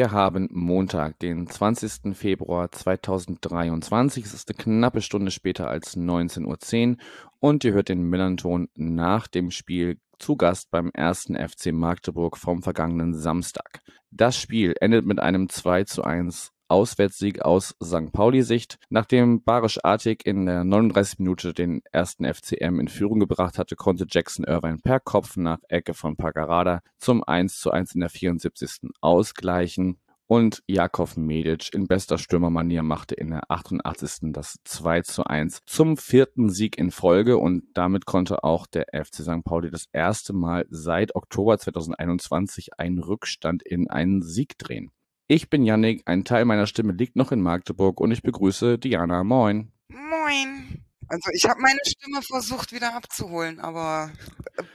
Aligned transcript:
Wir 0.00 0.12
haben 0.12 0.48
Montag, 0.50 1.18
den 1.18 1.46
20. 1.46 2.16
Februar 2.16 2.72
2023. 2.72 4.24
Es 4.24 4.32
ist 4.32 4.48
eine 4.48 4.56
knappe 4.56 5.02
Stunde 5.02 5.30
später 5.30 5.68
als 5.68 5.94
19.10 5.94 6.92
Uhr 6.92 6.96
und 7.38 7.64
ihr 7.64 7.74
hört 7.74 7.90
den 7.90 8.04
Millanton 8.04 8.70
nach 8.74 9.28
dem 9.28 9.50
Spiel 9.50 9.98
zu 10.18 10.36
Gast 10.36 10.70
beim 10.70 10.90
ersten 10.94 11.36
FC 11.36 11.72
Magdeburg 11.72 12.38
vom 12.38 12.62
vergangenen 12.62 13.12
Samstag. 13.12 13.82
Das 14.10 14.38
Spiel 14.38 14.72
endet 14.80 15.04
mit 15.04 15.20
einem 15.20 15.50
2 15.50 15.84
zu 15.84 16.02
1 16.02 16.50
Auswärtssieg 16.70 17.42
aus 17.42 17.74
St. 17.82 18.12
Pauli-Sicht. 18.12 18.78
Nachdem 18.88 19.42
Barisch 19.42 19.78
Artig 19.82 20.24
in 20.24 20.46
der 20.46 20.64
39. 20.64 21.18
Minute 21.18 21.52
den 21.52 21.82
ersten 21.92 22.24
FCM 22.24 22.80
in 22.80 22.88
Führung 22.88 23.20
gebracht 23.20 23.58
hatte, 23.58 23.76
konnte 23.76 24.06
Jackson 24.08 24.44
Irvine 24.44 24.78
per 24.78 25.00
Kopf 25.00 25.36
nach 25.36 25.58
Ecke 25.68 25.94
von 25.94 26.16
Pagarada 26.16 26.80
zum 26.98 27.24
1 27.24 27.58
zu 27.58 27.70
1 27.70 27.94
in 27.94 28.00
der 28.00 28.10
74. 28.10 28.90
ausgleichen. 29.00 29.98
Und 30.30 30.62
Jakov 30.68 31.16
Medic 31.16 31.74
in 31.74 31.88
bester 31.88 32.16
Stürmermanier 32.16 32.84
machte 32.84 33.16
in 33.16 33.30
der 33.30 33.50
88. 33.50 34.32
das 34.32 34.58
2 34.62 35.02
zu 35.02 35.24
1 35.24 35.62
zum 35.66 35.96
vierten 35.96 36.50
Sieg 36.50 36.78
in 36.78 36.92
Folge 36.92 37.36
und 37.36 37.64
damit 37.74 38.06
konnte 38.06 38.44
auch 38.44 38.68
der 38.68 38.86
FC 38.92 39.24
St. 39.24 39.42
Pauli 39.42 39.72
das 39.72 39.86
erste 39.92 40.32
Mal 40.32 40.66
seit 40.70 41.16
Oktober 41.16 41.58
2021 41.58 42.78
einen 42.78 43.00
Rückstand 43.00 43.64
in 43.64 43.90
einen 43.90 44.22
Sieg 44.22 44.56
drehen. 44.56 44.92
Ich 45.32 45.48
bin 45.48 45.64
Yannick, 45.64 46.02
ein 46.06 46.24
Teil 46.24 46.44
meiner 46.44 46.66
Stimme 46.66 46.92
liegt 46.92 47.14
noch 47.14 47.30
in 47.30 47.40
Magdeburg 47.40 48.00
und 48.00 48.10
ich 48.10 48.20
begrüße 48.20 48.80
Diana. 48.80 49.22
Moin. 49.22 49.70
Moin. 49.88 50.84
Also 51.06 51.30
ich 51.32 51.44
habe 51.48 51.60
meine 51.60 51.78
Stimme 51.86 52.20
versucht 52.20 52.72
wieder 52.72 52.96
abzuholen, 52.96 53.60
aber 53.60 54.10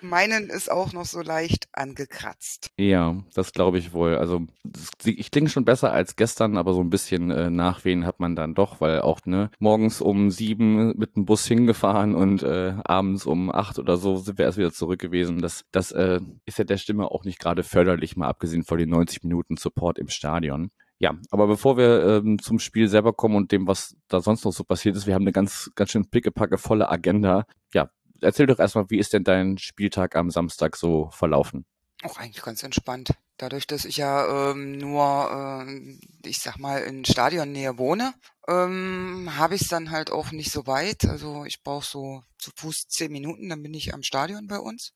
meinen 0.02 0.50
ist 0.50 0.72
auch 0.72 0.94
noch 0.94 1.06
so 1.06 1.22
leicht 1.22 1.68
angekratzt. 1.74 2.72
Ja, 2.78 3.18
das 3.34 3.54
glaube 3.54 3.78
ich 3.78 3.94
wohl. 3.94 4.18
Also 4.18 4.42
das, 4.64 4.92
ich 5.06 5.32
klinge 5.32 5.50
schon 5.50 5.66
besser 5.66 5.92
als 5.92 6.16
gestern, 6.16 6.58
aber 6.58 6.74
so 6.74 6.82
ein 6.82 6.90
bisschen 6.90 7.32
äh, 7.32 7.50
Nachwehen 7.50 8.06
hat 8.06 8.20
man 8.20 8.36
dann 8.36 8.56
doch, 8.56 8.82
weil 8.82 9.02
auch 9.02 9.20
ne 9.26 9.50
morgens 9.60 10.02
um 10.02 10.32
sieben 10.32 10.98
mit 10.98 11.16
dem 11.16 11.26
Bus 11.26 11.46
hingefahren 11.46 12.16
und 12.16 12.44
äh, 12.44 12.76
abends 12.84 13.26
um 13.26 13.52
acht 13.52 13.80
oder 13.80 13.98
so 13.98 14.18
sind 14.18 14.38
wir 14.38 14.46
erst 14.46 14.58
wieder 14.58 14.72
zurück 14.72 15.00
gewesen. 15.00 15.42
Das, 15.42 15.66
das 15.72 15.92
äh, 15.92 16.20
ist 16.46 16.58
ja 16.58 16.64
der 16.64 16.78
Stimme 16.78 17.12
auch 17.12 17.24
nicht 17.24 17.40
gerade 17.40 17.64
förderlich, 17.64 18.16
mal 18.16 18.28
abgesehen 18.28 18.64
von 18.64 18.78
den 18.78 18.90
90 18.90 19.24
Minuten 19.24 19.58
Support 19.58 20.00
im 20.00 20.10
Stadion. 20.10 20.72
Ja, 20.98 21.14
aber 21.30 21.48
bevor 21.48 21.78
wir 21.78 22.24
ähm, 22.24 22.40
zum 22.40 22.58
Spiel 22.60 22.88
selber 22.88 23.12
kommen 23.12 23.36
und 23.36 23.52
dem, 23.52 23.68
was 23.68 23.98
da 24.08 24.22
sonst 24.22 24.46
noch 24.46 24.54
so 24.54 24.64
passiert 24.64 24.96
ist, 24.96 25.08
wir 25.08 25.14
haben 25.14 25.24
eine 25.24 25.34
ganz, 25.34 25.72
ganz 25.76 25.92
schön 25.92 26.10
pickepacke 26.10 26.58
volle 26.58 26.90
Agenda. 26.90 27.46
Ja, 27.74 27.90
erzähl 28.22 28.46
doch 28.46 28.60
erstmal, 28.60 28.90
wie 28.90 29.00
ist 29.00 29.14
denn 29.14 29.24
dein 29.24 29.58
Spieltag 29.58 30.16
am 30.16 30.30
Samstag 30.30 30.76
so 30.76 31.10
verlaufen? 31.12 31.66
Auch 32.04 32.18
eigentlich 32.18 32.44
ganz 32.44 32.64
entspannt. 32.64 33.12
Dadurch, 33.38 33.68
dass 33.68 33.86
ich 33.86 33.98
ja 33.98 34.52
ähm, 34.52 34.78
nur, 34.78 35.66
äh, 35.68 35.98
ich 36.28 36.40
sag 36.40 36.58
mal, 36.58 36.80
in 36.80 37.06
Stadionnähe 37.06 37.78
wohne, 37.78 38.14
ähm, 38.48 39.32
habe 39.38 39.56
ich 39.56 39.62
es 39.62 39.68
dann 39.68 39.92
halt 39.92 40.12
auch 40.12 40.32
nicht 40.32 40.52
so 40.52 40.68
weit. 40.68 41.06
Also 41.06 41.46
ich 41.46 41.64
brauche 41.64 41.86
so 41.86 42.24
zu 42.38 42.52
Fuß 42.56 42.88
zehn 42.90 43.12
Minuten, 43.12 43.50
dann 43.50 43.64
bin 43.64 43.74
ich 43.74 43.94
am 43.94 44.04
Stadion 44.04 44.48
bei 44.48 44.60
uns. 44.60 44.94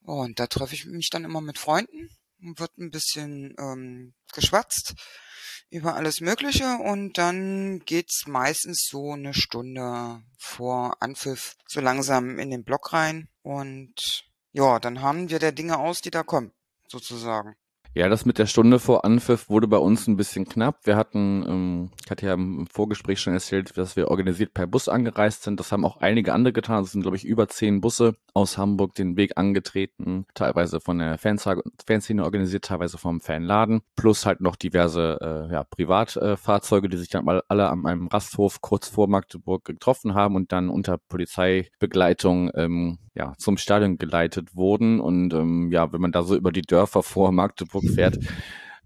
Und 0.00 0.38
da 0.38 0.46
treffe 0.46 0.74
ich 0.74 0.86
mich 0.86 1.10
dann 1.10 1.24
immer 1.24 1.40
mit 1.40 1.58
Freunden 1.58 2.10
wird 2.44 2.76
ein 2.78 2.90
bisschen 2.90 3.54
ähm, 3.58 4.14
geschwatzt 4.32 4.94
über 5.74 5.96
alles 5.96 6.20
Mögliche 6.20 6.76
und 6.76 7.18
dann 7.18 7.80
geht's 7.80 8.28
meistens 8.28 8.86
so 8.88 9.12
eine 9.12 9.34
Stunde 9.34 10.22
vor 10.38 10.96
Anpfiff 11.00 11.56
so 11.66 11.80
langsam 11.80 12.38
in 12.38 12.50
den 12.50 12.62
Block 12.62 12.92
rein 12.92 13.28
und 13.42 14.24
ja, 14.52 14.78
dann 14.78 15.02
haben 15.02 15.30
wir 15.30 15.40
der 15.40 15.50
Dinge 15.50 15.78
aus, 15.78 16.00
die 16.00 16.12
da 16.12 16.22
kommen, 16.22 16.52
sozusagen. 16.86 17.56
Ja, 17.96 18.08
das 18.08 18.24
mit 18.24 18.38
der 18.38 18.46
Stunde 18.46 18.80
vor 18.80 19.04
Anpfiff 19.04 19.48
wurde 19.48 19.68
bei 19.68 19.76
uns 19.76 20.08
ein 20.08 20.16
bisschen 20.16 20.46
knapp. 20.46 20.80
Wir 20.82 20.96
hatten, 20.96 21.44
ähm, 21.46 21.90
ich 22.04 22.10
hatte 22.10 22.26
ja 22.26 22.34
im 22.34 22.66
Vorgespräch 22.66 23.20
schon 23.20 23.34
erzählt, 23.34 23.78
dass 23.78 23.94
wir 23.94 24.08
organisiert 24.08 24.52
per 24.52 24.66
Bus 24.66 24.88
angereist 24.88 25.44
sind. 25.44 25.60
Das 25.60 25.70
haben 25.70 25.84
auch 25.84 25.98
einige 25.98 26.32
andere 26.32 26.52
getan. 26.52 26.82
Es 26.82 26.90
sind, 26.90 27.02
glaube 27.02 27.16
ich, 27.16 27.24
über 27.24 27.46
zehn 27.46 27.80
Busse 27.80 28.16
aus 28.32 28.58
Hamburg 28.58 28.96
den 28.96 29.16
Weg 29.16 29.38
angetreten, 29.38 30.26
teilweise 30.34 30.80
von 30.80 30.98
der 30.98 31.18
Fanszene 31.18 32.24
organisiert, 32.24 32.64
teilweise 32.64 32.98
vom 32.98 33.20
Fanladen, 33.20 33.82
plus 33.94 34.26
halt 34.26 34.40
noch 34.40 34.56
diverse 34.56 35.46
äh, 35.48 35.52
ja, 35.52 35.62
Privatfahrzeuge, 35.62 36.88
äh, 36.88 36.90
die 36.90 36.96
sich 36.96 37.10
dann 37.10 37.24
mal 37.24 37.44
alle 37.46 37.70
an 37.70 37.86
einem 37.86 38.08
Rasthof 38.08 38.60
kurz 38.60 38.88
vor 38.88 39.06
Magdeburg 39.06 39.64
getroffen 39.64 40.14
haben 40.14 40.34
und 40.34 40.50
dann 40.50 40.68
unter 40.68 40.98
Polizeibegleitung 40.98 42.50
ähm, 42.56 42.98
ja, 43.14 43.34
zum 43.38 43.56
Stadion 43.56 43.98
geleitet 43.98 44.56
wurden. 44.56 45.00
Und 45.00 45.32
ähm, 45.32 45.70
ja, 45.70 45.92
wenn 45.92 46.00
man 46.00 46.10
da 46.12 46.22
so 46.24 46.34
über 46.34 46.50
die 46.50 46.62
Dörfer 46.62 47.02
vor 47.02 47.30
Magdeburg 47.30 47.83
fährt, 47.88 48.18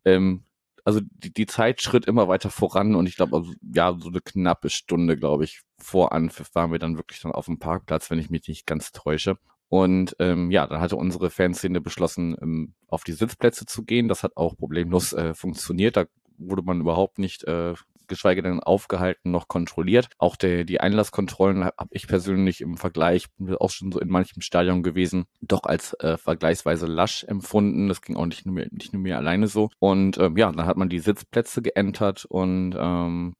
ähm, 0.04 0.44
also 0.84 1.00
die, 1.02 1.32
die 1.32 1.44
Zeit 1.44 1.82
schritt 1.82 2.06
immer 2.06 2.28
weiter 2.28 2.48
voran 2.48 2.94
und 2.94 3.06
ich 3.06 3.16
glaube, 3.16 3.36
also, 3.36 3.52
ja, 3.74 3.94
so 3.98 4.08
eine 4.08 4.22
knappe 4.22 4.70
Stunde, 4.70 5.16
glaube 5.18 5.44
ich, 5.44 5.60
vor 5.78 6.12
Anpfiff 6.12 6.54
waren 6.54 6.72
wir 6.72 6.78
dann 6.78 6.96
wirklich 6.96 7.20
dann 7.20 7.32
auf 7.32 7.44
dem 7.44 7.58
Parkplatz, 7.58 8.10
wenn 8.10 8.18
ich 8.18 8.30
mich 8.30 8.48
nicht 8.48 8.66
ganz 8.66 8.92
täusche. 8.92 9.36
Und 9.68 10.16
ähm, 10.18 10.50
ja, 10.50 10.66
dann 10.66 10.80
hatte 10.80 10.96
unsere 10.96 11.28
Fanszene 11.28 11.82
beschlossen, 11.82 12.36
ähm, 12.40 12.72
auf 12.86 13.04
die 13.04 13.12
Sitzplätze 13.12 13.66
zu 13.66 13.84
gehen. 13.84 14.08
Das 14.08 14.22
hat 14.22 14.36
auch 14.38 14.56
problemlos 14.56 15.12
äh, 15.12 15.34
funktioniert. 15.34 15.98
Da 15.98 16.06
wurde 16.38 16.62
man 16.62 16.80
überhaupt 16.80 17.18
nicht 17.18 17.44
äh, 17.44 17.74
geschweige 18.08 18.42
denn 18.42 18.60
aufgehalten 18.60 19.30
noch 19.30 19.48
kontrolliert. 19.48 20.08
Auch 20.18 20.36
der, 20.36 20.64
die 20.64 20.80
Einlasskontrollen 20.80 21.64
habe 21.64 21.90
ich 21.90 22.08
persönlich 22.08 22.60
im 22.60 22.76
Vergleich, 22.76 23.26
auch 23.58 23.70
schon 23.70 23.92
so 23.92 24.00
in 24.00 24.08
manchem 24.08 24.42
Stadion 24.42 24.82
gewesen, 24.82 25.26
doch 25.40 25.64
als 25.64 25.94
äh, 26.00 26.16
vergleichsweise 26.16 26.86
lasch 26.86 27.24
empfunden. 27.24 27.88
Das 27.88 28.02
ging 28.02 28.16
auch 28.16 28.26
nicht 28.26 28.46
nur 28.46 28.54
mir, 28.54 28.68
nicht 28.70 28.92
nur 28.92 29.02
mir 29.02 29.16
alleine 29.16 29.46
so. 29.46 29.70
Und 29.78 30.18
ähm, 30.18 30.36
ja, 30.36 30.50
dann 30.50 30.66
hat 30.66 30.76
man 30.76 30.88
die 30.88 31.00
Sitzplätze 31.00 31.62
geentert 31.62 32.24
und 32.24 32.74
ähm, 32.78 33.36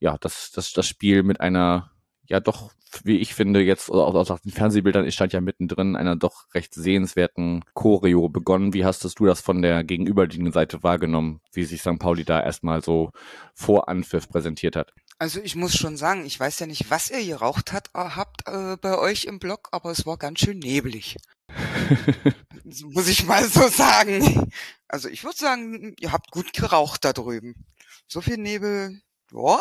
ja, 0.00 0.16
das, 0.20 0.52
das, 0.52 0.72
das 0.72 0.86
Spiel 0.86 1.22
mit 1.22 1.40
einer 1.40 1.90
ja 2.28 2.40
doch, 2.40 2.72
wie 3.04 3.18
ich 3.18 3.34
finde, 3.34 3.60
jetzt 3.60 3.90
auch 3.90 4.14
aus 4.14 4.42
den 4.42 4.52
Fernsehbildern, 4.52 5.06
ich 5.06 5.14
stand 5.14 5.32
ja 5.32 5.40
mittendrin, 5.40 5.96
einer 5.96 6.14
doch 6.14 6.52
recht 6.54 6.74
sehenswerten 6.74 7.64
Choreo 7.74 8.28
begonnen. 8.28 8.74
Wie 8.74 8.84
hast 8.84 9.04
du 9.04 9.26
das 9.26 9.40
von 9.40 9.62
der 9.62 9.82
gegenüberliegenden 9.82 10.52
Seite 10.52 10.82
wahrgenommen, 10.82 11.40
wie 11.52 11.64
sich 11.64 11.80
St. 11.80 11.98
Pauli 11.98 12.24
da 12.24 12.42
erstmal 12.42 12.82
so 12.82 13.10
vor 13.54 13.88
Anpfiff 13.88 14.28
präsentiert 14.28 14.76
hat? 14.76 14.92
Also 15.18 15.40
ich 15.42 15.56
muss 15.56 15.76
schon 15.76 15.96
sagen, 15.96 16.24
ich 16.24 16.38
weiß 16.38 16.60
ja 16.60 16.66
nicht, 16.66 16.90
was 16.90 17.10
ihr 17.10 17.24
geraucht 17.24 17.72
hat, 17.72 17.88
äh, 17.94 17.98
habt 17.98 18.46
äh, 18.46 18.76
bei 18.76 18.98
euch 18.98 19.24
im 19.24 19.38
Blog, 19.38 19.68
aber 19.72 19.90
es 19.90 20.06
war 20.06 20.16
ganz 20.16 20.40
schön 20.40 20.58
nebelig. 20.58 21.16
muss 22.92 23.08
ich 23.08 23.26
mal 23.26 23.44
so 23.44 23.68
sagen. 23.68 24.50
Also 24.86 25.08
ich 25.08 25.24
würde 25.24 25.38
sagen, 25.38 25.94
ihr 25.98 26.12
habt 26.12 26.30
gut 26.30 26.52
geraucht 26.52 27.04
da 27.04 27.12
drüben. 27.12 27.54
So 28.06 28.20
viel 28.20 28.36
Nebel, 28.36 29.00
ja, 29.32 29.60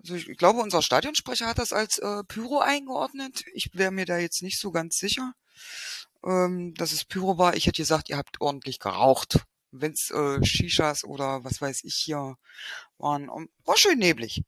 also 0.00 0.14
ich 0.14 0.36
glaube, 0.38 0.60
unser 0.60 0.82
Stadionsprecher 0.82 1.46
hat 1.46 1.58
das 1.58 1.72
als 1.72 1.98
äh, 1.98 2.24
Pyro 2.24 2.60
eingeordnet. 2.60 3.44
Ich 3.54 3.70
wäre 3.74 3.90
mir 3.90 4.06
da 4.06 4.18
jetzt 4.18 4.42
nicht 4.42 4.58
so 4.60 4.70
ganz 4.70 4.98
sicher, 4.98 5.32
ähm, 6.24 6.74
dass 6.74 6.92
es 6.92 7.04
Pyro 7.04 7.38
war. 7.38 7.56
Ich 7.56 7.66
hätte 7.66 7.82
gesagt, 7.82 8.08
ihr 8.08 8.16
habt 8.16 8.40
ordentlich 8.40 8.78
geraucht. 8.78 9.44
Wenn 9.72 9.92
es 9.92 10.10
äh, 10.10 10.44
Shishas 10.44 11.04
oder 11.04 11.44
was 11.44 11.60
weiß 11.60 11.84
ich 11.84 11.94
hier 11.96 12.36
waren, 12.98 13.28
um, 13.28 13.48
war 13.64 13.76
schön 13.76 13.98
neblig. 13.98 14.42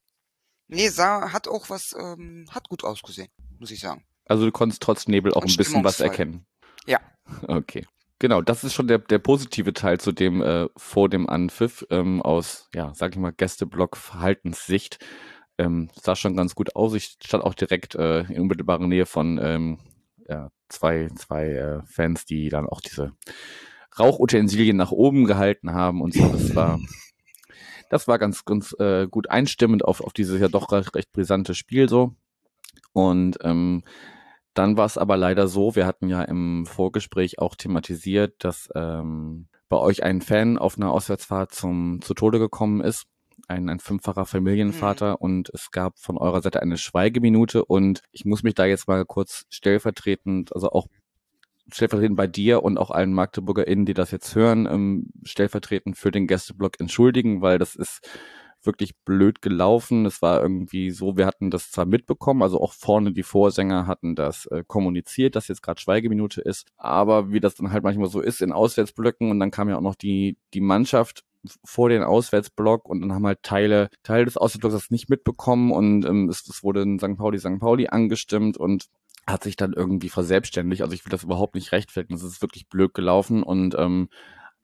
Nee, 0.68 0.88
sah, 0.88 1.32
hat 1.32 1.48
auch 1.48 1.70
was, 1.70 1.94
ähm, 1.98 2.46
hat 2.50 2.68
gut 2.68 2.84
ausgesehen, 2.84 3.28
muss 3.58 3.70
ich 3.70 3.80
sagen. 3.80 4.04
Also 4.26 4.44
du 4.44 4.52
konntest 4.52 4.82
trotz 4.82 5.08
Nebel 5.08 5.32
auch 5.32 5.42
Und 5.42 5.50
ein 5.50 5.56
bisschen 5.56 5.84
was 5.84 6.00
erkennen. 6.00 6.46
Ja. 6.86 7.00
Okay. 7.46 7.86
Genau, 8.20 8.42
das 8.42 8.64
ist 8.64 8.74
schon 8.74 8.88
der, 8.88 8.98
der 8.98 9.20
positive 9.20 9.72
Teil 9.72 10.00
zu 10.00 10.10
dem 10.10 10.42
äh, 10.42 10.68
vor 10.76 11.08
dem 11.08 11.28
Anpfiff 11.28 11.86
ähm, 11.90 12.20
aus, 12.20 12.68
ja, 12.74 12.92
sag 12.94 13.12
ich 13.12 13.18
mal, 13.18 13.32
Gästeblock 13.32 13.96
Verhaltenssicht 13.96 14.98
ähm, 15.58 15.90
sah 16.00 16.16
schon 16.16 16.36
ganz 16.36 16.54
gut 16.54 16.74
aus. 16.76 16.94
Ich 16.94 17.16
stand 17.22 17.44
auch 17.44 17.54
direkt 17.54 17.94
äh, 17.96 18.20
in 18.22 18.42
unmittelbarer 18.42 18.86
Nähe 18.86 19.06
von 19.06 19.38
ähm, 19.42 19.78
ja, 20.28 20.50
zwei, 20.68 21.08
zwei 21.16 21.48
äh, 21.50 21.82
Fans, 21.86 22.24
die 22.24 22.48
dann 22.48 22.66
auch 22.66 22.80
diese 22.80 23.12
Rauchutensilien 23.98 24.76
nach 24.76 24.92
oben 24.92 25.24
gehalten 25.24 25.72
haben 25.72 26.00
und 26.00 26.14
so. 26.14 26.28
Das 26.28 26.54
war, 26.54 26.80
das 27.90 28.08
war 28.08 28.18
ganz, 28.18 28.44
ganz 28.44 28.74
äh, 28.78 29.08
gut 29.08 29.30
einstimmend 29.30 29.84
auf, 29.84 30.00
auf 30.00 30.12
dieses 30.12 30.40
ja 30.40 30.48
doch 30.48 30.70
recht, 30.72 30.94
recht 30.94 31.12
brisante 31.12 31.54
Spiel 31.54 31.88
so. 31.88 32.14
Und 32.92 33.38
ähm, 33.42 33.82
dann 34.58 34.76
war 34.76 34.86
es 34.86 34.98
aber 34.98 35.16
leider 35.16 35.46
so, 35.46 35.76
wir 35.76 35.86
hatten 35.86 36.08
ja 36.08 36.22
im 36.22 36.66
Vorgespräch 36.66 37.38
auch 37.38 37.54
thematisiert, 37.54 38.34
dass 38.44 38.68
ähm, 38.74 39.46
bei 39.68 39.76
euch 39.76 40.02
ein 40.02 40.20
Fan 40.20 40.58
auf 40.58 40.76
einer 40.76 40.90
Auswärtsfahrt 40.90 41.54
zum 41.54 42.00
zu 42.02 42.12
Tode 42.12 42.40
gekommen 42.40 42.80
ist. 42.80 43.04
Ein, 43.46 43.68
ein 43.68 43.78
fünffacher 43.78 44.26
Familienvater. 44.26 45.10
Mhm. 45.10 45.16
und 45.20 45.50
es 45.54 45.70
gab 45.70 46.00
von 46.00 46.18
eurer 46.18 46.42
Seite 46.42 46.60
eine 46.60 46.76
Schweigeminute. 46.76 47.64
Und 47.64 48.02
ich 48.10 48.24
muss 48.24 48.42
mich 48.42 48.54
da 48.54 48.66
jetzt 48.66 48.88
mal 48.88 49.04
kurz 49.04 49.44
stellvertretend, 49.48 50.52
also 50.52 50.70
auch 50.70 50.88
stellvertretend 51.70 52.16
bei 52.16 52.26
dir 52.26 52.64
und 52.64 52.78
auch 52.78 52.90
allen 52.90 53.12
MagdeburgerInnen, 53.12 53.86
die 53.86 53.94
das 53.94 54.10
jetzt 54.10 54.34
hören, 54.34 54.66
ähm, 54.66 55.10
stellvertretend 55.22 55.96
für 55.96 56.10
den 56.10 56.26
Gästeblock 56.26 56.80
entschuldigen, 56.80 57.42
weil 57.42 57.58
das 57.58 57.76
ist 57.76 58.00
wirklich 58.62 58.96
blöd 59.04 59.42
gelaufen. 59.42 60.06
Es 60.06 60.22
war 60.22 60.40
irgendwie 60.42 60.90
so, 60.90 61.16
wir 61.16 61.26
hatten 61.26 61.50
das 61.50 61.70
zwar 61.70 61.86
mitbekommen, 61.86 62.42
also 62.42 62.60
auch 62.60 62.72
vorne 62.72 63.12
die 63.12 63.22
Vorsänger 63.22 63.86
hatten 63.86 64.14
das 64.14 64.46
äh, 64.46 64.64
kommuniziert, 64.66 65.36
dass 65.36 65.48
jetzt 65.48 65.62
gerade 65.62 65.80
Schweigeminute 65.80 66.40
ist, 66.40 66.66
aber 66.76 67.30
wie 67.32 67.40
das 67.40 67.54
dann 67.54 67.72
halt 67.72 67.84
manchmal 67.84 68.08
so 68.08 68.20
ist 68.20 68.42
in 68.42 68.52
Auswärtsblöcken 68.52 69.30
und 69.30 69.40
dann 69.40 69.50
kam 69.50 69.68
ja 69.68 69.76
auch 69.76 69.82
noch 69.82 69.94
die, 69.94 70.36
die 70.54 70.60
Mannschaft 70.60 71.24
vor 71.64 71.88
den 71.88 72.02
Auswärtsblock 72.02 72.88
und 72.88 73.00
dann 73.00 73.12
haben 73.12 73.26
halt 73.26 73.42
Teile, 73.42 73.90
Teile 74.02 74.24
des 74.24 74.36
Auswärtsblocks 74.36 74.74
das 74.74 74.90
nicht 74.90 75.08
mitbekommen 75.08 75.70
und 75.70 76.04
ähm, 76.04 76.28
es, 76.28 76.46
es 76.48 76.62
wurde 76.62 76.82
in 76.82 76.98
St. 76.98 77.16
Pauli, 77.16 77.38
St. 77.38 77.58
Pauli 77.60 77.88
angestimmt 77.88 78.56
und 78.56 78.86
hat 79.26 79.44
sich 79.44 79.56
dann 79.56 79.72
irgendwie 79.74 80.08
verselbstständigt. 80.08 80.82
Also 80.82 80.94
ich 80.94 81.04
will 81.04 81.10
das 81.10 81.22
überhaupt 81.22 81.54
nicht 81.54 81.72
rechtfertigen. 81.72 82.14
Das 82.14 82.24
ist 82.24 82.40
wirklich 82.40 82.68
blöd 82.68 82.94
gelaufen 82.94 83.42
und 83.42 83.74
ähm, 83.78 84.08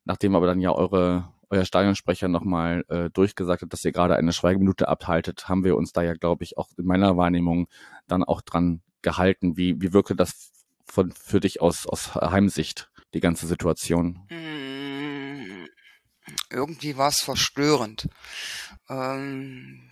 nachdem 0.04 0.34
aber 0.34 0.46
dann 0.46 0.60
ja 0.60 0.72
eure 0.72 1.28
euer 1.54 1.64
Stadionsprecher 1.64 2.28
nochmal 2.28 2.84
äh, 2.88 3.10
durchgesagt 3.10 3.62
hat, 3.62 3.72
dass 3.72 3.84
ihr 3.84 3.92
gerade 3.92 4.16
eine 4.16 4.32
Schweigeminute 4.32 4.88
abhaltet, 4.88 5.48
haben 5.48 5.64
wir 5.64 5.76
uns 5.76 5.92
da 5.92 6.02
ja, 6.02 6.14
glaube 6.14 6.44
ich, 6.44 6.58
auch 6.58 6.68
in 6.76 6.84
meiner 6.84 7.16
Wahrnehmung 7.16 7.68
dann 8.08 8.24
auch 8.24 8.42
dran 8.42 8.82
gehalten. 9.02 9.56
Wie, 9.56 9.80
wie 9.80 9.92
wirkte 9.92 10.16
das 10.16 10.52
von, 10.84 11.12
für 11.12 11.40
dich 11.40 11.60
aus, 11.60 11.86
aus 11.86 12.14
Heimsicht, 12.14 12.90
die 13.14 13.20
ganze 13.20 13.46
Situation? 13.46 14.26
Mm, 14.30 15.66
irgendwie 16.50 16.96
war 16.96 17.08
es 17.08 17.20
verstörend. 17.20 18.08
Ähm, 18.88 19.90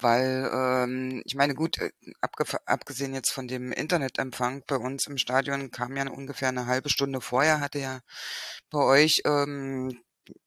weil, 0.00 0.50
ähm, 0.52 1.22
ich 1.24 1.34
meine, 1.34 1.54
gut, 1.54 1.78
äh, 1.78 1.90
abgesehen 2.66 3.14
jetzt 3.14 3.30
von 3.30 3.48
dem 3.48 3.72
Internetempfang 3.72 4.62
bei 4.66 4.76
uns 4.76 5.06
im 5.06 5.18
Stadion 5.18 5.70
kam 5.70 5.96
ja 5.96 6.08
ungefähr 6.08 6.48
eine 6.48 6.66
halbe 6.66 6.90
Stunde 6.90 7.20
vorher, 7.20 7.60
hatte 7.60 7.78
ja 7.78 8.00
bei 8.70 8.80
euch 8.80 9.22
ähm, 9.24 9.98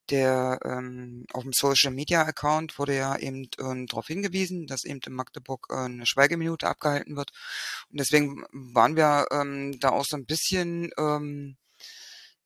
der 0.09 0.59
ähm, 0.63 1.25
auf 1.33 1.43
dem 1.43 1.53
Social 1.53 1.91
Media 1.91 2.23
Account 2.23 2.79
wurde 2.79 2.95
ja 2.95 3.17
eben 3.17 3.47
ähm, 3.59 3.87
darauf 3.87 4.07
hingewiesen, 4.07 4.65
dass 4.67 4.85
eben 4.85 4.99
in 5.05 5.13
Magdeburg 5.13 5.67
äh, 5.69 5.75
eine 5.75 6.05
Schweigeminute 6.05 6.67
abgehalten 6.67 7.15
wird. 7.15 7.31
Und 7.91 7.99
deswegen 7.99 8.43
waren 8.51 8.95
wir 8.95 9.27
ähm, 9.31 9.79
da 9.79 9.89
auch 9.89 10.05
so 10.05 10.17
ein 10.17 10.25
bisschen 10.25 10.89
ähm, 10.97 11.57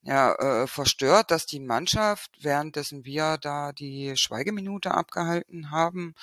ja, 0.03 0.33
äh, 0.33 0.67
verstört, 0.67 1.31
dass 1.31 1.45
die 1.45 1.59
Mannschaft, 1.59 2.31
währenddessen 2.41 3.05
wir 3.05 3.37
da 3.37 3.71
die 3.71 4.13
Schweigeminute 4.15 4.91
abgehalten 4.91 5.71
haben, 5.71 6.15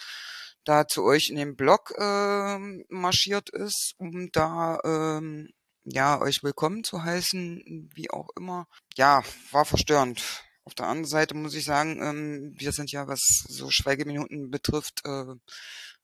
da 0.69 0.87
zu 0.87 1.03
euch 1.03 1.31
in 1.31 1.37
den 1.37 1.57
Blog 1.57 1.95
äh, 1.97 2.59
marschiert 2.89 3.49
ist, 3.49 3.95
um 3.97 4.31
da 4.33 4.79
ähm, 4.85 5.49
ja 5.85 6.21
euch 6.21 6.43
willkommen 6.43 6.85
zu 6.85 7.03
heißen, 7.03 7.91
wie 7.95 8.11
auch 8.11 8.29
immer. 8.37 8.67
Ja, 8.95 9.23
war 9.51 9.65
verstörend. 9.65 10.45
Auf 10.65 10.75
der 10.75 10.87
anderen 10.87 11.07
Seite 11.07 11.35
muss 11.35 11.55
ich 11.55 11.65
sagen, 11.65 12.03
ähm, 12.03 12.55
wir 12.59 12.73
sind 12.73 12.93
ja, 12.93 13.09
was 13.09 13.21
so 13.49 13.71
Schweigeminuten 13.71 14.51
betrifft, 14.51 15.01
äh, 15.07 15.35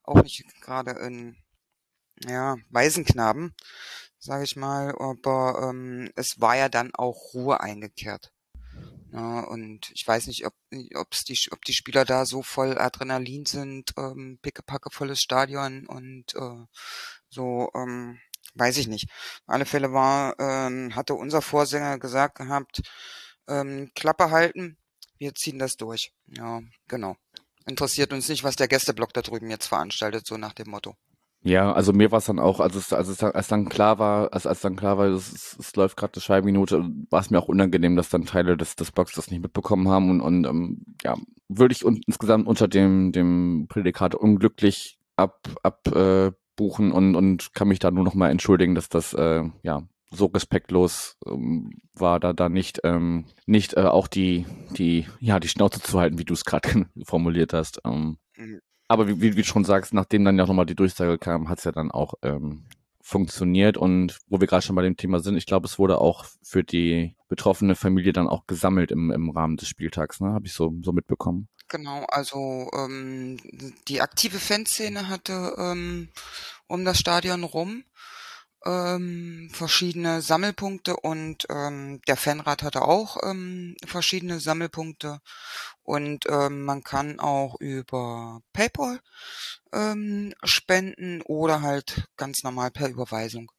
auch 0.02 0.22
nicht 0.22 0.44
gerade 0.62 0.92
in 0.92 1.36
ja, 2.26 2.56
Waisenknaben, 2.70 3.54
sage 4.18 4.44
ich 4.44 4.56
mal, 4.56 4.94
aber 4.98 5.68
ähm, 5.68 6.10
es 6.16 6.40
war 6.40 6.56
ja 6.56 6.70
dann 6.70 6.94
auch 6.94 7.34
Ruhe 7.34 7.60
eingekehrt. 7.60 8.33
Ja, 9.14 9.40
und 9.42 9.92
ich 9.94 10.06
weiß 10.06 10.26
nicht, 10.26 10.44
ob, 10.44 10.54
ob's 10.96 11.22
die, 11.22 11.38
ob 11.52 11.64
die 11.64 11.72
Spieler 11.72 12.04
da 12.04 12.26
so 12.26 12.42
voll 12.42 12.76
Adrenalin 12.76 13.46
sind, 13.46 13.92
ähm, 13.96 14.40
pickepacke 14.42 14.90
volles 14.90 15.20
Stadion 15.22 15.86
und 15.86 16.34
äh, 16.34 16.66
so, 17.28 17.70
ähm, 17.76 18.18
weiß 18.54 18.76
ich 18.78 18.88
nicht. 18.88 19.08
Auf 19.46 19.54
alle 19.54 19.66
Fälle 19.66 19.92
war, 19.92 20.34
ähm, 20.40 20.96
hatte 20.96 21.14
unser 21.14 21.42
Vorsänger 21.42 22.00
gesagt 22.00 22.38
gehabt, 22.38 22.82
ähm, 23.46 23.92
Klappe 23.94 24.32
halten, 24.32 24.78
wir 25.18 25.32
ziehen 25.36 25.60
das 25.60 25.76
durch. 25.76 26.12
Ja, 26.26 26.60
genau. 26.88 27.16
Interessiert 27.66 28.12
uns 28.12 28.28
nicht, 28.28 28.42
was 28.42 28.56
der 28.56 28.68
Gästeblock 28.68 29.12
da 29.12 29.22
drüben 29.22 29.48
jetzt 29.48 29.68
veranstaltet, 29.68 30.26
so 30.26 30.36
nach 30.38 30.54
dem 30.54 30.70
Motto. 30.70 30.96
Ja, 31.46 31.72
also 31.72 31.92
mir 31.92 32.10
war 32.10 32.18
es 32.18 32.24
dann 32.24 32.38
auch, 32.38 32.58
also 32.58 32.78
es, 32.78 32.94
also 32.94 33.12
es, 33.12 33.22
als 33.22 33.48
dann 33.48 33.68
klar 33.68 33.98
war, 33.98 34.32
als, 34.32 34.46
als 34.46 34.62
dann 34.62 34.76
klar 34.76 34.96
war, 34.96 35.08
es, 35.08 35.30
es, 35.30 35.56
es 35.60 35.76
läuft 35.76 35.98
gerade 35.98 36.14
eine 36.14 36.22
Scheibenminute, 36.22 36.90
war 37.10 37.20
es 37.20 37.28
mir 37.28 37.38
auch 37.38 37.48
unangenehm, 37.48 37.96
dass 37.96 38.08
dann 38.08 38.24
Teile 38.24 38.56
des, 38.56 38.76
des 38.76 38.92
Blogs 38.92 39.12
das 39.12 39.30
nicht 39.30 39.42
mitbekommen 39.42 39.88
haben 39.88 40.08
und, 40.08 40.22
und 40.22 40.46
ähm, 40.46 40.84
ja, 41.02 41.16
würde 41.48 41.74
ich 41.74 41.84
un, 41.84 42.00
insgesamt 42.06 42.46
unter 42.46 42.66
dem, 42.66 43.12
dem 43.12 43.66
Prädikat 43.68 44.14
unglücklich 44.14 44.98
ab, 45.16 45.38
ab 45.62 45.86
äh, 45.94 46.32
buchen 46.56 46.92
und, 46.92 47.14
und 47.14 47.52
kann 47.52 47.68
mich 47.68 47.78
da 47.78 47.90
nur 47.90 48.04
noch 48.04 48.14
mal 48.14 48.30
entschuldigen, 48.30 48.74
dass 48.74 48.88
das 48.88 49.12
äh, 49.12 49.42
ja 49.62 49.82
so 50.10 50.26
respektlos 50.26 51.18
ähm, 51.26 51.72
war, 51.92 52.20
da 52.20 52.32
da 52.32 52.48
nicht 52.48 52.80
ähm, 52.84 53.26
nicht 53.44 53.76
äh, 53.76 53.82
auch 53.82 54.08
die 54.08 54.46
die 54.78 55.06
ja 55.20 55.40
die 55.40 55.48
Schnauze 55.48 55.82
zu 55.82 55.98
halten, 55.98 56.18
wie 56.18 56.24
du 56.24 56.32
es 56.32 56.44
gerade 56.46 56.86
formuliert 57.04 57.52
hast. 57.52 57.82
Ähm, 57.84 58.16
mhm. 58.36 58.60
Aber 58.88 59.08
wie, 59.08 59.20
wie, 59.20 59.36
wie 59.36 59.42
du 59.42 59.44
schon 59.44 59.64
sagst, 59.64 59.94
nachdem 59.94 60.24
dann 60.24 60.38
ja 60.38 60.46
nochmal 60.46 60.66
die 60.66 60.74
Durchsage 60.74 61.18
kam, 61.18 61.48
hat 61.48 61.58
es 61.58 61.64
ja 61.64 61.72
dann 61.72 61.90
auch 61.90 62.14
ähm, 62.22 62.64
funktioniert. 63.00 63.76
Und 63.76 64.18
wo 64.28 64.40
wir 64.40 64.46
gerade 64.46 64.62
schon 64.62 64.76
bei 64.76 64.82
dem 64.82 64.96
Thema 64.96 65.20
sind, 65.20 65.36
ich 65.36 65.46
glaube, 65.46 65.66
es 65.66 65.78
wurde 65.78 65.98
auch 65.98 66.24
für 66.42 66.64
die 66.64 67.14
betroffene 67.28 67.74
Familie 67.74 68.12
dann 68.12 68.28
auch 68.28 68.46
gesammelt 68.46 68.90
im, 68.90 69.10
im 69.10 69.30
Rahmen 69.30 69.56
des 69.56 69.68
Spieltags, 69.68 70.20
ne? 70.20 70.32
Habe 70.32 70.46
ich 70.46 70.52
so, 70.52 70.74
so 70.82 70.92
mitbekommen. 70.92 71.48
Genau, 71.68 72.04
also 72.08 72.70
ähm, 72.74 73.38
die 73.88 74.00
aktive 74.00 74.38
Fanszene 74.38 75.08
hatte 75.08 75.54
ähm, 75.58 76.08
um 76.66 76.84
das 76.84 76.98
Stadion 76.98 77.42
rum 77.42 77.84
ähm, 78.64 79.48
verschiedene 79.52 80.22
Sammelpunkte 80.22 80.96
und 80.96 81.46
ähm, 81.50 82.00
der 82.08 82.16
Fanrat 82.16 82.62
hatte 82.62 82.82
auch 82.82 83.16
ähm, 83.22 83.76
verschiedene 83.84 84.40
Sammelpunkte 84.40 85.20
und 85.82 86.24
ähm, 86.28 86.64
man 86.64 86.82
kann 86.82 87.20
auch 87.20 87.56
über 87.60 88.40
PayPal 88.52 89.00
ähm, 89.72 90.32
spenden 90.42 91.22
oder 91.22 91.62
halt 91.62 92.08
ganz 92.16 92.42
normal 92.42 92.70
per 92.70 92.88
Überweisung, 92.88 93.50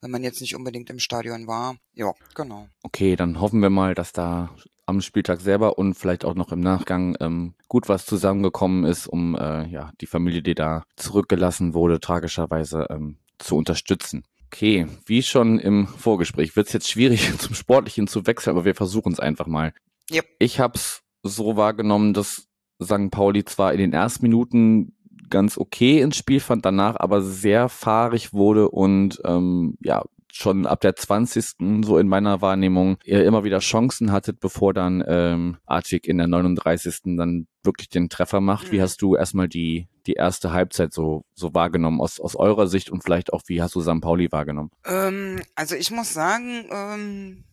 wenn 0.00 0.10
man 0.10 0.22
jetzt 0.22 0.40
nicht 0.40 0.54
unbedingt 0.54 0.90
im 0.90 1.00
Stadion 1.00 1.46
war. 1.46 1.76
Ja, 1.94 2.12
genau. 2.34 2.68
Okay, 2.82 3.16
dann 3.16 3.40
hoffen 3.40 3.60
wir 3.62 3.70
mal, 3.70 3.94
dass 3.94 4.12
da 4.12 4.54
am 4.86 5.00
Spieltag 5.00 5.40
selber 5.40 5.78
und 5.78 5.94
vielleicht 5.94 6.24
auch 6.24 6.34
noch 6.34 6.52
im 6.52 6.60
Nachgang 6.60 7.16
ähm, 7.20 7.54
gut 7.68 7.88
was 7.88 8.06
zusammengekommen 8.06 8.84
ist, 8.84 9.08
um 9.08 9.34
äh, 9.34 9.66
ja 9.66 9.90
die 10.00 10.06
Familie, 10.06 10.42
die 10.42 10.54
da 10.54 10.84
zurückgelassen 10.94 11.74
wurde, 11.74 11.98
tragischerweise 11.98 12.86
ähm, 12.90 13.18
zu 13.38 13.56
unterstützen. 13.56 14.24
Okay, 14.46 14.86
wie 15.06 15.22
schon 15.22 15.58
im 15.58 15.86
Vorgespräch 15.86 16.56
wird 16.56 16.68
es 16.68 16.72
jetzt 16.72 16.90
schwierig 16.90 17.30
zum 17.38 17.54
Sportlichen 17.54 18.06
zu 18.06 18.26
wechseln, 18.26 18.52
aber 18.52 18.64
wir 18.64 18.74
versuchen 18.74 19.12
es 19.12 19.20
einfach 19.20 19.46
mal. 19.46 19.72
Yep. 20.10 20.26
Ich 20.38 20.60
habe 20.60 20.74
es 20.76 21.02
so 21.22 21.56
wahrgenommen, 21.56 22.14
dass 22.14 22.46
St. 22.82 23.10
Pauli 23.10 23.44
zwar 23.44 23.72
in 23.72 23.78
den 23.78 23.92
ersten 23.92 24.22
Minuten 24.24 24.96
ganz 25.28 25.58
okay 25.58 26.00
ins 26.00 26.16
Spiel 26.16 26.40
fand, 26.40 26.64
danach 26.64 26.96
aber 26.98 27.22
sehr 27.22 27.68
fahrig 27.68 28.32
wurde 28.32 28.70
und 28.70 29.20
ähm, 29.24 29.76
ja 29.80 30.04
schon 30.36 30.66
ab 30.66 30.80
der 30.80 30.96
20. 30.96 31.84
so 31.84 31.98
in 31.98 32.08
meiner 32.08 32.40
Wahrnehmung 32.40 32.98
ihr 33.04 33.24
immer 33.24 33.44
wieder 33.44 33.58
Chancen 33.58 34.12
hattet, 34.12 34.40
bevor 34.40 34.72
dann 34.74 35.04
ähm, 35.06 35.56
Arcik 35.66 36.06
in 36.06 36.18
der 36.18 36.26
39. 36.26 37.16
dann 37.16 37.46
wirklich 37.62 37.88
den 37.88 38.08
Treffer 38.08 38.40
macht. 38.40 38.70
Wie 38.72 38.78
mhm. 38.78 38.82
hast 38.82 39.02
du 39.02 39.16
erstmal 39.16 39.48
die 39.48 39.88
die 40.06 40.12
erste 40.12 40.52
Halbzeit 40.52 40.92
so 40.92 41.24
so 41.34 41.52
wahrgenommen 41.52 42.00
aus 42.00 42.20
aus 42.20 42.36
eurer 42.36 42.68
Sicht 42.68 42.90
und 42.90 43.02
vielleicht 43.02 43.32
auch 43.32 43.42
wie 43.46 43.60
hast 43.60 43.74
du 43.74 43.80
St. 43.80 44.00
Pauli 44.00 44.30
wahrgenommen? 44.30 44.70
Ähm, 44.84 45.42
also 45.56 45.74
ich 45.74 45.90
muss 45.90 46.12
sagen, 46.14 46.66
ähm, 46.70 47.44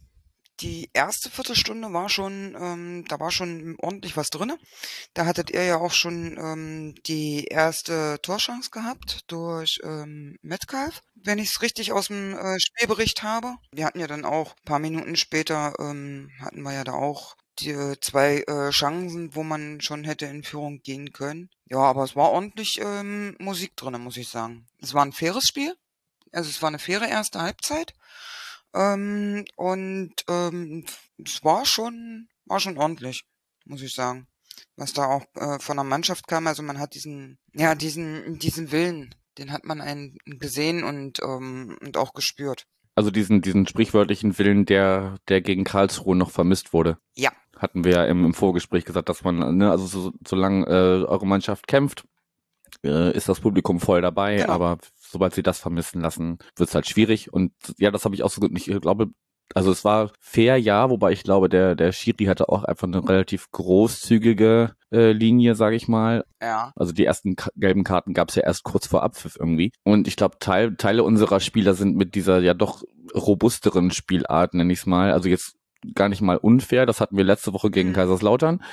die 0.59 0.89
erste 0.93 1.29
Viertelstunde 1.29 1.91
war 1.93 2.09
schon, 2.09 2.55
ähm, 2.59 3.05
da 3.07 3.19
war 3.19 3.31
schon 3.31 3.75
ordentlich 3.79 4.15
was 4.15 4.29
drinne. 4.29 4.57
Da 5.13 5.25
hattet 5.25 5.49
ihr 5.49 5.63
ja 5.63 5.77
auch 5.77 5.91
schon 5.91 6.37
ähm, 6.37 6.95
die 7.05 7.45
erste 7.45 8.19
Torchance 8.21 8.69
gehabt 8.69 9.21
durch 9.27 9.79
ähm, 9.83 10.37
Metcalf, 10.41 11.01
wenn 11.15 11.39
ich 11.39 11.49
es 11.49 11.61
richtig 11.61 11.91
aus 11.91 12.07
dem 12.07 12.37
äh, 12.37 12.59
Spielbericht 12.59 13.23
habe. 13.23 13.55
Wir 13.71 13.85
hatten 13.85 13.99
ja 13.99 14.07
dann 14.07 14.25
auch 14.25 14.55
paar 14.65 14.79
Minuten 14.79 15.15
später, 15.15 15.73
ähm, 15.79 16.29
hatten 16.39 16.61
wir 16.61 16.73
ja 16.73 16.83
da 16.83 16.93
auch 16.93 17.35
die 17.59 17.71
äh, 17.71 17.99
zwei 17.99 18.43
äh, 18.47 18.69
Chancen, 18.71 19.35
wo 19.35 19.43
man 19.43 19.81
schon 19.81 20.03
hätte 20.03 20.25
in 20.25 20.43
Führung 20.43 20.81
gehen 20.81 21.11
können. 21.13 21.49
Ja, 21.69 21.79
aber 21.79 22.03
es 22.03 22.15
war 22.15 22.31
ordentlich 22.31 22.79
ähm, 22.81 23.35
Musik 23.39 23.75
drinne, 23.75 23.99
muss 23.99 24.17
ich 24.17 24.29
sagen. 24.29 24.67
Es 24.81 24.93
war 24.93 25.05
ein 25.05 25.13
faires 25.13 25.47
Spiel. 25.47 25.75
Also 26.31 26.49
es 26.49 26.61
war 26.61 26.69
eine 26.69 26.79
faire 26.79 27.07
erste 27.07 27.41
Halbzeit. 27.41 27.93
Ähm, 28.73 29.45
und 29.55 30.13
ähm, 30.29 30.85
es 31.23 31.43
war 31.43 31.65
schon, 31.65 32.27
war 32.45 32.59
schon 32.59 32.77
ordentlich, 32.77 33.23
muss 33.65 33.81
ich 33.81 33.93
sagen. 33.93 34.27
Was 34.75 34.93
da 34.93 35.05
auch 35.05 35.25
äh, 35.35 35.59
von 35.59 35.77
der 35.77 35.83
Mannschaft 35.83 36.27
kam, 36.27 36.47
also 36.47 36.63
man 36.63 36.79
hat 36.79 36.95
diesen, 36.95 37.37
ja, 37.53 37.75
diesen, 37.75 38.39
diesen 38.39 38.71
Willen, 38.71 39.13
den 39.37 39.51
hat 39.51 39.65
man 39.65 39.81
einen 39.81 40.17
gesehen 40.25 40.83
und, 40.83 41.19
ähm, 41.23 41.77
und 41.81 41.97
auch 41.97 42.13
gespürt. 42.13 42.65
Also 42.95 43.09
diesen, 43.09 43.41
diesen 43.41 43.67
sprichwörtlichen 43.67 44.37
Willen, 44.37 44.65
der, 44.65 45.17
der 45.27 45.41
gegen 45.41 45.63
Karlsruhe 45.63 46.15
noch 46.15 46.29
vermisst 46.29 46.73
wurde. 46.73 46.97
Ja. 47.15 47.31
Hatten 47.57 47.83
wir 47.83 47.91
ja 47.93 48.05
im, 48.05 48.25
im 48.25 48.33
Vorgespräch 48.33 48.85
gesagt, 48.85 49.09
dass 49.09 49.23
man, 49.23 49.57
ne, 49.57 49.71
also 49.71 49.85
so, 49.85 50.11
solange 50.27 50.65
äh, 50.67 51.05
eure 51.05 51.25
Mannschaft 51.25 51.67
kämpft, 51.67 52.05
äh, 52.83 53.15
ist 53.15 53.29
das 53.29 53.39
Publikum 53.39 53.79
voll 53.79 54.01
dabei, 54.01 54.37
genau. 54.37 54.53
aber 54.53 54.77
sobald 55.13 55.33
sie 55.33 55.43
das 55.43 55.59
vermissen 55.59 56.01
lassen, 56.01 56.39
wird's 56.57 56.75
halt 56.75 56.89
schwierig. 56.89 57.31
Und 57.31 57.53
ja, 57.77 57.91
das 57.91 58.03
habe 58.03 58.15
ich 58.15 58.23
auch 58.23 58.29
so 58.29 58.41
gut. 58.41 58.51
Ich 58.57 58.65
glaube, 58.81 59.11
also 59.53 59.71
es 59.71 59.85
war 59.85 60.11
fair, 60.19 60.57
ja, 60.57 60.89
wobei 60.89 61.11
ich 61.11 61.23
glaube, 61.23 61.47
der, 61.47 61.75
der 61.75 61.91
Schiri 61.91 62.25
hatte 62.25 62.49
auch 62.49 62.63
einfach 62.63 62.87
eine 62.87 63.07
relativ 63.07 63.51
großzügige 63.51 64.73
äh, 64.91 65.11
Linie, 65.11 65.55
sage 65.55 65.75
ich 65.75 65.87
mal. 65.87 66.25
Ja. 66.41 66.71
Also 66.75 66.91
die 66.91 67.05
ersten 67.05 67.35
gelben 67.55 67.83
Karten 67.83 68.13
gab 68.13 68.29
es 68.29 68.35
ja 68.35 68.43
erst 68.43 68.63
kurz 68.63 68.87
vor 68.87 69.03
Abpfiff 69.03 69.37
irgendwie. 69.39 69.71
Und 69.83 70.07
ich 70.07 70.15
glaube, 70.15 70.37
Teil, 70.39 70.75
Teile 70.75 71.03
unserer 71.03 71.39
Spieler 71.39 71.75
sind 71.75 71.95
mit 71.95 72.15
dieser 72.15 72.39
ja 72.39 72.53
doch 72.53 72.83
robusteren 73.13 73.91
Spielart, 73.91 74.55
nenne 74.55 74.73
ich 74.73 74.79
es 74.79 74.85
mal. 74.87 75.11
Also 75.11 75.29
jetzt 75.29 75.55
gar 75.93 76.09
nicht 76.09 76.21
mal 76.21 76.37
unfair. 76.37 76.85
Das 76.87 76.99
hatten 76.99 77.17
wir 77.17 77.23
letzte 77.23 77.53
Woche 77.53 77.69
gegen 77.69 77.89
mhm. 77.89 77.93
Kaiserslautern. 77.93 78.63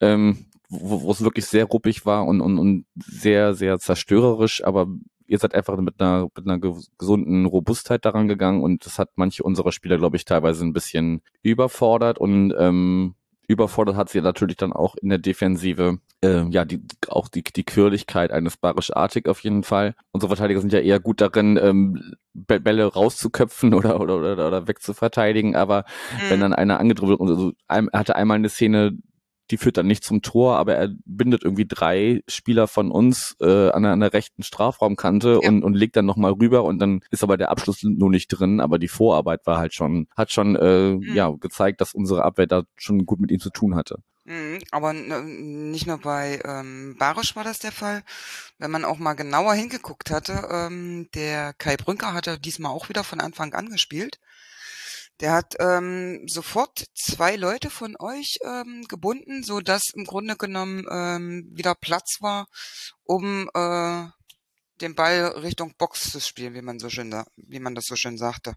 Ähm, 0.00 0.46
wo 0.70 1.10
es 1.10 1.24
wirklich 1.24 1.46
sehr 1.46 1.64
ruppig 1.64 2.06
war 2.06 2.26
und, 2.26 2.40
und, 2.40 2.56
und 2.58 2.86
sehr, 2.94 3.54
sehr 3.54 3.80
zerstörerisch, 3.80 4.62
aber 4.64 4.86
ihr 5.30 5.38
seid 5.38 5.54
einfach 5.54 5.76
mit 5.78 6.00
einer, 6.00 6.28
mit 6.36 6.44
einer 6.44 6.58
gesunden 6.58 7.46
Robustheit 7.46 8.04
daran 8.04 8.26
gegangen 8.26 8.62
und 8.62 8.84
das 8.84 8.98
hat 8.98 9.10
manche 9.14 9.44
unserer 9.44 9.70
Spieler, 9.70 9.96
glaube 9.96 10.16
ich, 10.16 10.24
teilweise 10.24 10.64
ein 10.64 10.72
bisschen 10.72 11.22
überfordert 11.42 12.18
und 12.18 12.52
ähm, 12.58 13.14
überfordert 13.46 13.94
hat 13.94 14.08
sie 14.08 14.20
natürlich 14.20 14.56
dann 14.56 14.72
auch 14.72 14.96
in 14.96 15.08
der 15.08 15.18
Defensive, 15.18 15.98
äh, 16.24 16.48
ja, 16.50 16.64
die, 16.64 16.82
auch 17.06 17.28
die, 17.28 17.44
die 17.44 17.62
Quirligkeit 17.62 18.32
eines 18.32 18.56
Barisch-Artig 18.56 19.28
auf 19.28 19.40
jeden 19.40 19.62
Fall. 19.62 19.94
Unsere 20.10 20.30
Verteidiger 20.30 20.60
sind 20.60 20.72
ja 20.72 20.80
eher 20.80 20.98
gut 20.98 21.20
darin, 21.20 21.56
ähm, 21.62 22.14
Bälle 22.32 22.86
rauszuköpfen 22.86 23.72
oder, 23.72 24.00
oder, 24.00 24.16
oder, 24.16 24.48
oder 24.48 24.66
wegzuverteidigen, 24.66 25.54
aber 25.54 25.84
mhm. 26.12 26.30
wenn 26.30 26.40
dann 26.40 26.54
einer 26.54 26.80
angedribbelt 26.80 27.20
und 27.20 27.28
also, 27.28 27.52
er 27.68 27.86
hatte 27.92 28.16
einmal 28.16 28.36
eine 28.36 28.48
Szene, 28.48 28.98
die 29.50 29.56
führt 29.56 29.76
dann 29.76 29.86
nicht 29.86 30.04
zum 30.04 30.22
Tor, 30.22 30.56
aber 30.56 30.76
er 30.76 30.90
bindet 31.04 31.44
irgendwie 31.44 31.66
drei 31.66 32.22
Spieler 32.28 32.68
von 32.68 32.90
uns 32.90 33.36
äh, 33.40 33.70
an, 33.70 34.00
der 34.00 34.12
rechten 34.12 34.42
Strafraumkante 34.42 35.40
ja. 35.42 35.48
und, 35.48 35.62
und 35.62 35.74
legt 35.74 35.96
dann 35.96 36.06
nochmal 36.06 36.32
rüber 36.32 36.64
und 36.64 36.78
dann 36.78 37.00
ist 37.10 37.22
aber 37.22 37.36
der 37.36 37.50
Abschluss 37.50 37.82
nur 37.82 38.10
nicht 38.10 38.28
drin, 38.28 38.60
aber 38.60 38.78
die 38.78 38.88
Vorarbeit 38.88 39.46
war 39.46 39.58
halt 39.58 39.74
schon, 39.74 40.06
hat 40.16 40.32
schon 40.32 40.56
äh, 40.56 40.92
mhm. 40.92 41.14
ja 41.14 41.30
gezeigt, 41.30 41.80
dass 41.80 41.94
unsere 41.94 42.24
Abwehr 42.24 42.46
da 42.46 42.62
schon 42.76 43.06
gut 43.06 43.20
mit 43.20 43.30
ihm 43.30 43.40
zu 43.40 43.50
tun 43.50 43.74
hatte. 43.74 43.96
Mhm, 44.24 44.60
aber 44.70 44.92
nicht 44.92 45.86
nur 45.86 45.98
bei 45.98 46.40
ähm, 46.44 46.94
Barisch 46.98 47.34
war 47.36 47.44
das 47.44 47.58
der 47.58 47.72
Fall. 47.72 48.02
Wenn 48.58 48.70
man 48.70 48.84
auch 48.84 48.98
mal 48.98 49.14
genauer 49.14 49.54
hingeguckt 49.54 50.10
hatte, 50.10 50.46
ähm, 50.50 51.08
der 51.14 51.54
Kai 51.54 51.76
Brünker 51.76 52.12
hatte 52.12 52.38
diesmal 52.38 52.72
auch 52.72 52.88
wieder 52.88 53.02
von 53.02 53.20
Anfang 53.20 53.54
an 53.54 53.70
gespielt. 53.70 54.20
Der 55.20 55.32
hat 55.32 55.54
ähm, 55.58 56.26
sofort 56.26 56.84
zwei 56.94 57.36
Leute 57.36 57.68
von 57.68 57.94
euch 57.98 58.38
ähm, 58.42 58.84
gebunden, 58.88 59.42
so 59.42 59.60
dass 59.60 59.90
im 59.90 60.04
Grunde 60.04 60.36
genommen 60.36 60.86
ähm, 60.90 61.46
wieder 61.52 61.74
Platz 61.74 62.18
war, 62.20 62.46
um 63.04 63.50
äh, 63.54 64.06
den 64.80 64.94
Ball 64.94 65.26
Richtung 65.42 65.74
Box 65.76 66.10
zu 66.10 66.20
spielen, 66.20 66.54
wie 66.54 66.62
man 66.62 66.78
so 66.78 66.88
schön, 66.88 67.14
wie 67.36 67.60
man 67.60 67.74
das 67.74 67.84
so 67.84 67.96
schön 67.96 68.16
sagte 68.16 68.54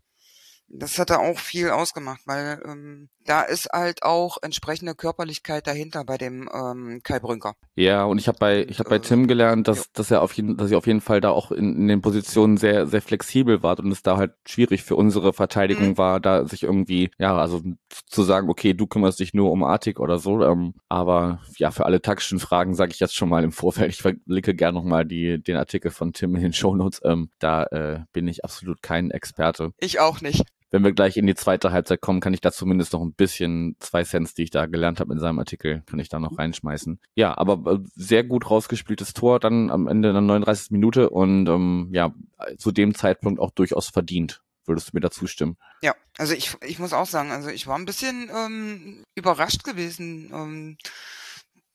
das 0.67 0.98
hat 0.98 1.10
da 1.10 1.17
auch 1.17 1.38
viel 1.38 1.70
ausgemacht, 1.70 2.22
weil 2.25 2.62
ähm, 2.65 3.10
da 3.25 3.41
ist 3.41 3.70
halt 3.72 4.03
auch 4.03 4.38
entsprechende 4.41 4.96
Körperlichkeit 4.96 5.67
dahinter 5.67 6.03
bei 6.03 6.17
dem 6.17 6.50
ähm, 6.53 7.01
Kai 7.03 7.20
Brünker. 7.20 7.55
Ja, 7.75 8.03
und 8.03 8.17
ich 8.17 8.27
habe 8.27 8.38
bei 8.39 8.65
ich 8.65 8.79
habe 8.79 8.89
bei 8.89 8.98
äh, 8.98 9.01
Tim 9.01 9.27
gelernt, 9.27 9.67
dass 9.67 9.79
ja. 9.79 9.84
dass 9.93 10.12
er 10.12 10.22
auf 10.22 10.34
jeden 10.34 10.58
dass 10.58 10.70
ich 10.70 10.75
auf 10.75 10.88
jeden 10.88 11.01
Fall 11.01 11.22
da 11.22 11.29
auch 11.29 11.51
in, 11.51 11.75
in 11.75 11.88
den 11.88 12.01
Positionen 12.01 12.58
sehr 12.58 12.88
sehr 12.88 13.01
flexibel 13.01 13.63
war 13.63 13.79
und 13.79 13.91
es 13.91 14.03
da 14.03 14.17
halt 14.17 14.34
schwierig 14.46 14.84
für 14.84 14.96
unsere 14.96 15.34
Verteidigung 15.34 15.89
mhm. 15.89 15.98
war, 15.98 16.20
da 16.20 16.46
sich 16.46 16.63
irgendwie 16.63 17.12
ja 17.17 17.38
also 17.38 17.62
zu 18.08 18.24
sagen, 18.24 18.50
okay, 18.50 18.74
du 18.74 18.88
kümmerst 18.88 19.20
dich 19.20 19.34
nur 19.34 19.51
um 19.51 19.63
Artik 19.63 20.00
oder 20.00 20.17
so, 20.17 20.43
ähm, 20.43 20.74
aber 20.89 21.39
ja 21.58 21.72
für 21.72 21.86
alle 21.86 22.01
taktischen 22.01 22.39
Fragen 22.39 22.74
sage 22.74 22.91
ich 22.91 23.00
jetzt 23.00 23.15
schon 23.15 23.29
mal 23.29 23.43
im 23.43 23.51
Vorfeld. 23.51 23.91
Ich 23.91 24.01
verlinke 24.01 24.55
gerne 24.55 24.77
noch 24.77 24.86
mal 24.86 25.05
die 25.05 25.41
den 25.41 25.55
Artikel 25.55 25.91
von 25.91 26.13
Tim 26.13 26.36
in 26.36 26.41
den 26.41 26.53
Shownotes. 26.53 27.01
Ähm, 27.03 27.29
da 27.39 27.63
äh, 27.65 28.00
bin 28.12 28.27
ich 28.27 28.43
absolut 28.43 28.82
kein 28.82 29.12
Experte. 29.12 29.72
Ich 29.79 30.00
auch 30.00 30.22
nicht 30.22 30.43
wenn 30.74 30.84
wir 30.84 30.92
gleich 30.92 31.18
in 31.18 31.27
die 31.27 31.36
zweite 31.36 31.72
Halbzeit 31.72 32.01
kommen, 32.01 32.20
kann 32.20 32.34
ich 32.34 32.42
da 32.42 32.51
zumindest 32.51 32.94
noch 32.94 33.01
ein 33.01 33.13
bisschen 33.13 33.75
zwei 33.80 34.03
Cents, 34.03 34.34
die 34.34 34.42
ich 34.42 34.50
da 34.50 34.65
gelernt 34.65 35.00
habe 35.00 35.13
in 35.13 35.20
seinem 35.20 35.38
Artikel, 35.38 35.84
kann 35.86 36.00
ich 36.00 36.10
da 36.10 36.20
noch 36.20 36.39
reinschmeißen. 36.39 37.00
Ja, 37.13 37.38
aber 37.38 37.74
äh, 37.74 37.77
sehr 37.96 38.24
gut 38.24 38.50
rausgespieltes 38.50 39.13
Tor 39.13 39.39
dann 39.39 39.70
am 39.70 39.88
Ende 39.88 40.12
der 40.12 40.22
39. 40.22 40.72
Minute 40.72 41.12
und 41.12 41.48
ähm, 41.48 41.89
ja, 41.92 42.12
zu 42.58 42.72
dem 42.72 42.96
Zeitpunkt 42.96 43.39
auch 43.39 43.51
durchaus 43.51 43.89
verdient. 43.89 44.42
Würdest 44.65 44.88
du 44.88 44.92
mir 44.96 45.01
dazu 45.01 45.27
stimmen? 45.27 45.58
Ja, 45.84 45.94
also 46.18 46.34
ich, 46.34 46.56
ich 46.65 46.80
muss 46.80 46.94
auch 46.94 47.06
sagen, 47.06 47.30
also 47.30 47.50
ich 47.50 47.68
war 47.68 47.77
ein 47.77 47.86
bisschen 47.86 48.32
ähm, 48.34 49.03
überrascht 49.13 49.63
gewesen 49.63 50.32
ähm, 50.34 50.77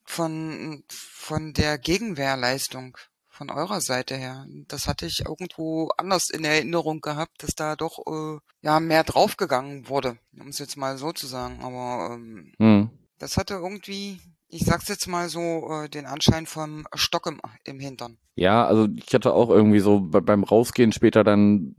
von, 0.04 0.82
von 0.88 1.52
der 1.52 1.78
Gegenwehrleistung 1.78 2.98
von 3.38 3.50
eurer 3.50 3.80
Seite 3.80 4.16
her. 4.16 4.46
Das 4.66 4.88
hatte 4.88 5.06
ich 5.06 5.24
irgendwo 5.24 5.90
anders 5.96 6.28
in 6.28 6.44
Erinnerung 6.44 7.00
gehabt, 7.00 7.42
dass 7.44 7.54
da 7.54 7.76
doch 7.76 8.00
äh, 8.06 8.38
ja 8.62 8.80
mehr 8.80 9.04
draufgegangen 9.04 9.88
wurde, 9.88 10.18
um 10.38 10.48
es 10.48 10.58
jetzt 10.58 10.76
mal 10.76 10.98
so 10.98 11.12
zu 11.12 11.28
sagen. 11.28 11.60
Aber 11.62 12.14
ähm, 12.14 12.52
hm. 12.58 12.90
das 13.18 13.36
hatte 13.36 13.54
irgendwie, 13.54 14.18
ich 14.48 14.64
sag's 14.64 14.88
jetzt 14.88 15.06
mal 15.06 15.28
so, 15.28 15.70
äh, 15.70 15.88
den 15.88 16.06
Anschein 16.06 16.46
vom 16.46 16.86
Stock 16.94 17.26
im, 17.26 17.40
im 17.64 17.78
Hintern. 17.78 18.18
Ja, 18.34 18.66
also 18.66 18.88
ich 18.96 19.14
hatte 19.14 19.32
auch 19.32 19.50
irgendwie 19.50 19.80
so 19.80 20.00
beim 20.00 20.42
Rausgehen 20.42 20.90
später 20.90 21.22
dann 21.22 21.76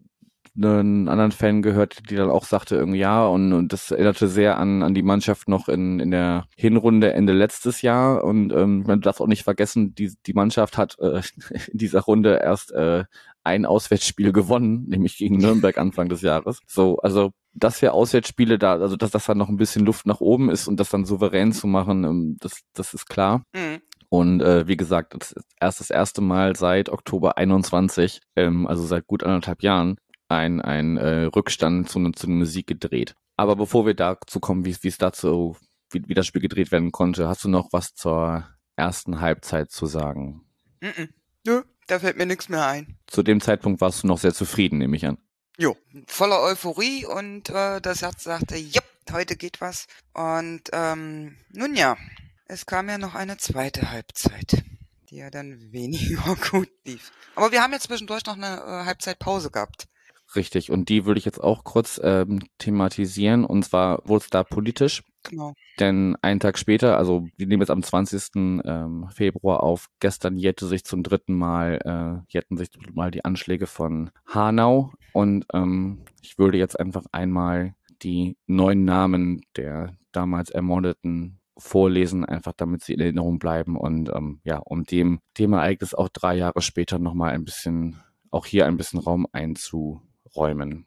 einen 0.56 1.08
anderen 1.08 1.32
Fan 1.32 1.62
gehört, 1.62 2.10
die 2.10 2.15
dann 2.15 2.29
auch 2.29 2.46
sagte, 2.46 2.75
irgendwie 2.75 3.00
ja, 3.00 3.25
und, 3.25 3.53
und 3.53 3.74
das 3.74 3.91
erinnerte 3.91 4.27
sehr 4.27 4.58
an, 4.58 4.84
an 4.84 4.94
die 4.94 5.03
Mannschaft 5.03 5.48
noch 5.48 5.70
in, 5.70 6.00
in 6.00 6.12
der 6.12 6.46
Hinrunde 6.56 7.13
Ende 7.13 7.34
letztes 7.34 7.82
Jahr. 7.82 8.24
Und 8.24 8.51
ähm, 8.53 8.84
man 8.86 9.01
darf 9.01 9.22
auch 9.22 9.27
nicht 9.27 9.44
vergessen, 9.44 9.94
die, 9.96 10.13
die 10.25 10.34
Mannschaft 10.34 10.77
hat 10.77 10.98
äh, 11.00 11.22
in 11.72 11.77
dieser 11.77 12.01
Runde 12.01 12.39
erst 12.44 12.72
äh, 12.72 13.06
ein 13.44 13.65
Auswärtsspiel 13.65 14.32
gewonnen, 14.32 14.86
nämlich 14.88 15.18
gegen 15.18 15.38
Nürnberg 15.38 15.77
Anfang 15.77 16.10
des 16.10 16.22
Jahres. 16.22 16.60
So, 16.68 16.98
also 16.98 17.32
dass 17.53 17.82
wir 17.82 17.94
Auswärtsspiele 17.94 18.60
da, 18.60 18.74
also 18.74 18.96
dass 18.96 19.12
das 19.12 19.25
dann 19.25 19.38
noch 19.38 19.50
ein 19.50 19.58
bisschen 19.58 19.86
Luft 19.86 20.06
nach 20.06 20.22
oben 20.22 20.50
ist 20.50 20.68
und 20.68 20.79
das 20.79 20.89
dann 20.89 21.06
souverän 21.06 21.51
zu 21.51 21.68
machen, 21.68 22.03
ähm, 22.03 22.38
das, 22.39 22.62
das 22.74 22.94
ist 22.94 23.08
klar. 23.08 23.44
Mhm. 23.53 23.82
Und 24.10 24.41
äh, 24.41 24.68
wie 24.68 24.77
gesagt, 24.77 25.13
das 25.18 25.32
ist 25.32 25.46
erst 25.60 25.79
das 25.79 25.89
erste 25.91 26.22
Mal 26.22 26.56
seit 26.56 26.89
Oktober 26.89 27.38
21, 27.38 28.22
ähm, 28.36 28.65
also 28.65 28.84
seit 28.84 29.06
gut 29.06 29.24
anderthalb 29.24 29.62
Jahren, 29.62 29.98
ein, 30.29 30.62
ein 30.62 30.98
äh, 30.98 31.24
Rückstand 31.25 31.89
zu, 31.89 32.09
zu 32.12 32.27
einem 32.27 32.45
Sieg 32.45 32.67
gedreht. 32.67 33.15
Aber 33.36 33.55
bevor 33.55 33.86
wir 33.86 33.93
dazu 33.93 34.39
kommen, 34.39 34.65
wie 34.65 34.71
es 34.88 34.98
dazu, 34.98 35.57
wie, 35.91 36.03
wie 36.07 36.13
das 36.13 36.27
Spiel 36.27 36.41
gedreht 36.41 36.71
werden 36.71 36.91
konnte, 36.91 37.27
hast 37.27 37.43
du 37.43 37.50
noch 37.50 37.69
was 37.71 37.93
zur 37.93 38.48
ersten 38.75 39.19
Halbzeit 39.19 39.71
zu 39.71 39.86
sagen? 39.86 40.45
Mm 40.81 40.88
-mm. 40.88 41.09
Nö, 41.45 41.63
da 41.88 42.00
fällt 42.00 42.17
mir 42.17 42.25
nichts 42.25 42.50
mehr 42.50 42.65
ein. 42.65 42.98
Zu 43.07 43.24
dem 43.24 43.41
Zeitpunkt 43.41 43.81
warst 43.81 44.03
du 44.03 44.07
noch 44.07 44.19
sehr 44.19 44.33
zufrieden, 44.33 44.77
nehme 44.77 44.95
ich 44.95 45.05
an. 45.05 45.17
Jo, 45.57 45.75
voller 46.07 46.39
Euphorie 46.41 47.05
und 47.05 47.50
äh, 47.50 47.81
das 47.81 48.01
Herz 48.01 48.24
sagte, 48.24 48.55
jupp, 48.55 48.83
heute 49.12 49.36
geht 49.36 49.59
was. 49.59 49.88
Und 50.13 50.69
ähm, 50.71 51.38
nun 51.51 51.75
ja, 51.75 51.98
es 52.45 52.65
kam 52.65 52.88
ja 52.89 52.98
noch 52.98 53.15
eine 53.15 53.38
zweite 53.38 53.91
Halbzeit, 53.91 54.63
die 55.09 55.17
ja 55.17 55.29
dann 55.29 55.59
weniger 55.71 56.36
gut 56.36 56.69
lief. 56.86 57.12
Aber 57.36 57.51
wir 57.51 57.62
haben 57.62 57.74
ja 57.74 57.79
zwischendurch 57.79 58.25
noch 58.25 58.36
eine 58.36 58.57
äh, 58.57 58.86
Halbzeitpause 58.86 59.50
gehabt. 59.50 59.88
Richtig, 60.36 60.69
und 60.69 60.89
die 60.89 61.05
würde 61.05 61.17
ich 61.17 61.25
jetzt 61.25 61.41
auch 61.43 61.63
kurz 61.63 62.00
ähm, 62.03 62.39
thematisieren. 62.59 63.45
Und 63.45 63.63
zwar 63.63 64.07
wurde 64.07 64.24
es 64.24 64.29
da 64.29 64.43
politisch. 64.43 65.03
Genau. 65.24 65.53
Denn 65.79 66.15
einen 66.21 66.39
Tag 66.39 66.57
später, 66.57 66.98
also 66.98 67.27
wir 67.36 67.48
nehmen 67.48 67.62
jetzt 67.62 67.71
am 67.71 67.81
20. 67.81 68.36
Ähm, 68.36 69.07
Februar 69.12 69.63
auf, 69.63 69.88
gestern 70.00 70.38
jährte 70.38 70.67
sich 70.67 70.86
zum 70.86 71.03
dritten 71.03 71.33
Mal, 71.33 71.79
äh, 71.83 72.31
jährten 72.31 72.57
sich 72.57 72.69
Mal 72.93 73.12
die 73.12 73.25
Anschläge 73.25 73.65
von 73.65 74.12
Hanau. 74.27 74.93
Und 75.13 75.45
ähm, 75.53 76.03
ich 76.21 76.38
würde 76.38 76.57
jetzt 76.57 76.79
einfach 76.79 77.05
einmal 77.12 77.74
die 78.01 78.38
neuen 78.45 78.86
Namen 78.86 79.41
der 79.57 79.98
damals 80.12 80.51
Ermordeten 80.51 81.39
vorlesen, 81.57 82.24
einfach 82.24 82.53
damit 82.55 82.83
sie 82.83 82.93
in 82.93 83.01
Erinnerung 83.01 83.38
bleiben 83.38 83.75
und 83.75 84.09
ähm, 84.09 84.39
ja, 84.45 84.59
um 84.59 84.86
dem 84.86 85.19
Themaereignis 85.33 85.93
auch 85.93 86.07
drei 86.07 86.36
Jahre 86.36 86.62
später 86.62 87.00
nochmal 87.00 87.31
ein 87.31 87.43
bisschen, 87.43 88.00
auch 88.31 88.45
hier 88.45 88.65
ein 88.65 88.77
bisschen 88.77 89.00
Raum 89.00 89.27
einzu 89.33 90.01
räumen. 90.36 90.86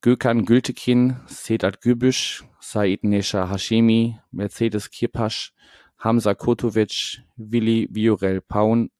Gökhan 0.00 0.44
Gültekin, 0.44 1.16
Sedat 1.26 1.80
Gübüş, 1.80 2.42
Said 2.60 3.04
Nesha 3.04 3.48
Hashemi, 3.48 4.18
Mercedes 4.32 4.90
Kirpasch, 4.90 5.52
Hamza 5.96 6.34
Kotovic, 6.34 7.22
Willi 7.36 7.88
Viorel 7.90 8.40
Paun, 8.40 8.90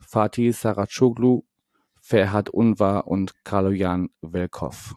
Fatih 0.00 0.52
Saracoglu, 0.52 1.42
Ferhat 2.00 2.50
Unvar 2.50 3.06
und 3.06 3.44
Kaloyan 3.44 4.08
Velkov. 4.22 4.94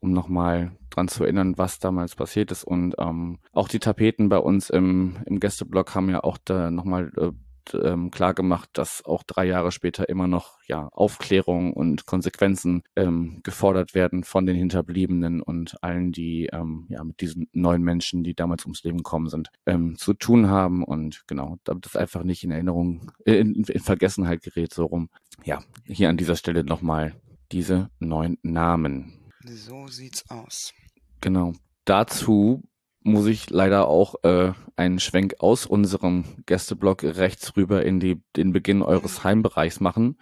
Um 0.00 0.12
nochmal 0.12 0.76
dran 0.90 1.08
zu 1.08 1.24
erinnern, 1.24 1.58
was 1.58 1.78
damals 1.78 2.14
passiert 2.14 2.50
ist. 2.52 2.64
Und 2.64 2.94
ähm, 2.98 3.40
auch 3.52 3.68
die 3.68 3.80
Tapeten 3.80 4.28
bei 4.28 4.38
uns 4.38 4.70
im, 4.70 5.16
im 5.26 5.40
Gästeblock 5.40 5.94
haben 5.94 6.08
ja 6.08 6.24
auch 6.24 6.38
da 6.44 6.70
nochmal 6.70 7.12
äh, 7.16 7.32
ähm, 7.74 8.10
klar 8.10 8.34
gemacht, 8.34 8.70
dass 8.72 9.04
auch 9.04 9.22
drei 9.22 9.46
Jahre 9.46 9.72
später 9.72 10.08
immer 10.08 10.26
noch 10.26 10.58
ja 10.66 10.88
Aufklärung 10.92 11.72
und 11.72 12.06
Konsequenzen 12.06 12.82
ähm, 12.96 13.40
gefordert 13.42 13.94
werden 13.94 14.24
von 14.24 14.46
den 14.46 14.56
Hinterbliebenen 14.56 15.42
und 15.42 15.82
allen, 15.82 16.12
die 16.12 16.46
ähm, 16.52 16.86
ja 16.88 17.02
mit 17.04 17.20
diesen 17.20 17.48
neuen 17.52 17.82
Menschen, 17.82 18.24
die 18.24 18.34
damals 18.34 18.64
ums 18.64 18.82
Leben 18.82 18.98
gekommen 18.98 19.28
sind, 19.28 19.50
ähm, 19.66 19.96
zu 19.96 20.14
tun 20.14 20.48
haben 20.48 20.84
und 20.84 21.24
genau, 21.26 21.56
damit 21.64 21.86
das 21.86 21.96
einfach 21.96 22.22
nicht 22.22 22.44
in 22.44 22.50
Erinnerung, 22.50 23.12
äh, 23.24 23.34
in, 23.34 23.54
in 23.54 23.80
Vergessenheit 23.80 24.42
gerät, 24.42 24.72
so 24.72 24.86
rum. 24.86 25.08
Ja, 25.44 25.62
hier 25.84 26.08
an 26.08 26.16
dieser 26.16 26.36
Stelle 26.36 26.64
nochmal 26.64 27.14
diese 27.52 27.90
neuen 27.98 28.38
Namen. 28.42 29.32
So 29.44 29.86
sieht's 29.88 30.28
aus. 30.30 30.72
Genau. 31.20 31.52
Dazu 31.84 32.62
muss 33.08 33.26
ich 33.26 33.50
leider 33.50 33.88
auch 33.88 34.16
äh, 34.22 34.52
einen 34.76 35.00
Schwenk 35.00 35.36
aus 35.40 35.66
unserem 35.66 36.24
Gästeblock 36.46 37.02
rechts 37.02 37.56
rüber 37.56 37.84
in 37.84 38.00
die, 38.00 38.22
den 38.36 38.52
Beginn 38.52 38.82
eures 38.82 39.24
Heimbereichs 39.24 39.80
machen. 39.80 40.18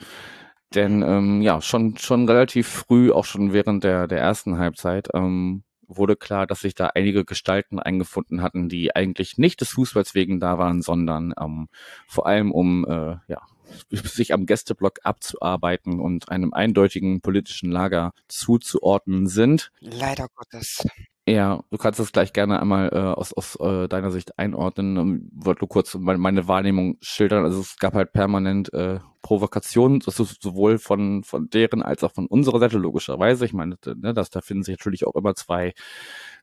Denn 0.74 1.02
ähm, 1.02 1.42
ja, 1.42 1.60
schon, 1.60 1.96
schon 1.98 2.28
relativ 2.28 2.68
früh, 2.68 3.12
auch 3.12 3.24
schon 3.24 3.52
während 3.52 3.84
der, 3.84 4.08
der 4.08 4.18
ersten 4.18 4.58
Halbzeit, 4.58 5.08
ähm, 5.14 5.62
wurde 5.88 6.16
klar, 6.16 6.46
dass 6.46 6.60
sich 6.60 6.74
da 6.74 6.88
einige 6.94 7.24
Gestalten 7.24 7.78
eingefunden 7.78 8.42
hatten, 8.42 8.68
die 8.68 8.94
eigentlich 8.94 9.38
nicht 9.38 9.60
des 9.60 9.70
Fußballs 9.70 10.14
wegen 10.14 10.40
da 10.40 10.58
waren, 10.58 10.82
sondern 10.82 11.32
ähm, 11.40 11.68
vor 12.08 12.26
allem 12.26 12.50
um 12.50 12.84
äh, 12.84 13.16
ja, 13.28 13.42
sich 13.90 14.32
am 14.32 14.46
Gästeblock 14.46 15.00
abzuarbeiten 15.02 16.00
und 16.00 16.28
einem 16.28 16.52
eindeutigen 16.52 17.20
politischen 17.20 17.70
Lager 17.70 18.12
zuzuordnen 18.28 19.26
sind. 19.26 19.70
Leider 19.80 20.26
Gottes. 20.34 20.86
Ja, 21.28 21.64
du 21.70 21.76
kannst 21.76 21.98
das 21.98 22.12
gleich 22.12 22.32
gerne 22.32 22.60
einmal 22.60 22.88
äh, 22.92 22.98
aus, 22.98 23.32
aus 23.32 23.56
äh, 23.56 23.88
deiner 23.88 24.12
Sicht 24.12 24.38
einordnen. 24.38 24.96
Ähm, 24.96 25.28
wollte 25.34 25.62
nur 25.62 25.68
kurz 25.68 25.92
meine, 25.96 26.18
meine 26.18 26.46
Wahrnehmung 26.46 26.98
schildern. 27.00 27.44
Also 27.44 27.60
es 27.60 27.78
gab 27.78 27.94
halt 27.94 28.12
permanent 28.12 28.72
äh, 28.72 29.00
Provokationen, 29.22 29.98
das 29.98 30.20
ist 30.20 30.40
sowohl 30.40 30.78
von, 30.78 31.24
von 31.24 31.50
deren 31.50 31.82
als 31.82 32.04
auch 32.04 32.12
von 32.12 32.26
unserer 32.26 32.60
Seite, 32.60 32.78
logischerweise. 32.78 33.44
Ich 33.44 33.52
meine, 33.52 33.76
ne, 33.96 34.14
dass 34.14 34.30
da 34.30 34.40
finden 34.40 34.62
sich 34.62 34.78
natürlich 34.78 35.04
auch 35.04 35.16
immer 35.16 35.34
zwei 35.34 35.74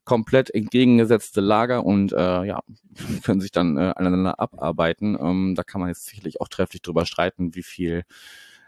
komplett 0.04 0.54
entgegengesetzte 0.54 1.40
Lager 1.40 1.86
und 1.86 2.12
äh, 2.12 2.44
ja, 2.44 2.60
können 3.24 3.40
sich 3.40 3.52
dann 3.52 3.78
äh, 3.78 3.94
aneinander 3.96 4.38
abarbeiten. 4.38 5.18
Ähm, 5.18 5.54
da 5.56 5.64
kann 5.64 5.80
man 5.80 5.88
jetzt 5.90 6.08
sicherlich 6.08 6.42
auch 6.42 6.50
trefflich 6.50 6.82
drüber 6.82 7.06
streiten, 7.06 7.56
wie 7.56 7.64
viel 7.64 8.04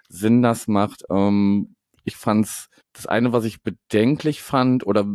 Sinn 0.07 0.41
das 0.41 0.69
macht. 0.69 1.03
Ähm, 1.09 1.75
ich 2.05 2.15
fand's 2.15 2.69
das 2.93 3.07
eine, 3.07 3.33
was 3.33 3.43
ich 3.43 3.61
bedenklich 3.61 4.41
fand 4.41 4.87
oder 4.87 5.05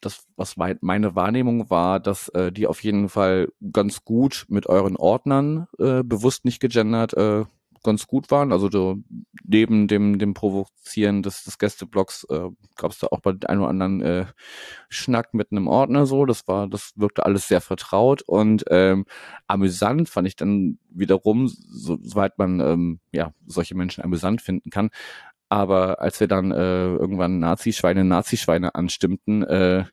das, 0.00 0.26
was 0.36 0.56
meine 0.56 1.14
Wahrnehmung 1.14 1.70
war, 1.70 2.00
dass 2.00 2.28
äh, 2.30 2.52
die 2.52 2.66
auf 2.66 2.82
jeden 2.84 3.08
Fall 3.08 3.48
ganz 3.72 4.04
gut 4.04 4.44
mit 4.48 4.66
euren 4.66 4.96
Ordnern 4.96 5.66
äh, 5.78 6.02
bewusst 6.02 6.44
nicht 6.44 6.60
gegendert 6.60 7.14
äh, 7.14 7.44
ganz 7.84 8.06
gut 8.06 8.30
waren. 8.32 8.50
Also 8.50 8.68
so, 8.70 8.96
neben 9.44 9.86
dem, 9.86 10.18
dem 10.18 10.34
Provozieren 10.34 11.22
des, 11.22 11.44
des 11.44 11.58
Gästeblocks 11.58 12.24
äh, 12.30 12.48
gab 12.76 12.90
es 12.90 12.98
da 12.98 13.08
auch 13.08 13.20
bei 13.20 13.32
den 13.32 13.48
einen 13.48 13.60
oder 13.60 13.70
anderen 13.70 14.00
äh, 14.00 14.26
Schnack 14.88 15.34
mit 15.34 15.52
einem 15.52 15.68
Ordner 15.68 16.06
so. 16.06 16.24
Das 16.26 16.48
war, 16.48 16.66
das 16.66 16.92
wirkte 16.96 17.24
alles 17.24 17.46
sehr 17.46 17.60
vertraut 17.60 18.22
und 18.22 18.64
ähm, 18.70 19.04
amüsant 19.46 20.08
fand 20.08 20.26
ich 20.26 20.34
dann 20.34 20.78
wiederum, 20.90 21.46
so, 21.46 21.98
soweit 22.02 22.38
man 22.38 22.58
ähm, 22.60 23.00
ja 23.12 23.32
solche 23.46 23.76
Menschen 23.76 24.02
amüsant 24.02 24.42
finden 24.42 24.70
kann, 24.70 24.90
aber 25.48 26.00
als 26.00 26.20
wir 26.20 26.28
dann 26.28 26.50
äh, 26.50 26.86
irgendwann 26.86 27.38
Nazi-Schweine, 27.38 28.04
Nazi-Schweine 28.04 28.74
anstimmten, 28.74 29.42
äh, 29.42 29.84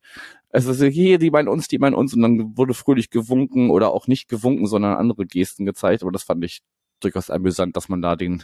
also 0.54 0.86
hier, 0.86 1.18
die 1.18 1.32
meinen 1.32 1.48
uns, 1.48 1.68
die 1.68 1.80
meinen 1.80 1.96
uns, 1.96 2.14
und 2.14 2.22
dann 2.22 2.58
wurde 2.58 2.74
fröhlich 2.74 3.10
gewunken 3.10 3.70
oder 3.70 3.92
auch 3.92 4.08
nicht 4.08 4.28
gewunken, 4.28 4.68
sondern 4.68 4.98
andere 4.98 5.26
Gesten 5.26 5.66
gezeigt. 5.66 6.04
Aber 6.04 6.12
das 6.12 6.24
fand 6.24 6.44
ich 6.44 6.62
durchaus 7.00 7.30
amüsant, 7.30 7.76
dass 7.78 7.90
man 7.90 8.02
da 8.02 8.16
den, 8.16 8.44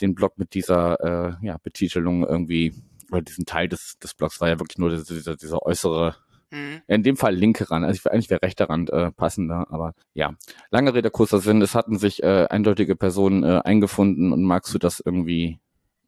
den 0.00 0.14
Blog 0.14 0.38
mit 0.38 0.54
dieser 0.54 1.00
äh, 1.00 1.46
ja, 1.46 1.56
Betitelung 1.62 2.26
irgendwie, 2.26 2.74
oder 3.10 3.22
diesen 3.22 3.46
Teil 3.46 3.68
des, 3.68 3.98
des 3.98 4.14
Blogs 4.14 4.40
war 4.40 4.48
ja 4.48 4.60
wirklich 4.60 4.78
nur 4.78 4.90
dieser, 4.90 5.36
dieser 5.36 5.62
äußere 5.62 6.16
mhm. 6.50 6.82
in 6.86 7.02
dem 7.02 7.16
Fall 7.16 7.34
linke 7.34 7.70
Rand, 7.70 7.84
also 7.84 8.10
eigentlich 8.10 8.30
wäre 8.30 8.42
rechter 8.42 8.68
Rand 8.68 8.90
äh, 8.90 9.10
passender, 9.10 9.66
aber 9.70 9.94
ja. 10.14 10.34
Lange 10.70 10.94
Rede, 10.94 11.10
kurzer 11.10 11.40
Sinn, 11.40 11.62
es 11.62 11.74
hatten 11.74 11.98
sich 11.98 12.22
äh, 12.22 12.46
eindeutige 12.48 12.96
Personen 12.96 13.42
äh, 13.42 13.60
eingefunden 13.64 14.32
und 14.32 14.42
magst 14.44 14.72
du 14.74 14.78
das 14.78 15.00
irgendwie 15.04 15.58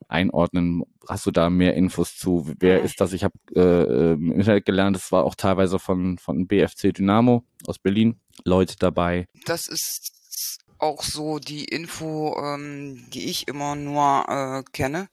einordnen? 0.09 0.83
Hast 1.07 1.25
du 1.25 1.31
da 1.31 1.49
mehr 1.49 1.75
Infos 1.75 2.17
zu? 2.17 2.51
Wer 2.59 2.81
ist 2.81 2.99
das? 3.01 3.13
Ich 3.13 3.23
habe 3.23 3.33
äh, 3.55 4.13
im 4.13 4.31
Internet 4.31 4.65
gelernt, 4.65 4.97
es 4.97 5.11
war 5.11 5.23
auch 5.23 5.35
teilweise 5.35 5.79
von, 5.79 6.17
von 6.17 6.47
BFC 6.47 6.93
Dynamo 6.93 7.43
aus 7.67 7.79
Berlin 7.79 8.19
Leute 8.45 8.75
dabei. 8.77 9.27
Das 9.45 9.67
ist 9.67 10.13
auch 10.77 11.01
so 11.01 11.39
die 11.39 11.65
Info, 11.65 12.37
ähm, 12.37 13.09
die 13.13 13.29
ich 13.29 13.47
immer 13.47 13.75
nur 13.75 14.25
äh, 14.27 14.63
kenne, 14.73 15.09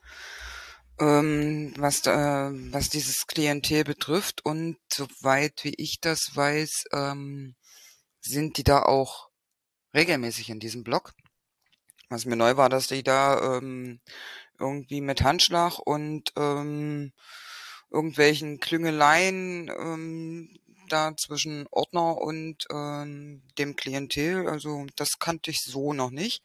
ähm, 0.99 1.73
was, 1.79 2.07
äh, 2.07 2.51
was 2.73 2.89
dieses 2.89 3.27
Klientel 3.27 3.85
betrifft. 3.85 4.45
Und 4.45 4.79
soweit 4.93 5.65
wie 5.65 5.75
ich 5.77 6.01
das 6.01 6.33
weiß, 6.35 6.85
ähm, 6.93 7.55
sind 8.21 8.59
die 8.59 8.65
da 8.65 8.83
auch 8.83 9.31
regelmäßig 9.95 10.51
in 10.51 10.61
diesem 10.61 10.85
Blog. 10.85 11.13
Was 12.09 12.25
mir 12.25 12.37
neu 12.37 12.57
war, 12.57 12.69
dass 12.69 12.89
die 12.89 13.05
da 13.05 13.59
ähm, 13.59 14.01
irgendwie 14.61 15.01
mit 15.01 15.23
Handschlag 15.23 15.79
und 15.79 16.33
ähm, 16.37 17.13
irgendwelchen 17.91 18.61
Klüngeleien 18.61 19.71
ähm, 19.77 20.57
da 20.89 21.17
zwischen 21.17 21.67
Ordner 21.71 22.19
und 22.19 22.67
ähm, 22.73 23.43
dem 23.59 23.77
Klientel. 23.77 24.49
Also 24.49 24.87
das 24.97 25.19
kannte 25.19 25.51
ich 25.51 25.63
so 25.63 25.93
noch 25.93 26.11
nicht. 26.11 26.43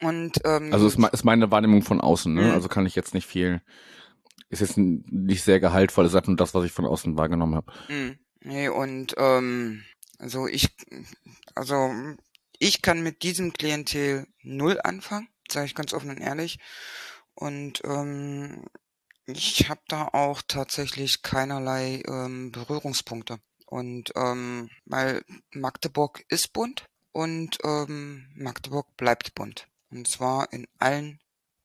Und 0.00 0.38
ähm, 0.44 0.72
also 0.72 0.86
ist, 0.86 0.98
ist 1.12 1.24
meine 1.24 1.50
Wahrnehmung 1.50 1.82
von 1.82 2.00
außen, 2.00 2.32
ne? 2.32 2.42
Mhm. 2.42 2.50
Also 2.50 2.68
kann 2.68 2.86
ich 2.86 2.94
jetzt 2.94 3.14
nicht 3.14 3.26
viel. 3.26 3.62
Ist 4.48 4.60
jetzt 4.60 4.76
nicht 4.76 5.42
sehr 5.42 5.60
gehaltvoll, 5.60 6.06
ist 6.06 6.14
einfach 6.14 6.28
nur 6.28 6.36
das, 6.36 6.54
was 6.54 6.64
ich 6.64 6.72
von 6.72 6.84
außen 6.84 7.16
wahrgenommen 7.16 7.54
habe. 7.54 7.72
Mhm. 7.88 8.18
Nee, 8.40 8.68
und 8.68 9.14
ähm, 9.16 9.84
also 10.18 10.46
ich, 10.46 10.68
also 11.54 11.90
ich 12.58 12.82
kann 12.82 13.02
mit 13.02 13.22
diesem 13.22 13.52
Klientel 13.52 14.26
null 14.42 14.78
anfangen, 14.82 15.28
sage 15.50 15.66
ich 15.66 15.74
ganz 15.74 15.92
offen 15.92 16.10
und 16.10 16.20
ehrlich. 16.20 16.58
Und 17.34 17.82
ähm, 17.84 18.64
ich 19.26 19.68
habe 19.68 19.80
da 19.88 20.08
auch 20.08 20.42
tatsächlich 20.46 21.22
keinerlei 21.22 22.02
ähm, 22.06 22.52
Berührungspunkte. 22.52 23.38
Und 23.66 24.12
ähm, 24.14 24.70
weil 24.84 25.24
Magdeburg 25.52 26.24
ist 26.28 26.52
bunt 26.52 26.86
und 27.12 27.58
ähm, 27.64 28.28
Magdeburg 28.34 28.96
bleibt 28.96 29.34
bunt. 29.34 29.68
Und 29.90 30.06
zwar 30.08 30.52
in 30.52 30.66
allen, 30.78 31.20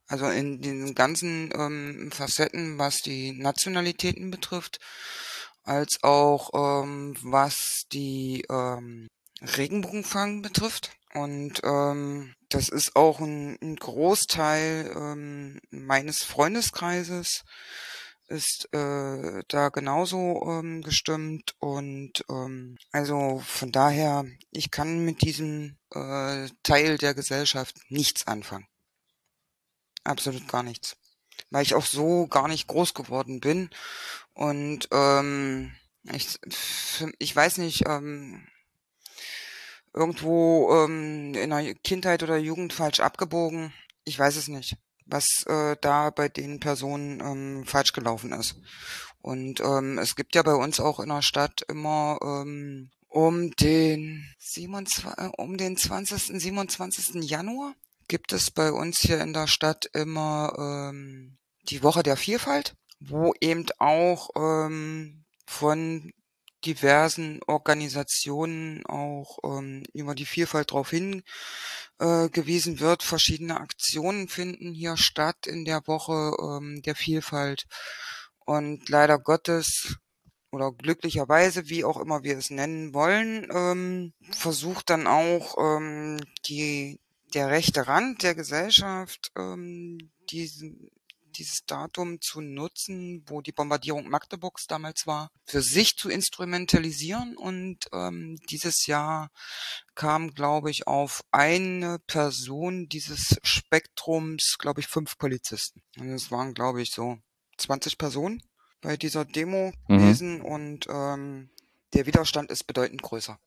also 0.07 0.27
in 0.27 0.61
den 0.61 0.95
ganzen 0.95 1.51
ähm, 1.53 2.11
Facetten, 2.11 2.77
was 2.77 3.01
die 3.01 3.33
Nationalitäten 3.33 4.31
betrifft, 4.31 4.79
als 5.63 5.99
auch 6.01 6.83
ähm, 6.83 7.15
was 7.21 7.85
die 7.91 8.45
ähm, 8.49 9.07
Regenbogenfang 9.41 10.41
betrifft. 10.41 10.91
Und 11.13 11.61
ähm, 11.63 12.35
das 12.49 12.69
ist 12.69 12.95
auch 12.95 13.19
ein, 13.19 13.57
ein 13.61 13.75
Großteil 13.75 14.91
ähm, 14.95 15.59
meines 15.71 16.23
Freundeskreises 16.23 17.43
ist 18.29 18.71
äh, 18.73 19.43
da 19.47 19.69
genauso 19.69 20.43
ähm, 20.45 20.81
gestimmt 20.83 21.55
und 21.59 22.23
ähm, 22.29 22.77
also 22.91 23.41
von 23.45 23.71
daher, 23.71 24.25
ich 24.51 24.69
kann 24.69 25.03
mit 25.03 25.21
diesem 25.23 25.77
äh, 25.91 26.47
Teil 26.63 26.97
der 26.99 27.15
Gesellschaft 27.15 27.75
nichts 27.89 28.27
anfangen. 28.27 28.67
Absolut 30.03 30.47
gar 30.47 30.63
nichts. 30.63 30.95
Weil 31.49 31.63
ich 31.63 31.73
auch 31.73 31.85
so 31.85 32.27
gar 32.27 32.47
nicht 32.47 32.67
groß 32.67 32.93
geworden 32.93 33.39
bin 33.39 33.71
und 34.33 34.87
ähm, 34.91 35.73
ich, 36.13 36.39
ich 37.17 37.35
weiß 37.35 37.57
nicht, 37.57 37.87
ähm, 37.87 38.47
irgendwo 39.93 40.71
ähm, 40.73 41.33
in 41.33 41.49
der 41.49 41.73
Kindheit 41.75 42.23
oder 42.23 42.37
Jugend 42.37 42.73
falsch 42.73 42.99
abgebogen. 42.99 43.73
Ich 44.05 44.17
weiß 44.17 44.35
es 44.35 44.47
nicht, 44.47 44.77
was 45.05 45.43
äh, 45.47 45.75
da 45.81 46.09
bei 46.09 46.29
den 46.29 46.59
Personen 46.59 47.19
ähm, 47.21 47.65
falsch 47.65 47.93
gelaufen 47.93 48.31
ist. 48.31 48.55
Und 49.21 49.59
ähm, 49.59 49.97
es 49.97 50.15
gibt 50.15 50.35
ja 50.35 50.43
bei 50.43 50.53
uns 50.53 50.79
auch 50.79 50.99
in 50.99 51.09
der 51.09 51.21
Stadt 51.21 51.63
immer 51.67 52.19
ähm, 52.21 52.89
um 53.09 53.51
den 53.51 54.25
27, 54.39 55.05
äh, 55.17 55.29
um 55.37 55.57
den 55.57 55.75
20. 55.75 56.39
27. 56.39 57.23
Januar 57.23 57.73
gibt 58.07 58.33
es 58.33 58.51
bei 58.51 58.71
uns 58.71 58.99
hier 58.99 59.21
in 59.21 59.33
der 59.33 59.47
Stadt 59.47 59.89
immer 59.93 60.53
ähm, 60.57 61.37
die 61.69 61.83
Woche 61.83 62.03
der 62.03 62.17
Vielfalt, 62.17 62.75
wo 62.99 63.33
eben 63.41 63.65
auch 63.77 64.29
ähm, 64.35 65.25
von 65.45 66.13
diversen 66.65 67.39
Organisationen 67.47 68.85
auch 68.85 69.39
ähm, 69.43 69.83
über 69.93 70.15
die 70.15 70.25
Vielfalt 70.25 70.71
darauf 70.71 70.89
hingewiesen 70.89 72.75
äh, 72.75 72.79
wird. 72.79 73.03
Verschiedene 73.03 73.59
Aktionen 73.59 74.27
finden 74.27 74.73
hier 74.73 74.97
statt 74.97 75.47
in 75.47 75.65
der 75.65 75.87
Woche 75.87 76.35
ähm, 76.41 76.81
der 76.81 76.95
Vielfalt. 76.95 77.65
Und 78.45 78.89
leider 78.89 79.19
Gottes 79.19 79.97
oder 80.51 80.71
glücklicherweise, 80.71 81.69
wie 81.69 81.83
auch 81.83 81.99
immer 81.99 82.23
wir 82.23 82.37
es 82.37 82.49
nennen 82.49 82.93
wollen, 82.93 83.47
ähm, 83.51 84.13
versucht 84.31 84.89
dann 84.89 85.07
auch 85.07 85.55
ähm, 85.59 86.19
die 86.47 86.99
der 87.33 87.49
rechte 87.49 87.87
Rand 87.87 88.23
der 88.23 88.35
Gesellschaft 88.35 89.31
ähm, 89.37 90.09
diesen, 90.31 90.89
dieses 91.31 91.65
Datum 91.65 92.21
zu 92.21 92.41
nutzen, 92.41 93.23
wo 93.27 93.41
die 93.41 93.51
Bombardierung 93.51 94.09
Magdeburgs 94.09 94.67
damals 94.67 95.07
war, 95.07 95.29
für 95.45 95.61
sich 95.61 95.97
zu 95.97 96.09
instrumentalisieren. 96.09 97.37
Und 97.37 97.87
ähm, 97.93 98.37
dieses 98.49 98.85
Jahr 98.85 99.29
kam, 99.95 100.33
glaube 100.33 100.71
ich, 100.71 100.87
auf 100.87 101.23
eine 101.31 101.99
Person 102.07 102.87
dieses 102.89 103.39
Spektrums, 103.43 104.57
glaube 104.59 104.81
ich, 104.81 104.87
fünf 104.87 105.17
Polizisten. 105.17 105.81
Und 105.97 106.09
es 106.09 106.31
waren, 106.31 106.53
glaube 106.53 106.81
ich, 106.81 106.91
so 106.91 107.17
20 107.57 107.97
Personen 107.97 108.41
bei 108.81 108.97
dieser 108.97 109.25
Demo 109.25 109.73
Mhm. 109.87 109.97
gewesen 109.97 110.41
und 110.41 110.87
ähm, 110.89 111.49
der 111.93 112.05
Widerstand 112.05 112.51
ist 112.51 112.65
bedeutend 112.65 113.01
größer. 113.01 113.39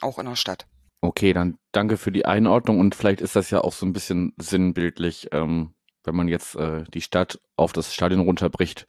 Auch 0.00 0.18
in 0.18 0.26
der 0.26 0.36
Stadt. 0.36 0.66
Okay, 1.00 1.32
dann 1.32 1.58
danke 1.72 1.96
für 1.96 2.10
die 2.10 2.24
Einordnung 2.26 2.80
und 2.80 2.94
vielleicht 2.94 3.20
ist 3.20 3.36
das 3.36 3.50
ja 3.50 3.60
auch 3.60 3.72
so 3.72 3.86
ein 3.86 3.92
bisschen 3.92 4.32
sinnbildlich, 4.38 5.28
ähm, 5.32 5.74
wenn 6.06 6.16
man 6.16 6.28
jetzt 6.28 6.56
äh, 6.56 6.84
die 6.94 7.00
Stadt 7.00 7.40
auf 7.56 7.72
das 7.72 7.92
Stadion 7.94 8.20
runterbricht, 8.20 8.86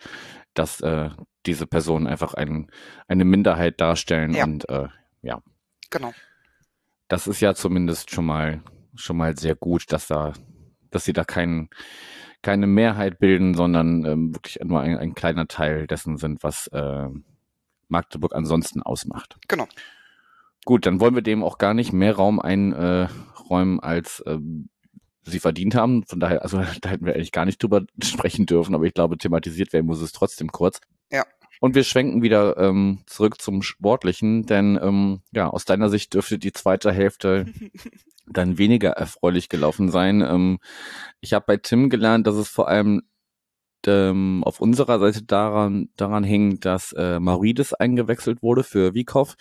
dass 0.54 0.82
äh, 0.82 1.10
diese 1.46 1.68
Personen 1.68 2.08
einfach 2.08 2.34
ein, 2.34 2.70
eine 3.08 3.26
Minderheit 3.26 3.80
darstellen 3.82 4.34
Ja. 4.34 4.44
und 4.46 4.68
äh, 4.70 4.88
ja, 5.22 5.42
Genau. 5.90 6.14
das 7.08 7.28
ist 7.28 7.40
ja 7.42 7.54
zumindest 7.56 8.12
schon 8.12 8.26
mal 8.26 8.62
schon 8.96 9.18
mal 9.18 9.38
sehr 9.38 9.56
gut, 9.56 9.92
dass 9.92 10.08
da, 10.08 10.34
dass 10.90 11.06
sie 11.06 11.14
da 11.14 11.24
kein, 11.24 11.70
keine 12.42 12.66
Mehrheit 12.66 13.20
bilden, 13.20 13.54
sondern 13.54 14.04
ähm, 14.06 14.34
wirklich 14.36 14.58
nur 14.64 14.82
ein, 14.82 14.98
ein 14.98 15.14
kleiner 15.14 15.48
Teil 15.48 15.86
dessen 15.86 16.18
sind, 16.18 16.42
was 16.44 16.66
äh, 16.68 17.08
Magdeburg 17.90 18.34
ansonsten 18.34 18.82
ausmacht. 18.82 19.38
Genau. 19.48 19.68
Gut, 20.66 20.86
dann 20.86 21.00
wollen 21.00 21.14
wir 21.16 21.22
dem 21.22 21.44
auch 21.44 21.60
gar 21.60 21.74
nicht 21.76 21.94
mehr 21.94 22.16
Raum 22.16 22.40
einräumen, 22.40 23.80
als 23.80 24.24
ähm, 24.26 24.70
sie 25.32 25.40
verdient 25.40 25.76
haben. 25.76 26.04
Von 26.04 26.20
daher, 26.20 26.44
also 26.44 26.58
da 26.82 26.90
hätten 26.90 27.06
wir 27.06 27.16
eigentlich 27.16 27.32
gar 27.32 27.46
nicht 27.46 27.62
drüber 27.62 27.84
sprechen 28.04 28.46
dürfen, 28.46 28.76
aber 28.76 28.86
ich 28.86 28.94
glaube, 28.94 29.18
thematisiert 29.18 29.74
werden 29.74 29.86
muss 29.86 30.02
es 30.02 30.12
trotzdem 30.12 30.52
kurz. 30.52 30.80
Ja. 31.12 31.26
Und 31.60 31.74
wir 31.74 31.84
schwenken 31.84 32.22
wieder 32.22 32.58
ähm, 32.58 33.00
zurück 33.08 33.42
zum 33.42 33.64
Sportlichen, 33.64 34.46
denn 34.46 34.80
ähm, 34.82 35.22
ja, 35.32 35.50
aus 35.50 35.66
deiner 35.66 35.90
Sicht 35.90 36.14
dürfte 36.14 36.38
die 36.38 36.54
zweite 36.54 36.92
Hälfte 36.92 37.46
dann 38.28 38.58
weniger 38.58 38.92
erfreulich 38.92 39.50
gelaufen 39.50 39.90
sein. 39.90 40.22
Ähm, 40.22 40.60
ich 41.20 41.34
habe 41.34 41.46
bei 41.48 41.58
Tim 41.58 41.90
gelernt, 41.90 42.28
dass 42.28 42.36
es 42.36 42.48
vor 42.48 42.68
allem 42.68 43.02
ähm, 43.88 44.44
auf 44.44 44.60
unserer 44.60 45.00
Seite 45.00 45.24
daran, 45.24 45.90
daran 45.96 46.24
hing, 46.24 46.60
dass 46.60 46.94
äh, 46.94 47.20
Maurides 47.20 47.74
eingewechselt 47.74 48.42
wurde 48.44 48.64
für 48.64 48.94
Wiekow, 48.94 49.36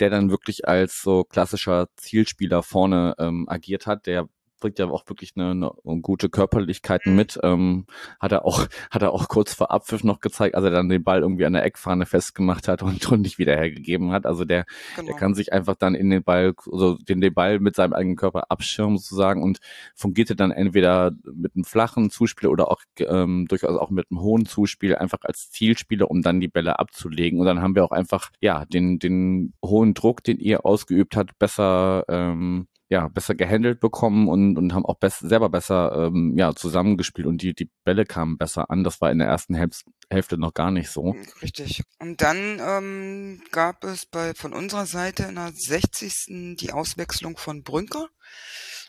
der 0.00 0.10
dann 0.10 0.30
wirklich 0.30 0.66
als 0.66 1.02
so 1.02 1.24
klassischer 1.24 1.88
Zielspieler 1.96 2.62
vorne 2.62 3.14
ähm, 3.18 3.46
agiert 3.48 3.86
hat, 3.86 4.06
der 4.06 4.28
bringt 4.60 4.78
ja 4.78 4.86
auch 4.86 5.08
wirklich 5.08 5.32
eine, 5.36 5.50
eine 5.50 6.00
gute 6.00 6.28
Körperlichkeiten 6.28 7.14
mit. 7.16 7.38
Ähm, 7.42 7.86
hat 8.20 8.32
er 8.32 8.44
auch, 8.44 8.66
hat 8.90 9.02
er 9.02 9.12
auch 9.12 9.28
kurz 9.28 9.54
vor 9.54 9.70
Abpfiff 9.70 10.04
noch 10.04 10.20
gezeigt, 10.20 10.54
als 10.54 10.64
er 10.64 10.70
dann 10.70 10.88
den 10.88 11.02
Ball 11.02 11.20
irgendwie 11.20 11.46
an 11.46 11.54
der 11.54 11.64
Eckfahne 11.64 12.06
festgemacht 12.06 12.68
hat 12.68 12.82
und, 12.82 13.10
und 13.10 13.22
nicht 13.22 13.38
wieder 13.38 13.56
hergegeben 13.56 14.12
hat. 14.12 14.26
Also 14.26 14.44
der, 14.44 14.64
genau. 14.96 15.08
der 15.08 15.16
kann 15.16 15.34
sich 15.34 15.52
einfach 15.52 15.74
dann 15.74 15.94
in 15.94 16.10
den 16.10 16.22
Ball, 16.22 16.54
also 16.70 16.96
den, 16.96 17.20
den 17.20 17.34
Ball 17.34 17.58
mit 17.58 17.74
seinem 17.74 17.92
eigenen 17.92 18.16
Körper 18.16 18.50
abschirmen 18.50 18.98
sozusagen 18.98 19.42
und 19.42 19.58
fungierte 19.94 20.36
dann 20.36 20.50
entweder 20.50 21.12
mit 21.24 21.54
einem 21.54 21.64
flachen 21.64 22.10
Zuspiel 22.10 22.48
oder 22.48 22.70
auch 22.70 22.82
ähm, 22.98 23.46
durchaus 23.48 23.76
auch 23.76 23.90
mit 23.90 24.06
einem 24.10 24.20
hohen 24.20 24.46
Zuspiel 24.46 24.96
einfach 24.96 25.20
als 25.22 25.50
Zielspieler, 25.50 26.10
um 26.10 26.22
dann 26.22 26.40
die 26.40 26.48
Bälle 26.48 26.78
abzulegen. 26.78 27.40
Und 27.40 27.46
dann 27.46 27.62
haben 27.62 27.74
wir 27.74 27.84
auch 27.84 27.90
einfach 27.90 28.30
ja 28.40 28.64
den 28.64 28.98
den 28.98 29.54
hohen 29.64 29.94
Druck, 29.94 30.22
den 30.22 30.38
ihr 30.38 30.64
ausgeübt 30.64 31.16
habt, 31.16 31.38
besser 31.38 32.04
ähm, 32.08 32.66
ja, 32.90 33.06
besser 33.06 33.36
gehandelt 33.36 33.78
bekommen 33.78 34.28
und, 34.28 34.58
und 34.58 34.74
haben 34.74 34.84
auch 34.84 34.98
best, 34.98 35.20
selber 35.20 35.48
besser 35.48 36.08
ähm, 36.08 36.36
ja, 36.36 36.54
zusammengespielt 36.54 37.28
und 37.28 37.40
die, 37.40 37.54
die 37.54 37.70
Bälle 37.84 38.04
kamen 38.04 38.36
besser 38.36 38.68
an. 38.68 38.82
Das 38.82 39.00
war 39.00 39.12
in 39.12 39.20
der 39.20 39.28
ersten 39.28 39.54
Hälfte, 39.54 39.88
Hälfte 40.10 40.36
noch 40.36 40.54
gar 40.54 40.72
nicht 40.72 40.90
so. 40.90 41.14
Richtig. 41.40 41.84
Und 42.00 42.20
dann 42.20 42.60
ähm, 42.60 43.42
gab 43.52 43.84
es 43.84 44.06
bei 44.06 44.34
von 44.34 44.52
unserer 44.52 44.86
Seite 44.86 45.22
in 45.22 45.36
der 45.36 45.52
60. 45.54 46.56
die 46.58 46.72
Auswechslung 46.72 47.36
von 47.36 47.62
Brünker. 47.62 48.08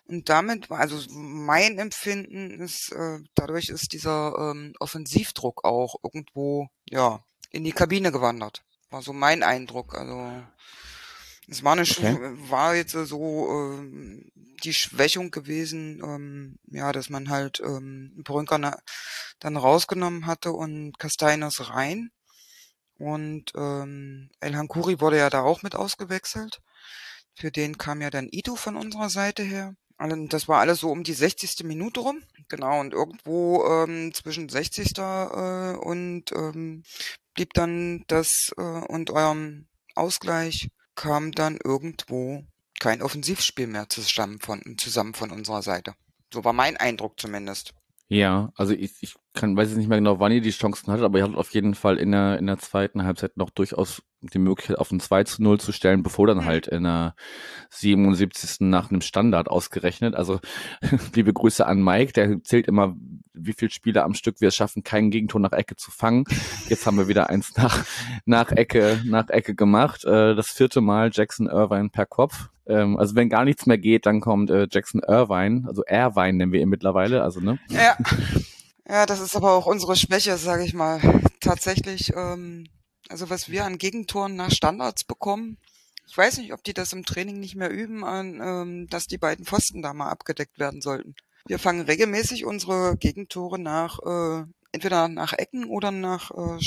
Und 0.05 0.29
damit 0.29 0.71
war, 0.71 0.79
also 0.79 0.97
mein 1.11 1.77
Empfinden 1.77 2.59
ist, 2.59 2.91
äh, 2.91 3.19
dadurch 3.35 3.69
ist 3.69 3.93
dieser 3.93 4.33
ähm, 4.35 4.73
Offensivdruck 4.79 5.63
auch 5.63 5.95
irgendwo, 6.03 6.69
ja, 6.89 7.23
in 7.51 7.63
die 7.63 7.71
Kabine 7.71 8.11
gewandert. 8.11 8.63
War 8.89 9.03
so 9.03 9.13
mein 9.13 9.43
Eindruck. 9.43 9.93
Also 9.93 10.43
es 11.47 11.63
war 11.63 11.73
eine 11.73 11.81
Okay. 11.83 12.17
war 12.49 12.75
jetzt 12.75 12.91
so 12.93 13.47
ähm, 13.49 14.29
die 14.63 14.73
Schwächung 14.73 15.31
gewesen, 15.31 16.01
ähm, 16.03 16.55
ja, 16.67 16.91
dass 16.91 17.09
man 17.09 17.29
halt 17.29 17.59
ähm, 17.59 18.13
Brünker 18.23 18.77
dann 19.39 19.57
rausgenommen 19.57 20.27
hatte 20.27 20.51
und 20.51 20.97
Castaignos 20.99 21.69
rein. 21.71 22.11
Und 22.97 23.51
ähm, 23.55 24.29
El 24.39 24.55
Hankuri 24.55 24.99
wurde 25.01 25.17
ja 25.17 25.29
da 25.31 25.41
auch 25.41 25.63
mit 25.63 25.75
ausgewechselt. 25.75 26.59
Für 27.33 27.51
den 27.51 27.77
kam 27.77 28.01
ja 28.01 28.09
dann 28.11 28.27
Ito 28.31 28.55
von 28.55 28.75
unserer 28.75 29.09
Seite 29.09 29.41
her. 29.43 29.73
Alle- 29.97 30.27
Das 30.27 30.47
war 30.47 30.59
alles 30.59 30.79
so 30.81 30.91
um 30.91 31.03
die 31.03 31.13
60. 31.13 31.63
Minute 31.63 32.01
rum. 32.01 32.21
Genau, 32.49 32.79
und 32.79 32.93
irgendwo 32.93 33.65
ähm, 33.65 34.13
zwischen 34.13 34.49
60. 34.49 34.97
Äh, 34.97 35.75
und 35.77 36.31
ähm, 36.33 36.83
blieb 37.33 37.53
dann 37.53 38.03
das 38.07 38.51
äh, 38.57 38.61
und 38.61 39.09
eurem 39.09 39.67
Ausgleich 39.95 40.69
kam 41.01 41.31
dann 41.31 41.57
irgendwo 41.63 42.43
kein 42.79 43.01
Offensivspiel 43.01 43.65
mehr 43.65 43.89
zusammen 43.89 44.37
von, 44.39 44.61
zusammen 44.77 45.15
von 45.15 45.31
unserer 45.31 45.63
Seite. 45.63 45.95
So 46.31 46.43
war 46.43 46.53
mein 46.53 46.77
Eindruck 46.77 47.19
zumindest. 47.19 47.73
Ja, 48.07 48.51
also 48.55 48.73
ich, 48.73 48.91
ich 49.01 49.15
kann, 49.33 49.55
weiß 49.55 49.69
jetzt 49.69 49.77
nicht 49.77 49.87
mehr 49.87 49.97
genau, 49.97 50.19
wann 50.19 50.31
ihr 50.31 50.41
die 50.41 50.51
Chancen 50.51 50.91
hattet, 50.91 51.05
aber 51.05 51.17
ihr 51.17 51.23
hattet 51.23 51.37
auf 51.37 51.51
jeden 51.53 51.73
Fall 51.75 51.97
in 51.97 52.11
der, 52.11 52.37
in 52.37 52.47
der 52.47 52.57
zweiten 52.59 53.03
Halbzeit 53.03 53.37
noch 53.37 53.49
durchaus 53.49 54.01
die 54.21 54.39
Möglichkeit, 54.39 54.77
auf 54.77 54.91
ein 54.91 54.99
2 54.99 55.23
zu 55.23 55.41
0 55.41 55.59
zu 55.59 55.71
stellen, 55.71 56.03
bevor 56.03 56.27
dann 56.27 56.39
Mhm. 56.39 56.45
halt 56.45 56.67
in 56.67 56.83
der 56.83 57.15
77. 57.69 58.69
nach 58.69 58.91
einem 58.91 59.01
Standard 59.01 59.47
ausgerechnet. 59.49 60.15
Also 60.15 60.39
liebe 61.15 61.33
Grüße 61.33 61.65
an 61.65 61.83
Mike, 61.83 62.13
der 62.13 62.43
zählt 62.43 62.67
immer, 62.67 62.95
wie 63.33 63.53
viele 63.53 63.71
Spiele 63.71 64.03
am 64.03 64.13
Stück 64.13 64.41
wir 64.41 64.49
es 64.49 64.55
schaffen, 64.55 64.83
kein 64.83 65.09
Gegentor 65.09 65.41
nach 65.41 65.53
Ecke 65.53 65.75
zu 65.75 65.89
fangen. 65.91 66.25
Jetzt 66.67 66.85
haben 66.85 66.97
wir 66.97 67.07
wieder 67.07 67.29
eins 67.29 67.53
nach, 67.57 67.83
nach 68.25 68.51
Ecke, 68.51 69.01
nach 69.05 69.29
Ecke 69.29 69.55
gemacht. 69.55 70.03
Äh, 70.05 70.35
das 70.35 70.49
vierte 70.49 70.81
Mal 70.81 71.09
Jackson 71.11 71.47
Irvine 71.47 71.89
per 71.89 72.05
Kopf. 72.05 72.49
Ähm, 72.67 72.97
also 72.97 73.15
wenn 73.15 73.29
gar 73.29 73.45
nichts 73.45 73.65
mehr 73.65 73.77
geht, 73.77 74.05
dann 74.05 74.21
kommt 74.21 74.51
äh, 74.51 74.67
Jackson 74.69 75.01
Irvine, 75.07 75.63
also 75.67 75.83
Irvine 75.87 76.33
nennen 76.33 76.51
wir 76.51 76.61
ihn 76.61 76.69
mittlerweile, 76.69 77.23
also 77.23 77.39
ne? 77.39 77.57
Ja. 77.69 77.97
Ja, 78.87 79.05
das 79.05 79.19
ist 79.19 79.35
aber 79.35 79.53
auch 79.53 79.65
unsere 79.67 79.95
Schwäche, 79.95 80.37
sage 80.37 80.63
ich 80.65 80.73
mal. 80.73 80.99
Tatsächlich, 81.39 82.13
ähm, 82.15 82.67
also 83.09 83.29
was 83.29 83.49
wir 83.49 83.65
an 83.65 83.77
Gegentoren 83.77 84.35
nach 84.35 84.51
Standards 84.51 85.03
bekommen, 85.03 85.57
ich 86.07 86.17
weiß 86.17 86.39
nicht, 86.39 86.53
ob 86.53 86.63
die 86.63 86.73
das 86.73 86.91
im 86.93 87.05
Training 87.05 87.39
nicht 87.39 87.55
mehr 87.55 87.69
üben, 87.69 88.03
an, 88.03 88.41
ähm, 88.43 88.87
dass 88.89 89.07
die 89.07 89.17
beiden 89.17 89.45
Pfosten 89.45 89.81
da 89.81 89.93
mal 89.93 90.09
abgedeckt 90.09 90.59
werden 90.59 90.81
sollten. 90.81 91.15
Wir 91.47 91.57
fangen 91.57 91.81
regelmäßig 91.81 92.45
unsere 92.45 92.97
Gegentore 92.97 93.57
nach 93.59 93.99
äh, 93.99 94.45
entweder 94.73 95.07
nach 95.07 95.33
Ecken 95.33 95.65
oder 95.65 95.91
nach 95.91 96.31
äh, 96.31 96.59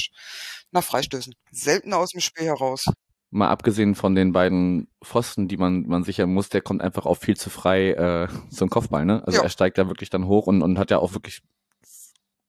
nach 0.73 0.83
Freistößen. 0.85 1.35
Selten 1.51 1.93
aus 1.93 2.11
dem 2.11 2.21
Spiel 2.21 2.47
heraus. 2.47 2.87
mal 3.31 3.49
abgesehen 3.51 3.95
von 3.95 4.15
den 4.15 4.33
beiden 4.33 4.89
Pfosten, 5.05 5.49
die 5.49 5.57
man, 5.57 5.87
man 5.87 6.05
sichern 6.05 6.33
muss, 6.33 6.49
der 6.49 6.63
kommt 6.63 6.81
einfach 6.83 7.05
auch 7.07 7.17
viel 7.17 7.37
zu 7.37 7.51
frei 7.51 7.91
äh, 7.93 8.29
zum 8.51 8.71
Kopfball, 8.71 9.05
ne? 9.05 9.23
Also 9.27 9.39
Ja. 9.39 9.43
er 9.43 9.51
steigt 9.51 9.77
da 9.79 9.89
wirklich 9.89 10.09
dann 10.11 10.27
hoch 10.27 10.47
und, 10.47 10.63
und 10.63 10.79
hat 10.79 10.91
ja 10.91 10.99
auch 10.99 11.13
wirklich 11.15 11.43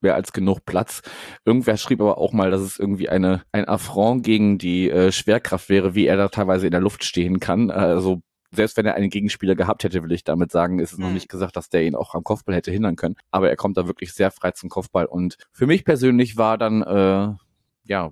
mehr 0.01 0.15
als 0.15 0.33
genug 0.33 0.65
Platz. 0.65 1.01
Irgendwer 1.45 1.77
schrieb 1.77 2.01
aber 2.01 2.17
auch 2.17 2.33
mal, 2.33 2.51
dass 2.51 2.61
es 2.61 2.77
irgendwie 2.79 3.09
eine 3.09 3.43
ein 3.51 3.67
Affront 3.67 4.23
gegen 4.23 4.57
die 4.57 4.89
äh, 4.89 5.11
Schwerkraft 5.11 5.69
wäre, 5.69 5.95
wie 5.95 6.05
er 6.05 6.17
da 6.17 6.27
teilweise 6.29 6.67
in 6.67 6.71
der 6.71 6.81
Luft 6.81 7.03
stehen 7.03 7.39
kann. 7.39 7.71
Also 7.71 8.21
selbst 8.51 8.77
wenn 8.77 8.85
er 8.85 8.95
einen 8.95 9.09
Gegenspieler 9.09 9.55
gehabt 9.55 9.83
hätte, 9.83 10.01
will 10.03 10.11
ich 10.13 10.23
damit 10.23 10.51
sagen, 10.51 10.79
ist 10.79 10.93
es 10.93 10.97
noch 10.97 11.07
Mhm. 11.09 11.15
nicht 11.15 11.29
gesagt, 11.29 11.57
dass 11.57 11.69
der 11.69 11.83
ihn 11.83 11.95
auch 11.95 12.13
am 12.15 12.23
Kopfball 12.23 12.55
hätte 12.55 12.71
hindern 12.71 12.95
können. 12.95 13.15
Aber 13.31 13.49
er 13.49 13.55
kommt 13.57 13.75
da 13.77 13.85
wirklich 13.87 14.13
sehr 14.13 14.31
frei 14.31 14.51
zum 14.51 14.69
Kopfball. 14.69 15.05
Und 15.05 15.35
für 15.51 15.67
mich 15.67 15.83
persönlich 15.83 16.37
war 16.37 16.57
dann, 16.57 16.81
äh, 16.81 17.33
ja, 17.83 18.11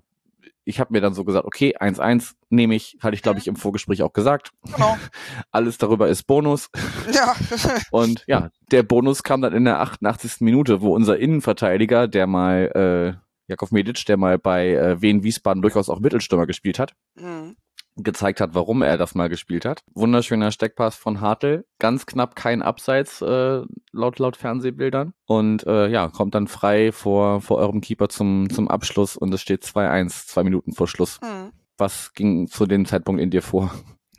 ich 0.65 0.79
habe 0.79 0.93
mir 0.93 1.01
dann 1.01 1.13
so 1.13 1.23
gesagt, 1.23 1.45
okay, 1.45 1.75
1-1 1.77 2.33
nehme 2.49 2.75
ich, 2.75 2.97
hatte 3.01 3.15
ich 3.15 3.21
glaube 3.21 3.39
ich 3.39 3.47
im 3.47 3.55
Vorgespräch 3.55 4.01
auch 4.01 4.13
gesagt. 4.13 4.51
Genau. 4.71 4.97
Alles 5.51 5.77
darüber 5.77 6.07
ist 6.07 6.23
Bonus. 6.23 6.69
Ja. 7.13 7.35
Und 7.91 8.23
ja, 8.27 8.49
der 8.71 8.83
Bonus 8.83 9.23
kam 9.23 9.41
dann 9.41 9.53
in 9.53 9.65
der 9.65 9.79
88. 9.81 10.37
Minute, 10.39 10.81
wo 10.81 10.95
unser 10.95 11.17
Innenverteidiger, 11.17 12.07
der 12.07 12.27
mal, 12.27 13.17
äh, 13.17 13.19
Jakov 13.47 13.71
Medic, 13.71 14.05
der 14.05 14.17
mal 14.17 14.39
bei 14.39 14.69
äh, 14.69 15.01
Wien 15.01 15.23
Wiesbaden 15.23 15.61
durchaus 15.61 15.89
auch 15.89 15.99
Mittelstürmer 15.99 16.47
gespielt 16.47 16.79
hat, 16.79 16.93
Mhm. 17.15 17.55
Gezeigt 17.95 18.41
hat, 18.41 18.55
warum 18.55 18.81
er 18.81 18.97
das 18.97 19.15
mal 19.15 19.29
gespielt 19.29 19.65
hat. 19.65 19.83
Wunderschöner 19.93 20.51
Steckpass 20.51 20.95
von 20.95 21.21
Hartl, 21.21 21.65
ganz 21.79 22.05
knapp 22.05 22.35
kein 22.35 22.61
Abseits 22.61 23.21
äh, 23.21 23.61
laut 23.91 24.19
laut 24.19 24.37
Fernsehbildern 24.37 25.13
und 25.25 25.65
äh, 25.67 25.87
ja 25.87 26.09
kommt 26.09 26.35
dann 26.35 26.47
frei 26.47 26.91
vor 26.91 27.41
vor 27.41 27.57
eurem 27.57 27.81
Keeper 27.81 28.09
zum 28.09 28.49
zum 28.49 28.67
Abschluss 28.67 29.15
und 29.15 29.33
es 29.33 29.41
steht 29.41 29.63
2-1, 29.63 30.27
zwei 30.27 30.43
Minuten 30.43 30.73
vor 30.73 30.87
Schluss. 30.87 31.19
Mhm. 31.21 31.51
Was 31.77 32.13
ging 32.13 32.47
zu 32.47 32.65
dem 32.65 32.85
Zeitpunkt 32.85 33.21
in 33.21 33.31
dir 33.31 33.41
vor? 33.41 33.73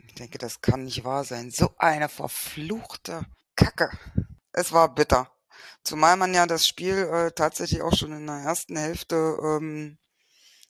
Ich 0.07 0.15
denke, 0.15 0.37
das 0.37 0.61
kann 0.61 0.83
nicht 0.83 1.03
wahr 1.03 1.23
sein. 1.23 1.51
So 1.51 1.71
eine 1.77 2.09
verfluchte 2.09 3.25
kacke. 3.55 3.89
Es 4.51 4.71
war 4.71 4.93
bitter. 4.93 5.29
Zumal 5.83 6.17
man 6.17 6.33
ja 6.33 6.45
das 6.47 6.67
Spiel 6.67 6.95
äh, 6.95 7.31
tatsächlich 7.31 7.81
auch 7.81 7.93
schon 7.93 8.11
in 8.11 8.25
der 8.25 8.37
ersten 8.37 8.75
Hälfte 8.75 9.37
ähm, 9.43 9.97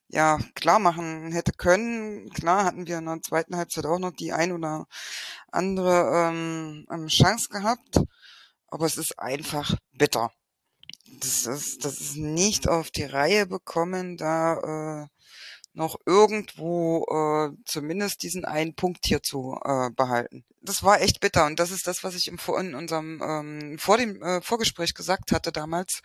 ja 0.09 0.39
klar 0.55 0.79
machen 0.79 1.31
hätte 1.31 1.51
können. 1.53 2.29
Klar 2.31 2.65
hatten 2.65 2.87
wir 2.87 2.97
in 2.97 3.05
der 3.05 3.21
zweiten 3.21 3.55
Halbzeit 3.55 3.85
auch 3.85 3.99
noch 3.99 4.11
die 4.11 4.33
ein 4.33 4.51
oder 4.51 4.87
andere 5.51 6.29
ähm, 6.29 6.85
ähm 6.91 7.07
Chance 7.07 7.49
gehabt, 7.49 7.99
aber 8.67 8.85
es 8.85 8.97
ist 8.97 9.19
einfach 9.19 9.75
bitter. 9.93 10.31
Das 11.19 11.45
ist, 11.45 11.85
das 11.85 12.01
ist 12.01 12.17
nicht 12.17 12.67
auf 12.67 12.91
die 12.91 13.03
Reihe 13.03 13.45
bekommen, 13.45 14.17
da 14.17 15.03
äh, 15.03 15.07
noch 15.75 15.97
irgendwo 16.05 17.05
äh, 17.05 17.55
zumindest 17.65 18.23
diesen 18.23 18.45
einen 18.45 18.75
Punkt 18.75 19.05
hier 19.05 19.21
zu 19.21 19.59
äh, 19.63 19.89
behalten. 19.91 20.45
Das 20.61 20.83
war 20.83 21.01
echt 21.01 21.19
bitter 21.19 21.45
und 21.45 21.59
das 21.59 21.71
ist 21.71 21.87
das, 21.87 22.03
was 22.03 22.15
ich 22.15 22.27
im, 22.27 22.39
in 22.59 22.75
unserem 22.75 23.21
ähm, 23.21 23.77
vor 23.77 23.97
dem 23.97 24.21
äh, 24.21 24.41
Vorgespräch 24.41 24.93
gesagt 24.93 25.31
hatte 25.31 25.51
damals. 25.51 26.01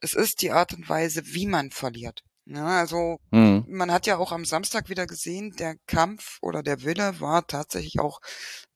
Es 0.00 0.14
ist 0.14 0.42
die 0.42 0.50
Art 0.52 0.72
und 0.72 0.88
Weise, 0.88 1.22
wie 1.26 1.46
man 1.46 1.70
verliert. 1.70 2.22
Ja, 2.44 2.80
also 2.80 3.18
mhm. 3.30 3.64
man 3.68 3.92
hat 3.92 4.06
ja 4.06 4.16
auch 4.16 4.32
am 4.32 4.44
Samstag 4.44 4.88
wieder 4.88 5.06
gesehen, 5.06 5.54
der 5.58 5.76
Kampf 5.86 6.38
oder 6.42 6.62
der 6.62 6.82
Wille 6.82 7.20
war 7.20 7.46
tatsächlich 7.46 8.00
auch 8.00 8.20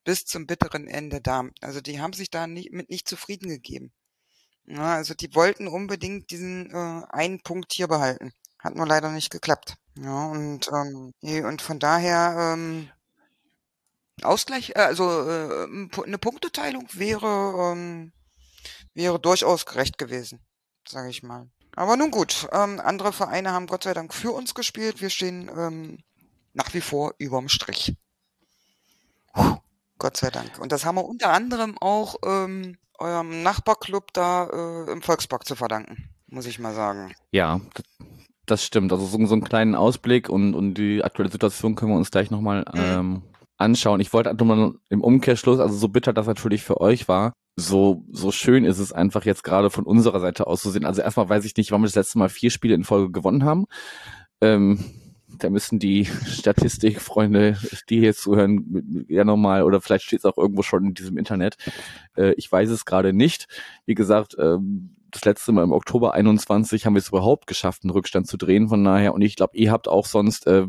bis 0.05 0.25
zum 0.25 0.47
bitteren 0.47 0.87
Ende 0.87 1.21
da. 1.21 1.45
Also 1.61 1.81
die 1.81 2.01
haben 2.01 2.13
sich 2.13 2.31
da 2.31 2.47
nicht, 2.47 2.73
mit 2.73 2.91
nicht 2.91 3.09
zufrieden 3.09 3.49
gegeben. 3.49 3.93
Ja, 4.67 4.95
also 4.95 5.15
die 5.15 5.35
wollten 5.35 5.69
unbedingt 5.69 6.31
diesen 6.31 6.71
äh, 6.71 7.03
einen 7.11 7.41
Punkt 7.43 7.73
hier 7.73 7.89
behalten. 7.89 8.33
Hat 8.59 8.75
nur 8.75 8.87
leider 8.87 9.11
nicht 9.11 9.31
geklappt. 9.31 9.77
Ja, 9.99 10.27
und, 10.27 10.69
ähm, 10.73 11.13
und 11.45 11.63
von 11.63 11.79
daher, 11.79 12.55
ähm, 12.55 12.91
Ausgleich, 14.23 14.71
äh, 14.71 14.81
also 14.81 15.29
äh, 15.29 15.67
eine 16.05 16.19
Punkteteilung 16.19 16.89
wäre, 16.93 17.73
ähm, 17.73 18.13
wäre 18.95 19.21
durchaus 19.21 19.67
gerecht 19.67 19.99
gewesen, 19.99 20.41
sage 20.89 21.11
ich 21.11 21.23
mal. 21.23 21.51
Aber 21.77 21.97
nun 21.97 22.11
gut, 22.11 22.49
ähm, 22.53 22.81
andere 22.83 23.13
Vereine 23.13 23.53
haben 23.53 23.67
Gott 23.67 23.85
sei 23.85 23.93
Dank 23.93 24.15
für 24.15 24.33
uns 24.33 24.55
gespielt. 24.55 25.03
Wir 25.03 25.11
stehen 25.11 25.51
ähm, 25.57 25.99
nach 26.55 26.73
wie 26.73 26.81
vor 26.81 27.15
überm 27.19 27.49
Strich. 27.51 27.95
Puh, 29.35 29.59
Gott 29.99 30.17
sei 30.17 30.31
Dank. 30.31 30.59
Und 30.59 30.73
das 30.73 30.87
haben 30.87 30.97
wir 30.97 31.05
unter 31.05 31.33
anderem 31.33 31.77
auch 31.79 32.17
ähm, 32.25 32.79
eurem 32.99 33.43
Nachbarclub 33.43 34.13
da 34.15 34.87
äh, 34.87 34.91
im 34.91 35.03
Volkspark 35.03 35.47
zu 35.47 35.55
verdanken, 35.55 36.09
muss 36.29 36.47
ich 36.47 36.59
mal 36.59 36.75
sagen. 36.75 37.15
Ja, 37.31 37.61
das 38.47 38.65
stimmt. 38.65 38.91
Also 38.91 39.05
so, 39.05 39.27
so 39.27 39.35
einen 39.35 39.45
kleinen 39.45 39.75
Ausblick 39.75 40.31
und, 40.31 40.55
und 40.55 40.75
die 40.75 41.05
aktuelle 41.05 41.31
Situation 41.31 41.75
können 41.75 41.93
wir 41.93 41.99
uns 41.99 42.11
gleich 42.11 42.31
nochmal 42.31 42.65
mhm. 42.73 42.81
ähm, 42.81 43.23
anschauen. 43.59 44.01
Ich 44.01 44.15
wollte 44.15 44.31
im 44.31 45.01
Umkehrschluss, 45.03 45.61
also 45.61 45.77
so 45.77 45.89
bitter 45.89 46.15
das 46.15 46.27
natürlich 46.27 46.65
für 46.65 46.81
euch 46.81 47.07
war, 47.07 47.35
so, 47.57 48.05
so 48.13 48.31
schön 48.31 48.65
ist 48.65 48.79
es 48.79 48.93
einfach 48.93 49.25
jetzt 49.25 49.43
gerade 49.43 49.71
von 49.71 49.85
unserer 49.85 50.21
Seite 50.21 50.47
aus 50.47 50.61
zu 50.61 50.71
sehen. 50.71 50.85
Also 50.85 51.01
erstmal 51.01 51.29
weiß 51.29 51.45
ich 51.47 51.57
nicht, 51.57 51.71
warum 51.71 51.83
wir 51.83 51.89
das 51.89 51.95
letzte 51.95 52.19
Mal 52.19 52.29
vier 52.29 52.51
Spiele 52.51 52.75
in 52.75 52.85
Folge 52.85 53.11
gewonnen 53.11 53.45
haben. 53.45 53.65
Ähm, 54.43 54.79
da 55.39 55.51
müssen 55.51 55.79
die 55.79 56.05
Statistikfreunde, 56.05 57.57
die 57.89 58.01
hier 58.01 58.15
zuhören, 58.15 59.07
ja 59.09 59.25
nochmal, 59.25 59.63
oder 59.63 59.81
vielleicht 59.81 60.05
steht 60.05 60.21
es 60.21 60.25
auch 60.25 60.37
irgendwo 60.37 60.63
schon 60.63 60.85
in 60.87 60.95
diesem 60.95 61.19
Internet. 61.19 61.57
Äh, 62.17 62.33
ich 62.37 62.51
weiß 62.51 62.71
es 62.71 62.85
gerade 62.85 63.13
nicht. 63.13 63.47
Wie 63.87 63.95
gesagt, 63.95 64.37
ähm, 64.39 64.97
das 65.11 65.25
letzte 65.25 65.53
Mal 65.53 65.65
im 65.65 65.73
Oktober 65.73 66.13
21 66.15 66.85
haben 66.85 66.95
wir 66.95 67.01
es 67.01 67.09
überhaupt 67.09 67.47
geschafft, 67.47 67.85
einen 67.85 67.91
Rückstand 67.91 68.27
zu 68.27 68.37
drehen. 68.37 68.69
Von 68.69 68.85
daher, 68.85 69.15
und 69.15 69.23
ich 69.23 69.37
glaube, 69.37 69.57
ihr 69.57 69.73
habt 69.73 69.89
auch 69.89 70.07
sonst, 70.07 70.47
äh, 70.47 70.67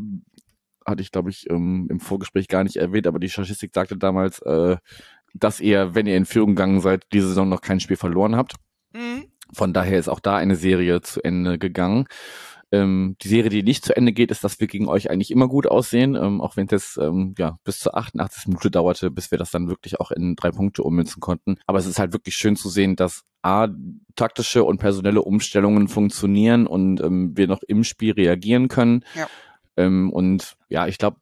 hatte 0.86 1.02
ich 1.02 1.12
glaube 1.12 1.28
ich 1.28 1.50
ähm, 1.50 1.86
im 1.90 2.00
Vorgespräch 2.00 2.48
gar 2.48 2.64
nicht 2.64 2.76
erwähnt, 2.76 3.06
aber 3.06 3.18
die 3.18 3.28
Statistik 3.28 3.72
sagte 3.74 3.98
damals, 3.98 4.40
äh, 4.40 4.78
dass 5.34 5.60
ihr, 5.60 5.94
wenn 5.94 6.06
ihr 6.06 6.16
in 6.16 6.26
Führung 6.26 6.50
gegangen 6.50 6.80
seid, 6.80 7.04
diese 7.12 7.28
Saison 7.28 7.48
noch 7.48 7.60
kein 7.60 7.80
Spiel 7.80 7.96
verloren 7.96 8.36
habt. 8.36 8.54
Mhm. 8.92 9.24
Von 9.52 9.72
daher 9.72 9.98
ist 9.98 10.08
auch 10.08 10.20
da 10.20 10.36
eine 10.36 10.56
Serie 10.56 11.00
zu 11.00 11.22
Ende 11.24 11.58
gegangen. 11.58 12.06
Ähm, 12.70 13.16
die 13.22 13.28
Serie, 13.28 13.48
die 13.48 13.62
nicht 13.62 13.84
zu 13.84 13.96
Ende 13.96 14.12
geht, 14.12 14.30
ist, 14.30 14.44
dass 14.44 14.60
wir 14.60 14.66
gegen 14.66 14.88
euch 14.88 15.10
eigentlich 15.10 15.30
immer 15.30 15.48
gut 15.48 15.66
aussehen, 15.66 16.16
ähm, 16.16 16.42
auch 16.42 16.56
wenn 16.56 16.68
es 16.70 16.98
ähm, 16.98 17.34
ja 17.38 17.58
bis 17.64 17.78
zur 17.78 17.96
88. 17.96 18.48
Minute 18.48 18.70
dauerte, 18.70 19.10
bis 19.10 19.30
wir 19.30 19.38
das 19.38 19.50
dann 19.50 19.68
wirklich 19.68 20.00
auch 20.00 20.10
in 20.10 20.36
drei 20.36 20.50
Punkte 20.50 20.82
ummünzen 20.82 21.20
konnten. 21.20 21.56
Aber 21.66 21.78
es 21.78 21.86
ist 21.86 21.98
halt 21.98 22.12
wirklich 22.12 22.36
schön 22.36 22.56
zu 22.56 22.68
sehen, 22.68 22.94
dass 22.94 23.24
A, 23.40 23.68
taktische 24.16 24.64
und 24.64 24.78
personelle 24.78 25.22
Umstellungen 25.22 25.88
funktionieren 25.88 26.66
und 26.66 27.00
ähm, 27.00 27.34
wir 27.36 27.46
noch 27.46 27.62
im 27.62 27.84
Spiel 27.84 28.12
reagieren 28.12 28.68
können. 28.68 29.02
Ja. 29.14 29.28
Ähm, 29.78 30.12
und 30.12 30.56
ja, 30.68 30.86
ich 30.86 30.98
glaube, 30.98 31.16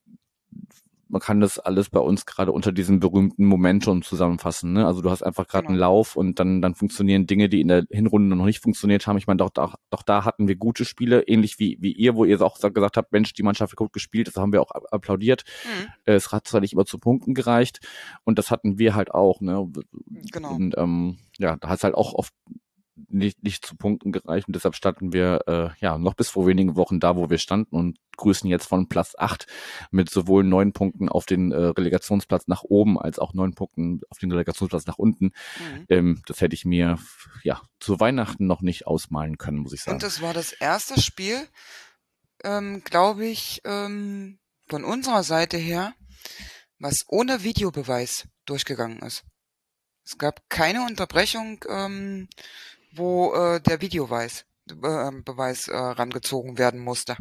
man 1.16 1.22
kann 1.22 1.40
das 1.40 1.58
alles 1.58 1.88
bei 1.88 1.98
uns 1.98 2.26
gerade 2.26 2.52
unter 2.52 2.72
diesem 2.72 3.00
berühmten 3.00 3.46
Momentum 3.46 4.02
zusammenfassen. 4.02 4.74
Ne? 4.74 4.86
Also 4.86 5.00
du 5.00 5.10
hast 5.10 5.22
einfach 5.22 5.48
gerade 5.48 5.62
genau. 5.62 5.72
einen 5.72 5.80
Lauf 5.80 6.14
und 6.14 6.38
dann, 6.38 6.60
dann 6.60 6.74
funktionieren 6.74 7.26
Dinge, 7.26 7.48
die 7.48 7.62
in 7.62 7.68
der 7.68 7.86
Hinrunde 7.90 8.36
noch 8.36 8.44
nicht 8.44 8.62
funktioniert 8.62 9.06
haben. 9.06 9.16
Ich 9.16 9.26
meine, 9.26 9.38
doch, 9.38 9.48
doch, 9.48 9.76
doch 9.88 10.02
da 10.02 10.26
hatten 10.26 10.46
wir 10.46 10.56
gute 10.56 10.84
Spiele, 10.84 11.22
ähnlich 11.22 11.58
wie, 11.58 11.78
wie 11.80 11.92
ihr, 11.92 12.16
wo 12.16 12.26
ihr 12.26 12.42
auch 12.42 12.60
gesagt 12.60 12.98
habt, 12.98 13.12
Mensch, 13.12 13.32
die 13.32 13.42
Mannschaft 13.42 13.72
hat 13.72 13.78
gut 13.78 13.94
gespielt, 13.94 14.28
das 14.28 14.36
haben 14.36 14.52
wir 14.52 14.60
auch 14.60 14.70
applaudiert. 14.70 15.44
Mhm. 15.64 15.86
Es 16.04 16.32
hat 16.32 16.46
zwar 16.46 16.60
nicht 16.60 16.74
immer 16.74 16.84
zu 16.84 16.98
Punkten 16.98 17.32
gereicht 17.32 17.80
und 18.24 18.38
das 18.38 18.50
hatten 18.50 18.78
wir 18.78 18.94
halt 18.94 19.10
auch. 19.14 19.40
Ne? 19.40 19.72
Genau. 20.32 20.54
Und 20.54 20.76
ähm, 20.76 21.16
ja, 21.38 21.56
da 21.56 21.70
hat 21.70 21.78
es 21.78 21.84
halt 21.84 21.94
auch 21.94 22.12
oft 22.12 22.34
nicht, 23.08 23.42
nicht 23.42 23.64
zu 23.64 23.76
Punkten 23.76 24.12
gereicht 24.12 24.46
und 24.46 24.56
deshalb 24.56 24.74
standen 24.74 25.12
wir 25.12 25.42
äh, 25.46 25.68
ja 25.80 25.98
noch 25.98 26.14
bis 26.14 26.28
vor 26.28 26.46
wenigen 26.46 26.76
Wochen 26.76 26.98
da, 27.00 27.16
wo 27.16 27.28
wir 27.30 27.38
standen 27.38 27.76
und 27.76 27.98
grüßen 28.16 28.48
jetzt 28.48 28.66
von 28.66 28.88
Platz 28.88 29.14
acht 29.18 29.46
mit 29.90 30.10
sowohl 30.10 30.44
neun 30.44 30.72
Punkten 30.72 31.08
auf 31.08 31.26
den 31.26 31.52
äh, 31.52 31.56
Relegationsplatz 31.56 32.48
nach 32.48 32.62
oben 32.62 32.98
als 32.98 33.18
auch 33.18 33.34
neun 33.34 33.54
Punkten 33.54 34.00
auf 34.08 34.18
den 34.18 34.32
Relegationsplatz 34.32 34.86
nach 34.86 34.98
unten. 34.98 35.26
Mhm. 35.26 35.86
Ähm, 35.88 36.22
das 36.26 36.40
hätte 36.40 36.54
ich 36.54 36.64
mir 36.64 36.98
ja 37.42 37.60
zu 37.80 38.00
Weihnachten 38.00 38.46
noch 38.46 38.62
nicht 38.62 38.86
ausmalen 38.86 39.36
können, 39.38 39.58
muss 39.58 39.74
ich 39.74 39.82
sagen. 39.82 39.96
Und 39.96 40.02
das 40.02 40.22
war 40.22 40.32
das 40.32 40.52
erste 40.52 41.00
Spiel, 41.00 41.46
ähm, 42.44 42.82
glaube 42.84 43.26
ich, 43.26 43.60
ähm, 43.64 44.38
von 44.68 44.84
unserer 44.84 45.22
Seite 45.22 45.58
her, 45.58 45.94
was 46.78 47.04
ohne 47.08 47.42
Videobeweis 47.42 48.26
durchgegangen 48.46 48.98
ist. 49.00 49.24
Es 50.04 50.18
gab 50.18 50.48
keine 50.48 50.86
Unterbrechung 50.86 51.64
ähm, 51.68 52.28
wo 52.96 53.34
äh, 53.34 53.60
der 53.60 53.80
Videobeweis 53.80 54.44
äh, 54.70 55.10
Beweis 55.24 55.68
äh, 55.68 55.76
rangezogen 55.76 56.58
werden 56.58 56.80
musste. 56.80 57.16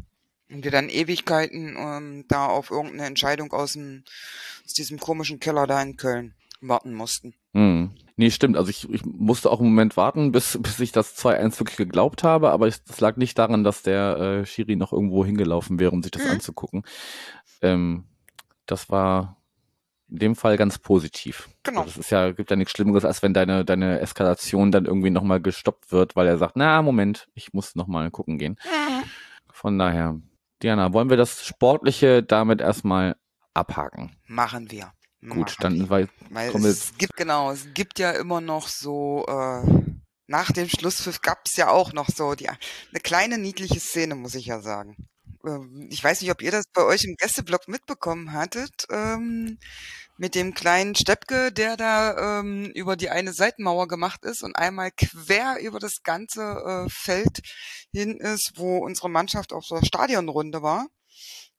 Und 0.49 0.63
wir 0.63 0.71
dann 0.71 0.89
Ewigkeiten 0.89 1.75
ähm, 1.77 2.25
da 2.27 2.45
auf 2.45 2.69
irgendeine 2.69 3.05
Entscheidung 3.05 3.51
aus, 3.51 3.73
dem, 3.73 4.03
aus 4.63 4.73
diesem 4.73 4.99
komischen 4.99 5.39
Keller 5.39 5.65
da 5.65 5.81
in 5.81 5.97
Köln 5.97 6.35
warten 6.61 6.93
mussten. 6.93 7.33
Hm. 7.53 7.91
Nee, 8.17 8.31
stimmt. 8.31 8.55
Also 8.55 8.69
ich, 8.69 8.89
ich 8.89 9.03
musste 9.05 9.51
auch 9.51 9.59
einen 9.59 9.69
Moment 9.69 9.97
warten, 9.97 10.31
bis, 10.31 10.57
bis 10.61 10.79
ich 10.79 10.91
das 10.91 11.17
2-1 11.17 11.59
wirklich 11.59 11.77
geglaubt 11.77 12.23
habe, 12.23 12.51
aber 12.51 12.67
es 12.67 12.81
lag 12.99 13.17
nicht 13.17 13.37
daran, 13.37 13.63
dass 13.63 13.81
der 13.81 14.17
äh, 14.17 14.45
Schiri 14.45 14.75
noch 14.75 14.93
irgendwo 14.93 15.25
hingelaufen 15.25 15.79
wäre, 15.79 15.91
um 15.91 16.01
sich 16.01 16.11
das 16.11 16.23
hm. 16.23 16.31
anzugucken. 16.31 16.83
Ähm, 17.61 18.05
das 18.65 18.89
war 18.89 19.37
in 20.09 20.19
dem 20.19 20.35
Fall 20.35 20.57
ganz 20.57 20.77
positiv. 20.77 21.49
Genau. 21.63 21.83
Das 21.83 21.97
ist 21.97 22.11
ja, 22.11 22.31
gibt 22.31 22.49
ja 22.49 22.55
nichts 22.55 22.73
Schlimmeres, 22.73 23.05
als 23.05 23.23
wenn 23.23 23.33
deine, 23.33 23.65
deine 23.65 23.99
Eskalation 23.99 24.71
dann 24.71 24.85
irgendwie 24.85 25.09
nochmal 25.09 25.41
gestoppt 25.41 25.91
wird, 25.91 26.15
weil 26.15 26.27
er 26.27 26.37
sagt, 26.37 26.55
na, 26.55 26.81
Moment, 26.81 27.27
ich 27.33 27.53
muss 27.53 27.75
nochmal 27.75 28.11
gucken 28.11 28.37
gehen. 28.37 28.59
Mhm. 28.63 29.03
Von 29.51 29.79
daher, 29.79 30.19
Diana, 30.61 30.93
wollen 30.93 31.09
wir 31.09 31.17
das 31.17 31.45
Sportliche 31.45 32.21
damit 32.23 32.61
erstmal 32.61 33.15
abhaken? 33.53 34.15
Machen 34.27 34.69
wir. 34.71 34.91
Gut, 35.21 35.37
Machen 35.37 35.57
dann 35.61 35.89
weil, 35.89 36.07
weil 36.29 36.49
es 36.65 36.97
gibt 36.97 37.15
genau, 37.15 37.49
es 37.51 37.73
gibt 37.73 37.97
ja 37.97 38.11
immer 38.11 38.41
noch 38.41 38.67
so 38.67 39.25
äh, 39.27 39.95
nach 40.27 40.51
dem 40.51 40.67
Schlusspfiff 40.67 41.21
gab 41.21 41.39
es 41.45 41.55
ja 41.55 41.69
auch 41.69 41.93
noch 41.93 42.09
so 42.09 42.35
die 42.35 42.49
eine 42.49 42.59
kleine 43.01 43.37
niedliche 43.37 43.79
Szene, 43.79 44.15
muss 44.15 44.35
ich 44.35 44.47
ja 44.47 44.59
sagen. 44.59 44.95
Ähm, 45.45 45.87
ich 45.91 46.03
weiß 46.03 46.21
nicht, 46.21 46.31
ob 46.31 46.41
ihr 46.41 46.51
das 46.51 46.65
bei 46.73 46.83
euch 46.83 47.03
im 47.03 47.15
Gästeblock 47.15 47.67
mitbekommen 47.67 48.33
hattet, 48.33 48.85
ähm, 48.89 49.59
mit 50.17 50.35
dem 50.35 50.53
kleinen 50.53 50.95
Steppke, 50.95 51.51
der 51.51 51.77
da 51.77 52.39
ähm, 52.39 52.71
über 52.73 52.95
die 52.95 53.09
eine 53.09 53.33
Seitenmauer 53.33 53.87
gemacht 53.87 54.23
ist 54.25 54.43
und 54.43 54.55
einmal 54.55 54.91
quer 54.91 55.57
über 55.61 55.79
das 55.79 56.03
ganze 56.03 56.41
äh, 56.41 56.89
Feld 56.89 57.41
hin 57.91 58.17
ist, 58.17 58.53
wo 58.55 58.77
unsere 58.77 59.09
Mannschaft 59.09 59.53
auf 59.53 59.67
der 59.67 59.85
Stadionrunde 59.85 60.61
war. 60.61 60.87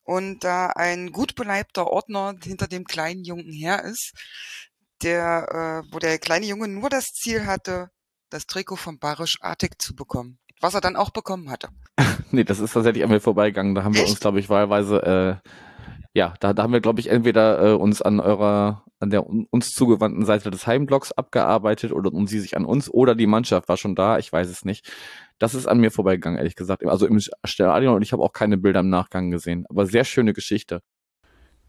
Und 0.02 0.44
da 0.44 0.68
ein 0.68 1.10
gut 1.10 1.34
beleibter 1.34 1.88
Ordner 1.88 2.34
hinter 2.42 2.68
dem 2.68 2.84
kleinen 2.84 3.24
Jungen 3.24 3.52
her 3.52 3.84
ist, 3.84 4.12
der, 5.02 5.84
äh, 5.88 5.92
wo 5.92 5.98
der 5.98 6.18
kleine 6.18 6.46
Junge 6.46 6.68
nur 6.68 6.88
das 6.90 7.06
Ziel 7.06 7.46
hatte, 7.46 7.90
das 8.30 8.46
Trikot 8.46 8.76
von 8.76 8.98
Barisch 8.98 9.38
Artig 9.40 9.80
zu 9.82 9.94
bekommen 9.94 10.38
was 10.60 10.74
er 10.74 10.80
dann 10.80 10.96
auch 10.96 11.10
bekommen 11.10 11.50
hatte. 11.50 11.68
nee, 12.30 12.44
das 12.44 12.60
ist 12.60 12.72
tatsächlich 12.72 13.04
an 13.04 13.10
mir 13.10 13.20
vorbeigegangen. 13.20 13.74
Da 13.74 13.84
haben 13.84 13.94
wir 13.94 14.02
uns, 14.02 14.20
glaube 14.20 14.40
ich, 14.40 14.48
wahlweise, 14.48 15.02
äh, 15.42 15.48
ja, 16.14 16.34
da, 16.40 16.52
da 16.52 16.62
haben 16.62 16.72
wir, 16.72 16.80
glaube 16.80 17.00
ich, 17.00 17.10
entweder 17.10 17.72
äh, 17.72 17.72
uns 17.74 18.00
an 18.02 18.20
eurer, 18.20 18.84
an 19.00 19.10
der 19.10 19.26
uns 19.26 19.74
zugewandten 19.74 20.24
Seite 20.24 20.50
des 20.50 20.66
Heimblocks 20.66 21.12
abgearbeitet 21.12 21.92
oder 21.92 22.12
und 22.12 22.28
sie 22.28 22.40
sich 22.40 22.56
an 22.56 22.64
uns 22.64 22.90
oder 22.90 23.14
die 23.14 23.26
Mannschaft 23.26 23.68
war 23.68 23.76
schon 23.76 23.94
da, 23.94 24.18
ich 24.18 24.32
weiß 24.32 24.48
es 24.48 24.64
nicht. 24.64 24.90
Das 25.38 25.54
ist 25.54 25.66
an 25.66 25.78
mir 25.78 25.90
vorbeigegangen, 25.90 26.38
ehrlich 26.38 26.56
gesagt. 26.56 26.86
Also 26.86 27.06
im 27.06 27.20
Stadion 27.44 27.94
und 27.94 28.02
ich 28.02 28.12
habe 28.12 28.22
auch 28.22 28.32
keine 28.32 28.56
Bilder 28.56 28.80
im 28.80 28.88
Nachgang 28.88 29.30
gesehen. 29.30 29.66
Aber 29.68 29.84
sehr 29.84 30.04
schöne 30.04 30.32
Geschichte. 30.32 30.80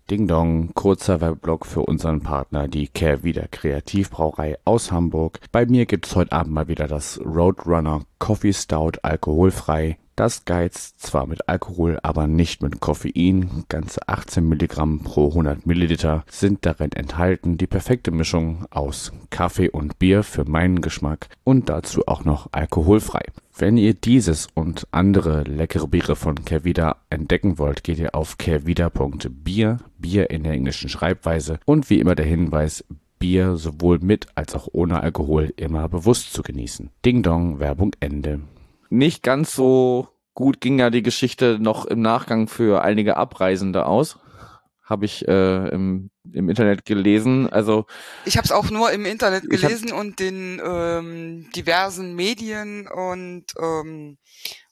Ding 0.09 0.25
Dong, 0.25 0.73
kurzer 0.73 1.19
Webblock 1.19 1.65
für 1.65 1.81
unseren 1.81 2.21
Partner, 2.21 2.69
die 2.69 2.87
Kehrwieder 2.87 3.49
Kreativbrauerei 3.49 4.57
aus 4.63 4.93
Hamburg. 4.93 5.39
Bei 5.51 5.65
mir 5.65 5.85
gibt's 5.85 6.15
heute 6.15 6.31
Abend 6.31 6.53
mal 6.53 6.69
wieder 6.69 6.87
das 6.87 7.19
Roadrunner 7.19 8.03
Coffee 8.17 8.53
Stout 8.53 8.93
alkoholfrei. 9.01 9.97
Das 10.17 10.45
geizt 10.45 10.99
zwar 10.99 11.27
mit 11.27 11.47
Alkohol, 11.47 11.99
aber 12.01 12.25
nicht 12.25 12.63
mit 12.63 12.79
Koffein. 12.79 13.65
Ganze 13.69 14.09
18 14.09 14.49
Milligramm 14.49 15.01
pro 15.01 15.29
100 15.29 15.67
Milliliter 15.67 16.25
sind 16.27 16.65
darin 16.65 16.91
enthalten. 16.91 17.59
Die 17.59 17.67
perfekte 17.67 18.09
Mischung 18.09 18.65
aus 18.71 19.11
Kaffee 19.29 19.69
und 19.69 19.99
Bier 19.99 20.23
für 20.23 20.49
meinen 20.49 20.81
Geschmack 20.81 21.29
und 21.43 21.69
dazu 21.69 22.07
auch 22.07 22.25
noch 22.25 22.49
alkoholfrei. 22.51 23.25
Wenn 23.55 23.77
ihr 23.77 23.93
dieses 23.93 24.47
und 24.55 24.87
andere 24.89 25.43
leckere 25.43 25.87
Biere 25.87 26.15
von 26.15 26.43
Kervida 26.43 26.95
entdecken 27.11 27.59
wollt, 27.59 27.83
geht 27.83 27.99
ihr 27.99 28.15
auf 28.15 28.39
kervida.bier, 28.39 29.77
Bier 29.99 30.29
in 30.31 30.43
der 30.43 30.53
englischen 30.53 30.89
Schreibweise 30.89 31.59
und 31.65 31.91
wie 31.91 31.99
immer 31.99 32.15
der 32.15 32.25
Hinweis, 32.25 32.83
Bier 33.19 33.55
sowohl 33.55 33.99
mit 33.99 34.25
als 34.33 34.55
auch 34.55 34.67
ohne 34.71 34.99
Alkohol 34.99 35.53
immer 35.57 35.87
bewusst 35.87 36.33
zu 36.33 36.41
genießen. 36.41 36.89
Ding 37.05 37.21
Dong, 37.21 37.59
Werbung 37.59 37.91
Ende. 37.99 38.41
Nicht 38.89 39.23
ganz 39.23 39.53
so 39.53 40.09
gut 40.33 40.61
ging 40.61 40.79
ja 40.79 40.89
die 40.89 41.01
Geschichte 41.01 41.57
noch 41.59 41.85
im 41.85 42.01
Nachgang 42.01 42.47
für 42.47 42.83
einige 42.83 43.17
Abreisende 43.17 43.85
aus. 43.85 44.19
Habe 44.83 45.05
ich 45.05 45.27
äh, 45.27 45.67
im, 45.69 46.11
im 46.31 46.47
Internet 46.47 46.85
gelesen. 46.85 47.49
Also 47.49 47.85
ich 48.23 48.37
habe 48.37 48.45
es 48.45 48.51
auch 48.51 48.69
nur 48.69 48.91
im 48.91 49.05
Internet 49.05 49.49
gelesen 49.49 49.91
und 49.91 50.19
den 50.19 50.61
ähm, 50.63 51.49
diversen 51.55 52.15
Medien 52.15 52.87
und 52.87 53.45
ähm, 53.59 54.17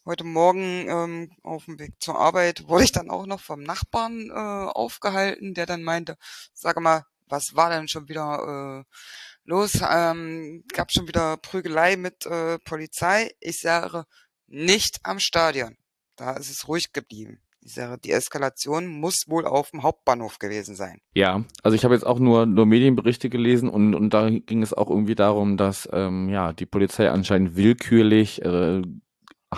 heute 0.05 0.23
Morgen 0.23 0.87
ähm, 0.87 1.31
auf 1.41 1.65
dem 1.65 1.79
Weg 1.79 1.95
zur 1.99 2.17
Arbeit 2.17 2.67
wurde 2.67 2.83
ich 2.83 2.91
dann 2.91 3.09
auch 3.09 3.25
noch 3.25 3.39
vom 3.39 3.63
Nachbarn 3.63 4.29
äh, 4.29 4.33
aufgehalten, 4.33 5.53
der 5.53 5.65
dann 5.65 5.83
meinte, 5.83 6.15
sag 6.53 6.79
mal, 6.79 7.03
was 7.27 7.55
war 7.55 7.69
denn 7.69 7.87
schon 7.87 8.07
wieder 8.09 8.83
äh, 8.85 8.95
los? 9.43 9.79
Ähm, 9.89 10.63
gab 10.73 10.91
schon 10.91 11.07
wieder 11.07 11.37
Prügelei 11.37 11.97
mit 11.97 12.25
äh, 12.25 12.59
Polizei. 12.59 13.31
Ich 13.39 13.59
sage, 13.59 14.05
nicht 14.47 14.99
am 15.03 15.19
Stadion. 15.19 15.77
Da 16.15 16.33
ist 16.33 16.49
es 16.49 16.67
ruhig 16.67 16.93
geblieben. 16.93 17.41
Ich 17.61 17.73
sage, 17.73 17.97
die 17.97 18.11
Eskalation 18.11 18.87
muss 18.87 19.27
wohl 19.27 19.47
auf 19.47 19.71
dem 19.71 19.81
Hauptbahnhof 19.81 20.37
gewesen 20.37 20.75
sein. 20.75 20.99
Ja, 21.15 21.43
also 21.63 21.75
ich 21.75 21.83
habe 21.83 21.95
jetzt 21.95 22.05
auch 22.05 22.19
nur, 22.19 22.45
nur 22.45 22.67
Medienberichte 22.67 23.29
gelesen 23.29 23.69
und, 23.69 23.95
und 23.95 24.13
da 24.13 24.29
ging 24.29 24.61
es 24.61 24.71
auch 24.71 24.89
irgendwie 24.89 25.15
darum, 25.15 25.57
dass 25.57 25.89
ähm, 25.91 26.29
ja 26.29 26.53
die 26.53 26.67
Polizei 26.67 27.09
anscheinend 27.09 27.55
willkürlich 27.55 28.43
äh, 28.43 28.83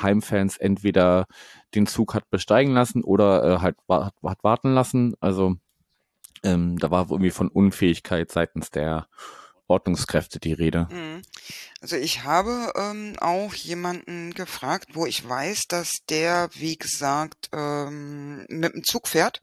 Heimfans 0.02 0.58
entweder 0.58 1.26
den 1.76 1.86
Zug 1.86 2.14
hat 2.14 2.30
besteigen 2.30 2.74
lassen 2.74 3.04
oder 3.04 3.44
äh, 3.44 3.60
halt 3.60 3.76
hat, 3.90 4.14
hat 4.24 4.44
warten 4.44 4.74
lassen. 4.74 5.14
Also 5.20 5.58
ähm, 6.44 6.78
da 6.78 6.92
war 6.92 7.10
irgendwie 7.10 7.32
von 7.32 7.50
Unfähigkeit 7.50 8.32
seitens 8.32 8.72
der 8.72 9.08
Ordnungskräfte 9.68 10.40
die 10.40 10.54
Rede. 10.54 10.88
Mhm. 10.92 11.22
Also 11.82 11.96
ich 11.98 12.24
habe 12.24 12.72
ähm, 12.76 13.16
auch 13.20 13.54
jemanden 13.54 14.34
gefragt, 14.34 14.90
wo 14.94 15.06
ich 15.06 15.28
weiß, 15.28 15.68
dass 15.68 16.06
der, 16.10 16.50
wie 16.54 16.78
gesagt, 16.78 17.50
ähm, 17.52 18.46
mit 18.50 18.74
dem 18.74 18.84
Zug 18.84 19.08
fährt. 19.08 19.42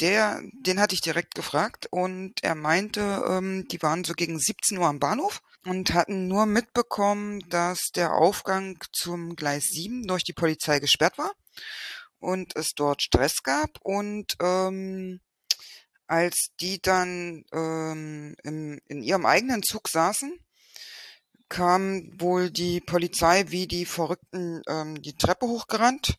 Der, 0.00 0.40
den 0.52 0.80
hatte 0.80 0.94
ich 0.94 1.00
direkt 1.00 1.34
gefragt 1.34 1.88
und 1.90 2.34
er 2.42 2.54
meinte, 2.54 3.24
ähm, 3.28 3.66
die 3.68 3.82
waren 3.82 4.04
so 4.04 4.14
gegen 4.14 4.38
17 4.38 4.78
Uhr 4.78 4.86
am 4.86 5.00
Bahnhof 5.00 5.42
und 5.66 5.92
hatten 5.92 6.28
nur 6.28 6.46
mitbekommen, 6.46 7.40
dass 7.48 7.90
der 7.90 8.14
Aufgang 8.14 8.78
zum 8.92 9.34
Gleis 9.34 9.64
7 9.64 10.06
durch 10.06 10.22
die 10.22 10.32
Polizei 10.32 10.78
gesperrt 10.78 11.18
war 11.18 11.32
und 12.20 12.54
es 12.56 12.74
dort 12.76 13.02
Stress 13.02 13.42
gab 13.42 13.70
und 13.82 14.36
ähm, 14.40 15.20
als 16.08 16.50
die 16.60 16.80
dann 16.80 17.44
ähm, 17.52 18.34
im, 18.42 18.80
in 18.86 19.02
ihrem 19.02 19.26
eigenen 19.26 19.62
Zug 19.62 19.88
saßen, 19.88 20.38
kam 21.48 22.20
wohl 22.20 22.50
die 22.50 22.80
Polizei 22.80 23.44
wie 23.48 23.66
die 23.66 23.86
Verrückten 23.86 24.62
ähm, 24.68 25.00
die 25.00 25.16
Treppe 25.16 25.46
hochgerannt 25.46 26.18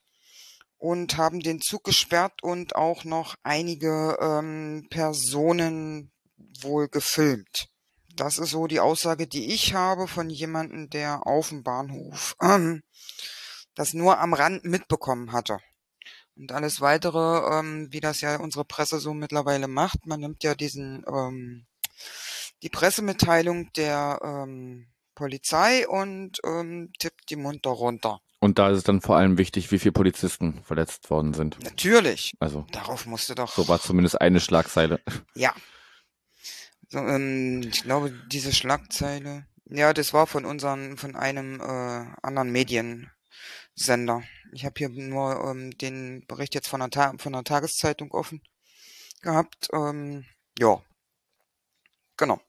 und 0.78 1.18
haben 1.18 1.40
den 1.42 1.62
Zug 1.62 1.84
gesperrt 1.84 2.42
und 2.42 2.76
auch 2.76 3.04
noch 3.04 3.36
einige 3.44 4.18
ähm, 4.22 4.88
Personen 4.90 6.12
wohl 6.62 6.88
gefilmt. 6.88 7.70
Das 8.16 8.38
ist 8.38 8.52
so 8.52 8.68
die 8.68 8.80
Aussage, 8.80 9.28
die 9.28 9.54
ich 9.54 9.74
habe 9.74 10.08
von 10.08 10.30
jemandem, 10.30 10.90
der 10.90 11.28
auf 11.28 11.50
dem 11.50 11.64
Bahnhof 11.64 12.36
ähm, 12.42 12.84
das 13.76 13.94
nur 13.94 14.20
am 14.20 14.34
Rand 14.34 14.66
mitbekommen 14.66 15.32
hatte. 15.32 15.60
Und 16.40 16.54
alles 16.54 16.80
weitere, 16.80 17.60
ähm, 17.60 17.90
wie 17.92 18.00
das 18.00 18.22
ja 18.22 18.38
unsere 18.38 18.64
Presse 18.64 19.00
so 19.00 19.14
mittlerweile 19.14 19.68
macht, 19.68 20.06
man 20.06 20.22
nimmt 20.22 20.42
ja 20.44 20.56
diesen 20.56 21.04
ähm, 21.06 21.66
die 22.64 22.70
Pressemitteilung 22.70 23.72
der 23.74 24.20
ähm, 24.24 24.88
Polizei 25.16 25.86
und 25.86 26.40
ähm, 26.46 26.94
tippt 26.98 27.30
die 27.30 27.36
munter 27.36 27.72
runter. 27.72 28.22
Und 28.40 28.58
da 28.58 28.70
ist 28.70 28.78
es 28.78 28.84
dann 28.84 29.02
vor 29.02 29.18
allem 29.18 29.38
wichtig, 29.38 29.70
wie 29.72 29.80
viele 29.80 29.92
Polizisten 29.92 30.64
verletzt 30.64 31.10
worden 31.10 31.34
sind. 31.34 31.62
Natürlich. 31.62 32.34
Also 32.40 32.66
darauf 32.72 33.06
musste 33.06 33.36
doch. 33.36 33.54
So 33.54 33.68
war 33.68 33.82
zumindest 33.82 34.22
eine 34.22 34.40
Schlagzeile. 34.40 35.02
Ja. 35.36 35.54
So, 36.88 37.00
ähm, 37.00 37.62
ich 37.70 37.84
glaube, 37.84 38.12
diese 38.32 38.52
Schlagzeile. 38.52 39.46
Ja, 39.66 39.94
das 39.94 40.14
war 40.14 40.26
von 40.26 40.46
unseren, 40.46 40.98
von 40.98 41.16
einem 41.16 41.60
äh, 41.60 42.06
anderen 42.24 42.52
Mediensender. 43.80 44.24
Ich 44.52 44.66
habe 44.66 44.76
hier 44.78 44.90
nur 44.90 45.44
ähm, 45.46 45.72
den 45.78 46.26
Bericht 46.28 46.54
jetzt 46.54 46.68
von 46.68 46.82
der, 46.82 46.90
Ta 46.90 47.14
von 47.18 47.34
der 47.34 47.44
Tageszeitung 47.44 48.12
offen 48.12 48.42
gehabt. 49.22 49.70
Ähm, 49.74 50.26
ja, 50.58 50.82
genau. 52.18 52.42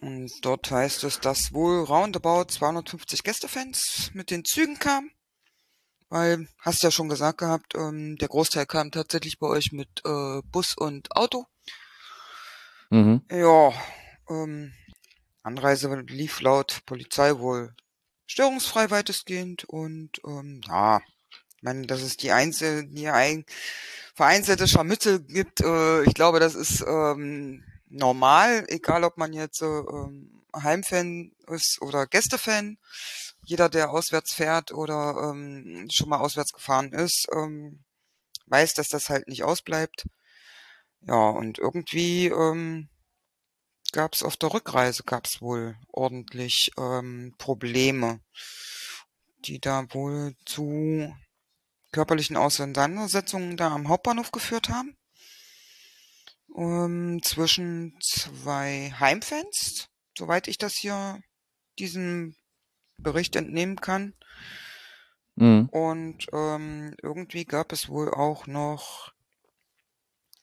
Und 0.00 0.32
dort 0.42 0.70
heißt 0.70 1.04
es, 1.04 1.20
dass 1.20 1.52
wohl 1.52 1.84
roundabout 1.84 2.46
250 2.46 3.22
Gästefans 3.22 4.10
mit 4.14 4.30
den 4.30 4.44
Zügen 4.44 4.78
kamen. 4.78 5.12
Weil, 6.08 6.48
hast 6.58 6.82
ja 6.82 6.90
schon 6.90 7.08
gesagt 7.08 7.38
gehabt, 7.38 7.74
ähm, 7.74 8.16
der 8.16 8.28
Großteil 8.28 8.66
kam 8.66 8.90
tatsächlich 8.90 9.38
bei 9.38 9.46
euch 9.46 9.72
mit 9.72 10.02
äh, 10.04 10.42
Bus 10.50 10.74
und 10.76 11.14
Auto. 11.14 11.46
Mhm. 12.90 13.22
Ja, 13.30 13.72
ähm, 14.28 14.72
Anreise 15.42 15.88
lief 16.08 16.40
laut 16.40 16.82
Polizei 16.84 17.38
wohl 17.38 17.74
störungsfrei 18.32 18.90
weitestgehend 18.90 19.64
und 19.64 20.20
ähm, 20.26 20.62
ja, 20.66 21.00
ich 21.56 21.62
meine, 21.62 21.86
dass 21.86 22.00
es 22.02 22.16
die 22.16 22.32
einzelne, 22.32 22.88
die 22.88 23.08
ein, 23.08 23.44
vereinzelte 24.14 24.66
Scharmützel 24.66 25.20
gibt, 25.20 25.60
äh, 25.60 26.02
ich 26.04 26.14
glaube, 26.14 26.40
das 26.40 26.54
ist 26.54 26.82
ähm, 26.86 27.62
normal, 27.88 28.64
egal 28.68 29.04
ob 29.04 29.18
man 29.18 29.32
jetzt 29.32 29.62
ähm, 29.62 30.42
Heimfan 30.56 31.32
ist 31.48 31.80
oder 31.80 32.06
Gästefan. 32.06 32.78
Jeder, 33.44 33.68
der 33.68 33.90
auswärts 33.90 34.34
fährt 34.34 34.72
oder 34.72 35.30
ähm, 35.30 35.88
schon 35.90 36.08
mal 36.08 36.18
auswärts 36.18 36.52
gefahren 36.52 36.92
ist, 36.92 37.26
ähm, 37.34 37.84
weiß, 38.46 38.74
dass 38.74 38.88
das 38.88 39.08
halt 39.08 39.28
nicht 39.28 39.44
ausbleibt. 39.44 40.06
Ja, 41.02 41.30
und 41.30 41.58
irgendwie 41.58 42.28
ähm, 42.28 42.88
gab 43.92 44.14
es 44.14 44.22
auf 44.22 44.36
der 44.36 44.52
Rückreise 44.52 45.04
gab 45.04 45.26
es 45.26 45.40
wohl 45.40 45.76
ordentlich 45.88 46.72
ähm, 46.78 47.34
Probleme, 47.38 48.20
die 49.44 49.60
da 49.60 49.86
wohl 49.92 50.34
zu 50.46 51.14
körperlichen 51.92 52.36
Auseinandersetzungen 52.36 53.56
da 53.56 53.70
am 53.70 53.88
Hauptbahnhof 53.88 54.32
geführt 54.32 54.70
haben. 54.70 54.96
Ähm, 56.56 57.20
zwischen 57.22 57.96
zwei 58.00 58.92
Heimfans, 58.98 59.88
soweit 60.16 60.48
ich 60.48 60.58
das 60.58 60.74
hier 60.74 61.20
diesem 61.78 62.34
Bericht 62.98 63.36
entnehmen 63.36 63.76
kann. 63.76 64.14
Mhm. 65.36 65.68
Und 65.70 66.26
ähm, 66.32 66.94
irgendwie 67.02 67.44
gab 67.44 67.72
es 67.72 67.88
wohl 67.88 68.12
auch 68.12 68.46
noch 68.46 69.12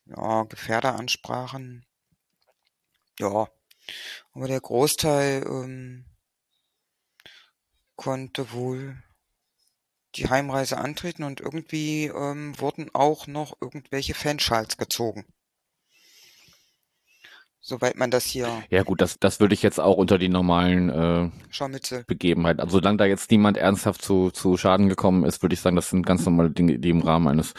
ja, 0.05 0.43
Gefährderansprachen 0.43 1.85
ja, 3.19 3.47
aber 4.33 4.47
der 4.47 4.59
Großteil 4.59 5.43
ähm, 5.45 6.05
konnte 7.95 8.51
wohl 8.53 8.97
die 10.15 10.29
Heimreise 10.29 10.77
antreten 10.77 11.23
und 11.23 11.39
irgendwie 11.39 12.05
ähm, 12.05 12.59
wurden 12.59 12.89
auch 12.93 13.27
noch 13.27 13.57
irgendwelche 13.61 14.13
Fanschals 14.13 14.77
gezogen. 14.77 15.25
Soweit 17.61 17.97
man 17.97 18.09
das 18.09 18.25
hier. 18.25 18.63
Ja 18.69 18.83
gut, 18.83 19.01
das, 19.01 19.19
das 19.19 19.39
würde 19.39 19.53
ich 19.53 19.61
jetzt 19.61 19.79
auch 19.79 19.97
unter 19.97 20.17
die 20.17 20.29
normalen 20.29 20.89
äh, 20.89 22.03
Begebenheiten. 22.07 22.61
Also 22.61 22.79
solange 22.79 22.97
da 22.97 23.05
jetzt 23.05 23.29
niemand 23.29 23.57
ernsthaft 23.57 24.01
zu, 24.01 24.31
zu 24.31 24.57
Schaden 24.57 24.89
gekommen 24.89 25.25
ist, 25.25 25.41
würde 25.43 25.53
ich 25.53 25.61
sagen, 25.61 25.75
das 25.75 25.89
sind 25.89 26.05
ganz 26.05 26.25
normale 26.25 26.49
Dinge, 26.49 26.79
die 26.79 26.89
im 26.89 27.01
Rahmen 27.01 27.27
eines 27.27 27.53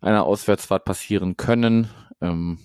einer 0.00 0.24
Auswärtsfahrt 0.24 0.84
passieren 0.84 1.36
können. 1.36 1.90
Ähm, 2.20 2.58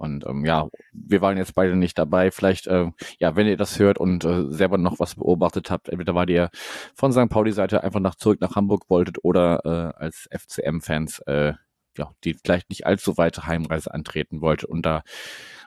und 0.00 0.26
ähm, 0.26 0.44
ja, 0.46 0.66
wir 0.92 1.20
waren 1.20 1.36
jetzt 1.36 1.54
beide 1.54 1.76
nicht 1.76 1.98
dabei. 1.98 2.30
Vielleicht, 2.30 2.66
äh, 2.66 2.90
ja, 3.18 3.36
wenn 3.36 3.46
ihr 3.46 3.58
das 3.58 3.78
hört 3.78 3.98
und 3.98 4.24
äh, 4.24 4.50
selber 4.50 4.78
noch 4.78 4.98
was 4.98 5.14
beobachtet 5.14 5.70
habt, 5.70 5.90
entweder 5.90 6.14
weil 6.14 6.30
ihr 6.30 6.50
von 6.94 7.12
St. 7.12 7.28
Pauli-Seite 7.28 7.84
einfach 7.84 8.00
nach 8.00 8.14
zurück 8.14 8.40
nach 8.40 8.56
Hamburg 8.56 8.88
wolltet 8.88 9.18
oder 9.22 9.60
äh, 9.64 10.02
als 10.02 10.26
FCM-Fans 10.32 11.20
äh, 11.26 11.52
ja, 11.98 12.12
die 12.24 12.34
vielleicht 12.34 12.70
nicht 12.70 12.86
allzu 12.86 13.18
weite 13.18 13.46
Heimreise 13.46 13.92
antreten 13.92 14.40
wollte 14.40 14.66
und 14.66 14.86
da 14.86 15.02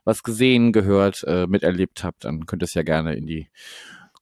was 0.03 0.23
gesehen, 0.23 0.71
gehört, 0.71 1.23
äh, 1.27 1.45
miterlebt 1.47 2.03
habt, 2.03 2.25
dann 2.25 2.45
könnt 2.45 2.63
ihr 2.63 2.65
es 2.65 2.73
ja 2.73 2.83
gerne 2.83 3.15
in 3.15 3.25
die 3.25 3.49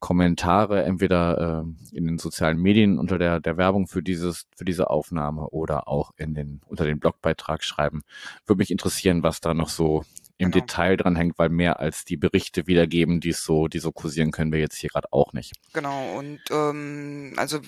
Kommentare 0.01 0.83
entweder 0.83 1.63
äh, 1.91 1.95
in 1.95 2.07
den 2.07 2.17
sozialen 2.17 2.57
Medien 2.57 2.99
unter 2.99 3.19
der, 3.19 3.39
der 3.39 3.55
Werbung 3.55 3.87
für 3.87 4.01
dieses 4.01 4.47
für 4.57 4.65
diese 4.65 4.89
Aufnahme 4.89 5.47
oder 5.51 5.87
auch 5.87 6.11
in 6.17 6.33
den 6.33 6.59
unter 6.65 6.85
den 6.85 6.99
Blogbeitrag 6.99 7.63
schreiben. 7.63 8.01
Würde 8.45 8.57
mich 8.57 8.71
interessieren, 8.71 9.23
was 9.23 9.39
da 9.41 9.53
noch 9.53 9.69
so 9.69 10.03
im 10.39 10.49
Genau. 10.49 10.65
Detail 10.65 10.97
dran 10.97 11.15
hängt, 11.15 11.37
weil 11.37 11.49
mehr 11.49 11.79
als 11.79 12.03
die 12.03 12.17
Berichte 12.17 12.65
wiedergeben, 12.65 13.19
die 13.21 13.29
es 13.29 13.43
so 13.43 13.67
die 13.67 13.77
so 13.77 13.91
kursieren, 13.91 14.31
können 14.31 14.51
wir 14.51 14.59
jetzt 14.59 14.75
hier 14.75 14.89
gerade 14.89 15.07
auch 15.11 15.33
nicht. 15.33 15.53
Genau, 15.71 16.17
und 16.17 16.41
ähm, 16.49 17.33
also 17.37 17.59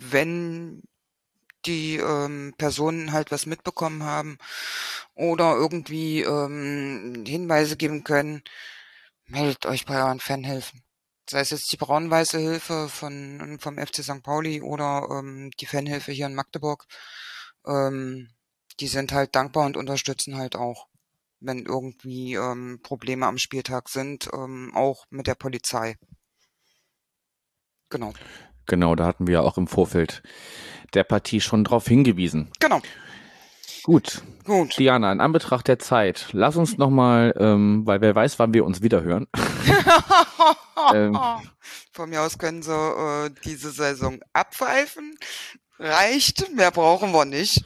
wenn 0.00 0.82
die 1.66 1.96
ähm, 1.98 2.52
Personen 2.58 3.12
halt 3.12 3.30
was 3.30 3.46
mitbekommen 3.46 4.02
haben 4.02 4.38
oder 5.14 5.54
irgendwie 5.54 6.22
ähm, 6.22 7.24
Hinweise 7.26 7.76
geben 7.76 8.02
können, 8.02 8.42
meldet 9.26 9.66
euch 9.66 9.86
bei 9.86 10.02
euren 10.02 10.20
Fanhilfen. 10.20 10.82
Sei 11.28 11.40
es 11.40 11.50
jetzt 11.50 11.72
die 11.72 11.76
braun-weiße 11.76 12.38
Hilfe 12.38 12.88
von 12.88 13.58
vom 13.60 13.78
FC 13.78 14.02
St. 14.02 14.22
Pauli 14.22 14.62
oder 14.62 15.08
ähm, 15.10 15.50
die 15.58 15.66
Fanhilfe 15.66 16.12
hier 16.12 16.26
in 16.26 16.34
Magdeburg. 16.34 16.86
Ähm, 17.66 18.28
die 18.78 18.88
sind 18.88 19.12
halt 19.12 19.34
dankbar 19.34 19.66
und 19.66 19.76
unterstützen 19.76 20.36
halt 20.36 20.54
auch, 20.54 20.86
wenn 21.40 21.64
irgendwie 21.64 22.34
ähm, 22.34 22.80
Probleme 22.82 23.26
am 23.26 23.38
Spieltag 23.38 23.88
sind, 23.88 24.28
ähm, 24.32 24.72
auch 24.74 25.06
mit 25.10 25.26
der 25.26 25.34
Polizei. 25.34 25.96
Genau. 27.90 28.12
Genau, 28.66 28.94
da 28.94 29.06
hatten 29.06 29.26
wir 29.26 29.34
ja 29.34 29.40
auch 29.40 29.58
im 29.58 29.68
Vorfeld 29.68 30.22
der 30.94 31.04
Partie 31.04 31.40
schon 31.40 31.64
drauf 31.64 31.86
hingewiesen. 31.86 32.50
Genau. 32.60 32.80
Gut, 33.86 34.22
Gut. 34.44 34.76
Diana, 34.78 35.12
in 35.12 35.20
Anbetracht 35.20 35.68
der 35.68 35.78
Zeit, 35.78 36.30
lass 36.32 36.56
uns 36.56 36.76
nochmal, 36.76 37.32
ähm, 37.38 37.82
weil 37.86 38.00
wer 38.00 38.16
weiß, 38.16 38.36
wann 38.40 38.52
wir 38.52 38.64
uns 38.64 38.82
wieder 38.82 39.02
hören. 39.02 39.26
Ähm. 40.94 41.18
Von 41.92 42.10
mir 42.10 42.20
aus 42.22 42.38
können 42.38 42.62
sie 42.62 42.70
äh, 42.72 43.30
diese 43.44 43.70
Saison 43.72 44.20
abpfeifen. 44.32 45.16
Reicht, 45.80 46.54
mehr 46.54 46.70
brauchen 46.70 47.12
wir 47.12 47.24
nicht. 47.24 47.64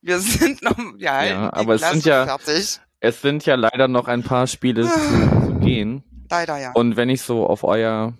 Wir 0.00 0.20
sind 0.20 0.62
noch, 0.62 0.76
Ja, 0.98 1.24
die 1.24 1.32
aber 1.32 1.74
es 1.74 1.80
sind 1.90 2.04
ja- 2.04 2.24
fertig. 2.26 2.78
Es 3.00 3.20
sind 3.20 3.44
ja 3.46 3.56
leider 3.56 3.88
noch 3.88 4.06
ein 4.06 4.22
paar 4.22 4.46
Spiele 4.46 4.84
zu, 4.88 5.46
zu 5.46 5.54
gehen. 5.60 6.04
Leider 6.30 6.58
ja. 6.58 6.70
Und 6.72 6.96
wenn 6.96 7.08
ich 7.08 7.22
so 7.22 7.46
auf 7.46 7.64
euer, 7.64 8.12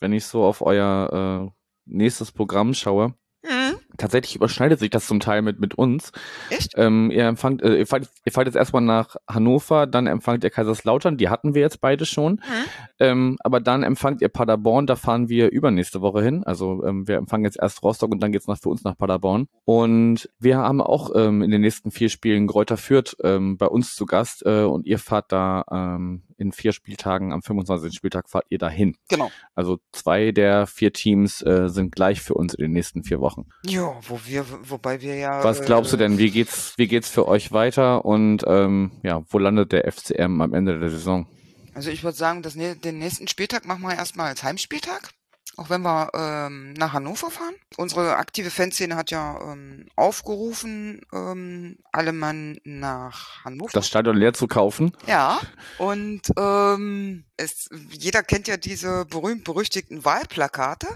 wenn 0.00 0.12
ich 0.12 0.26
so 0.26 0.44
auf 0.44 0.60
euer 0.60 1.46
äh, 1.48 1.50
nächstes 1.86 2.30
Programm 2.32 2.74
schaue, 2.74 3.14
Hm? 3.46 3.57
Tatsächlich 3.96 4.36
überschneidet 4.36 4.78
sich 4.78 4.90
das 4.90 5.06
zum 5.06 5.20
Teil 5.20 5.42
mit, 5.42 5.60
mit 5.60 5.76
uns. 5.76 6.12
Echt? 6.50 6.72
Ähm, 6.76 7.10
ihr 7.10 7.26
empfangt, 7.26 7.62
äh, 7.62 7.76
ihr 7.78 7.86
fahrt, 7.86 8.08
ihr 8.24 8.32
fahrt 8.32 8.46
jetzt 8.46 8.56
erstmal 8.56 8.82
nach 8.82 9.16
Hannover, 9.28 9.86
dann 9.86 10.06
empfangt 10.06 10.44
ihr 10.44 10.50
Kaiserslautern, 10.50 11.16
die 11.16 11.28
hatten 11.28 11.54
wir 11.54 11.62
jetzt 11.62 11.80
beide 11.80 12.06
schon. 12.06 12.40
Hm? 12.42 12.64
Ähm, 13.00 13.36
aber 13.40 13.60
dann 13.60 13.82
empfangt 13.82 14.22
ihr 14.22 14.28
Paderborn, 14.28 14.86
da 14.86 14.96
fahren 14.96 15.28
wir 15.28 15.50
übernächste 15.50 16.00
Woche 16.00 16.22
hin. 16.22 16.44
Also 16.44 16.84
ähm, 16.84 17.08
wir 17.08 17.16
empfangen 17.16 17.44
jetzt 17.44 17.58
erst 17.60 17.82
Rostock 17.82 18.12
und 18.12 18.22
dann 18.22 18.32
geht's 18.32 18.46
nach, 18.46 18.58
für 18.58 18.68
uns 18.68 18.84
nach 18.84 18.96
Paderborn. 18.96 19.48
Und 19.64 20.28
wir 20.38 20.58
haben 20.58 20.80
auch 20.80 21.10
ähm, 21.14 21.42
in 21.42 21.50
den 21.50 21.60
nächsten 21.60 21.90
vier 21.90 22.08
Spielen 22.08 22.46
Gräuter 22.46 22.76
Fürth 22.76 23.16
ähm, 23.22 23.56
bei 23.56 23.66
uns 23.66 23.94
zu 23.94 24.06
Gast 24.06 24.44
äh, 24.46 24.62
und 24.62 24.86
ihr 24.86 24.98
fahrt 24.98 25.32
da 25.32 25.64
ähm, 25.70 26.22
in 26.38 26.52
vier 26.52 26.72
Spieltagen, 26.72 27.32
am 27.32 27.42
25. 27.42 27.94
Spieltag 27.94 28.30
fahrt 28.30 28.46
ihr 28.48 28.58
dahin. 28.58 28.96
Genau. 29.08 29.30
Also 29.54 29.78
zwei 29.92 30.30
der 30.30 30.66
vier 30.66 30.92
Teams 30.92 31.42
äh, 31.42 31.68
sind 31.68 31.94
gleich 31.94 32.22
für 32.22 32.34
uns 32.34 32.54
in 32.54 32.62
den 32.62 32.72
nächsten 32.72 33.02
vier 33.02 33.20
Wochen. 33.20 33.46
Ja, 33.68 33.94
wo 34.06 34.20
wir, 34.24 34.44
wobei 34.68 35.00
wir 35.00 35.16
ja. 35.16 35.44
Was 35.44 35.62
glaubst 35.62 35.92
du 35.92 35.96
äh, 35.96 36.00
denn? 36.00 36.18
Wie 36.18 36.30
geht's, 36.30 36.74
wie 36.76 36.88
geht's 36.88 37.08
für 37.08 37.28
euch 37.28 37.52
weiter? 37.52 38.04
Und 38.04 38.44
ähm, 38.46 38.92
ja, 39.02 39.22
wo 39.28 39.38
landet 39.38 39.72
der 39.72 39.90
FCM 39.90 40.40
am 40.40 40.54
Ende 40.54 40.78
der 40.78 40.90
Saison? 40.90 41.26
Also 41.74 41.90
ich 41.90 42.02
würde 42.02 42.16
sagen, 42.16 42.42
das, 42.42 42.54
den 42.54 42.98
nächsten 42.98 43.28
Spieltag 43.28 43.64
machen 43.64 43.82
wir 43.82 43.94
erstmal 43.94 44.28
als 44.28 44.42
Heimspieltag. 44.42 45.12
Auch 45.58 45.70
wenn 45.70 45.82
wir 45.82 46.10
ähm, 46.14 46.72
nach 46.74 46.92
Hannover 46.92 47.32
fahren. 47.32 47.54
Unsere 47.76 48.16
aktive 48.16 48.48
Fanszene 48.48 48.94
hat 48.94 49.10
ja 49.10 49.40
ähm, 49.42 49.86
aufgerufen, 49.96 51.00
ähm, 51.12 51.78
alle 51.90 52.12
Mann 52.12 52.58
nach 52.62 53.44
Hannover. 53.44 53.72
Das 53.72 53.88
Stadion 53.88 54.16
leer 54.16 54.34
zu 54.34 54.46
kaufen? 54.46 54.92
Ja, 55.08 55.40
und 55.78 56.22
ähm, 56.38 57.24
es, 57.36 57.68
jeder 57.90 58.22
kennt 58.22 58.46
ja 58.46 58.56
diese 58.56 59.04
berühmt-berüchtigten 59.06 60.04
Wahlplakate. 60.04 60.86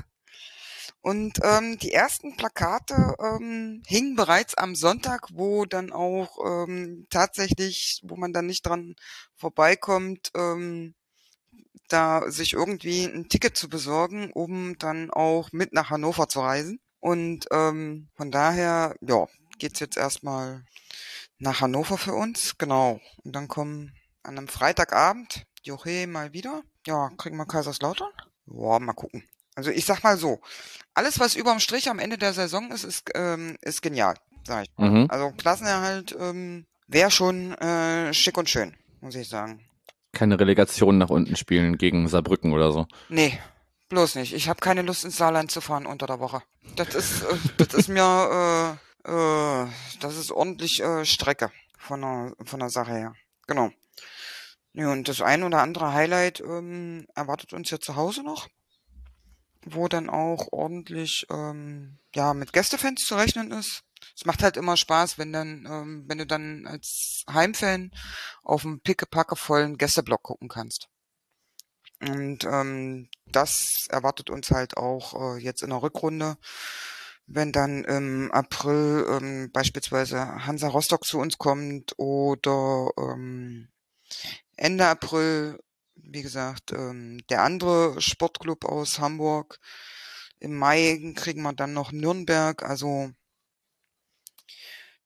Und 1.02 1.40
ähm, 1.42 1.78
die 1.78 1.92
ersten 1.92 2.36
Plakate 2.36 3.16
ähm, 3.20 3.82
hingen 3.86 4.14
bereits 4.14 4.54
am 4.54 4.76
Sonntag, 4.76 5.28
wo 5.32 5.64
dann 5.66 5.92
auch 5.92 6.38
ähm, 6.46 7.06
tatsächlich, 7.10 8.00
wo 8.04 8.16
man 8.16 8.32
dann 8.32 8.46
nicht 8.46 8.64
dran 8.64 8.94
vorbeikommt, 9.34 10.30
ähm, 10.36 10.94
da 11.88 12.30
sich 12.30 12.52
irgendwie 12.52 13.04
ein 13.04 13.28
Ticket 13.28 13.56
zu 13.56 13.68
besorgen, 13.68 14.30
um 14.32 14.78
dann 14.78 15.10
auch 15.10 15.50
mit 15.50 15.72
nach 15.72 15.90
Hannover 15.90 16.28
zu 16.28 16.40
reisen. 16.40 16.80
Und 17.00 17.46
ähm, 17.50 18.08
von 18.14 18.30
daher, 18.30 18.94
ja, 19.00 19.26
geht's 19.58 19.80
jetzt 19.80 19.96
erstmal 19.96 20.64
nach 21.38 21.60
Hannover 21.60 21.98
für 21.98 22.14
uns, 22.14 22.56
genau. 22.58 23.00
Und 23.24 23.34
dann 23.34 23.48
kommen 23.48 23.92
an 24.22 24.38
einem 24.38 24.46
Freitagabend 24.46 25.46
Joche 25.64 26.06
mal 26.06 26.32
wieder. 26.32 26.62
Ja, 26.86 27.10
kriegen 27.16 27.36
wir 27.36 27.46
Kaiserslautern? 27.46 28.12
Ja, 28.46 28.78
mal 28.78 28.92
gucken. 28.92 29.24
Also 29.54 29.70
ich 29.70 29.84
sag 29.84 30.02
mal 30.02 30.16
so, 30.16 30.40
alles 30.94 31.20
was 31.20 31.34
überm 31.34 31.60
Strich 31.60 31.88
am 31.88 31.98
Ende 31.98 32.18
der 32.18 32.32
Saison 32.32 32.70
ist, 32.70 32.84
ist, 32.84 33.10
ähm, 33.14 33.56
ist 33.60 33.82
genial, 33.82 34.14
sag 34.46 34.64
ich. 34.64 34.70
Mhm. 34.78 35.06
Also 35.08 35.30
Klassenerhalt 35.32 36.16
ähm, 36.18 36.66
wäre 36.86 37.10
schon 37.10 37.52
äh, 37.54 38.12
schick 38.14 38.36
und 38.36 38.48
schön, 38.48 38.74
muss 39.00 39.14
ich 39.14 39.28
sagen. 39.28 39.60
Keine 40.12 40.38
Relegation 40.38 40.98
nach 40.98 41.10
unten 41.10 41.36
spielen 41.36 41.78
gegen 41.78 42.08
Saarbrücken 42.08 42.52
oder 42.52 42.72
so. 42.72 42.86
Nee, 43.08 43.38
bloß 43.88 44.16
nicht. 44.16 44.34
Ich 44.34 44.48
habe 44.48 44.60
keine 44.60 44.82
Lust 44.82 45.04
ins 45.04 45.16
Saarland 45.16 45.50
zu 45.50 45.60
fahren 45.60 45.86
unter 45.86 46.06
der 46.06 46.20
Woche. 46.20 46.42
Das 46.76 46.94
ist, 46.94 47.22
äh, 47.22 47.36
das 47.56 47.74
ist 47.74 47.88
mir, 47.88 48.78
äh, 49.06 49.10
äh, 49.10 49.66
das 50.00 50.16
ist 50.16 50.30
ordentlich 50.30 50.82
äh, 50.82 51.04
Strecke 51.04 51.50
von 51.78 52.00
der, 52.02 52.32
von 52.44 52.60
der 52.60 52.70
Sache 52.70 52.92
her. 52.92 53.14
Genau. 53.46 53.70
Ja, 54.74 54.90
und 54.90 55.08
das 55.08 55.20
ein 55.20 55.42
oder 55.42 55.60
andere 55.60 55.92
Highlight 55.92 56.40
ähm, 56.40 57.06
erwartet 57.14 57.52
uns 57.52 57.70
ja 57.70 57.78
zu 57.78 57.96
Hause 57.96 58.22
noch, 58.22 58.48
wo 59.64 59.88
dann 59.88 60.10
auch 60.10 60.48
ordentlich 60.52 61.26
ähm, 61.30 61.98
ja 62.14 62.34
mit 62.34 62.52
Gästefans 62.52 63.02
zu 63.02 63.14
rechnen 63.14 63.50
ist. 63.52 63.82
Es 64.16 64.24
macht 64.24 64.42
halt 64.42 64.56
immer 64.56 64.76
Spaß, 64.76 65.18
wenn 65.18 65.32
dann, 65.32 65.66
ähm, 65.70 66.04
wenn 66.08 66.18
du 66.18 66.26
dann 66.26 66.66
als 66.66 67.24
Heimfan 67.30 67.90
auf 68.42 68.64
einen 68.64 68.80
pickepacke 68.80 69.36
vollen 69.36 69.78
Gästeblock 69.78 70.22
gucken 70.22 70.48
kannst. 70.48 70.88
Und 72.00 72.44
ähm, 72.44 73.08
das 73.26 73.86
erwartet 73.88 74.28
uns 74.28 74.50
halt 74.50 74.76
auch 74.76 75.36
äh, 75.36 75.38
jetzt 75.38 75.62
in 75.62 75.70
der 75.70 75.82
Rückrunde, 75.82 76.36
wenn 77.26 77.52
dann 77.52 77.84
im 77.84 78.32
April 78.32 79.06
ähm, 79.08 79.50
beispielsweise 79.52 80.44
Hansa 80.44 80.68
Rostock 80.68 81.04
zu 81.04 81.18
uns 81.18 81.38
kommt 81.38 81.94
oder 81.98 82.90
ähm, 82.98 83.68
Ende 84.56 84.86
April, 84.86 85.60
wie 86.12 86.22
gesagt, 86.22 86.72
ähm, 86.72 87.20
der 87.30 87.42
andere 87.42 88.00
Sportclub 88.00 88.64
aus 88.64 88.98
Hamburg. 88.98 89.58
Im 90.38 90.56
Mai 90.56 91.12
kriegen 91.16 91.42
wir 91.42 91.52
dann 91.52 91.72
noch 91.72 91.92
Nürnberg, 91.92 92.62
also 92.62 93.12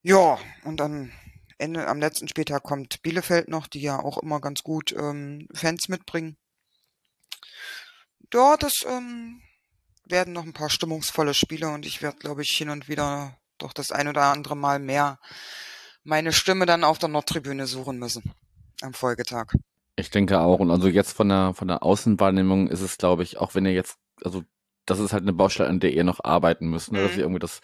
ja, 0.02 0.38
und 0.64 0.78
dann 0.78 1.12
Ende, 1.58 1.86
am 1.88 2.00
letzten 2.00 2.28
Spieltag 2.28 2.62
kommt 2.62 3.02
Bielefeld 3.02 3.48
noch, 3.48 3.66
die 3.66 3.80
ja 3.80 3.98
auch 3.98 4.18
immer 4.18 4.40
ganz 4.40 4.62
gut 4.62 4.92
ähm, 4.92 5.48
Fans 5.52 5.88
mitbringen. 5.88 6.36
Ja, 8.32 8.56
das 8.56 8.84
ähm, 8.86 9.42
werden 10.04 10.32
noch 10.32 10.44
ein 10.44 10.52
paar 10.52 10.70
stimmungsvolle 10.70 11.34
Spiele 11.34 11.68
und 11.70 11.86
ich 11.86 12.02
werde, 12.02 12.18
glaube 12.18 12.42
ich, 12.42 12.50
hin 12.50 12.70
und 12.70 12.88
wieder 12.88 13.36
doch 13.58 13.72
das 13.72 13.92
ein 13.92 14.08
oder 14.08 14.24
andere 14.24 14.56
Mal 14.56 14.78
mehr 14.78 15.18
meine 16.04 16.32
Stimme 16.32 16.66
dann 16.66 16.84
auf 16.84 16.98
der 16.98 17.08
Nordtribüne 17.08 17.66
suchen 17.66 17.98
müssen 17.98 18.34
am 18.82 18.94
Folgetag. 18.94 19.52
Ich 19.96 20.10
denke 20.10 20.40
auch. 20.40 20.60
Und 20.60 20.70
also 20.70 20.88
jetzt 20.88 21.12
von 21.12 21.28
der, 21.28 21.54
von 21.54 21.68
der 21.68 21.82
Außenwahrnehmung 21.82 22.68
ist 22.68 22.82
es, 22.82 22.98
glaube 22.98 23.22
ich, 23.22 23.38
auch 23.38 23.54
wenn 23.54 23.64
ihr 23.66 23.72
jetzt, 23.72 23.98
also 24.22 24.42
das 24.84 25.00
ist 25.00 25.12
halt 25.12 25.22
eine 25.22 25.32
Baustelle, 25.32 25.68
an 25.68 25.80
der 25.80 25.92
ihr 25.94 26.04
noch 26.04 26.22
arbeiten 26.22 26.68
müsst, 26.68 26.92
ne? 26.92 27.02
dass 27.02 27.12
Mhm. 27.12 27.18
ihr 27.18 27.24
irgendwie 27.24 27.40
das 27.40 27.60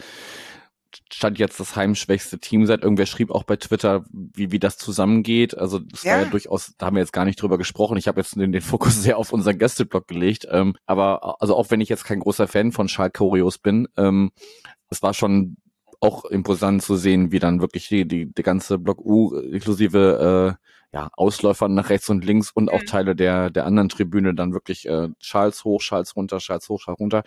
stand 1.11 1.39
jetzt 1.39 1.59
das 1.59 1.75
heimschwächste 1.77 2.39
Team 2.39 2.67
seid. 2.67 2.83
Irgendwer 2.83 3.07
schrieb 3.07 3.31
auch 3.31 3.45
bei 3.45 3.57
Twitter, 3.57 4.05
wie, 4.11 4.51
wie 4.53 4.59
das 4.59 4.77
zusammengeht. 4.77 5.57
Also 5.57 5.79
das 5.79 6.05
war 6.05 6.13
Ja. 6.19 6.23
ja 6.23 6.29
durchaus, 6.29 6.75
da 6.77 6.87
haben 6.87 6.97
wir 6.97 7.01
jetzt 7.03 7.13
gar 7.15 7.25
nicht 7.25 7.41
drüber 7.41 7.57
gesprochen. 7.59 7.97
Ich 7.97 8.09
habe 8.09 8.21
jetzt 8.21 8.37
den, 8.37 8.53
den 8.53 8.61
Fokus 8.61 8.95
sehr 9.03 9.17
auf 9.19 9.33
unseren 9.33 9.59
Gästeblock 9.59 10.07
gelegt. 10.09 10.47
Ähm, 10.51 10.75
aber 10.87 11.41
also 11.41 11.57
auch 11.57 11.71
wenn 11.71 11.81
ich 11.81 11.89
jetzt 11.89 12.05
kein 12.05 12.21
großer 12.21 12.47
Fan 12.49 12.73
von 12.73 12.89
Schalke 12.89 13.19
Choreos 13.19 13.59
bin, 13.59 13.89
ähm, 13.97 14.33
es 14.91 15.03
war 15.03 15.15
schon 15.15 15.57
auch 16.01 16.25
imposant 16.27 16.83
zu 16.83 16.97
sehen, 16.97 17.31
wie 17.33 17.39
dann 17.39 17.61
wirklich 17.61 17.89
die, 17.89 18.07
die, 18.07 18.33
die 18.33 18.43
ganze 18.43 18.79
Block 18.79 18.99
U 19.01 19.35
inklusive 19.37 20.59
äh, 20.59 20.67
ja, 20.93 21.09
Ausläufer 21.15 21.69
nach 21.69 21.89
rechts 21.91 22.09
und 22.11 22.25
links 22.25 22.51
und 22.51 22.71
auch 22.71 22.83
Mhm. 22.83 22.87
Teile 22.87 23.17
der, 23.17 23.51
der 23.51 23.67
anderen 23.67 23.89
Tribüne 23.89 24.35
dann 24.35 24.53
wirklich 24.53 24.87
äh, 24.89 25.09
Schals 25.19 25.65
hoch, 25.65 25.81
Schals 25.81 26.17
runter, 26.17 26.39
Schals 26.41 26.69
hoch, 26.69 26.81
Schals 26.81 27.01
runter. 27.01 27.23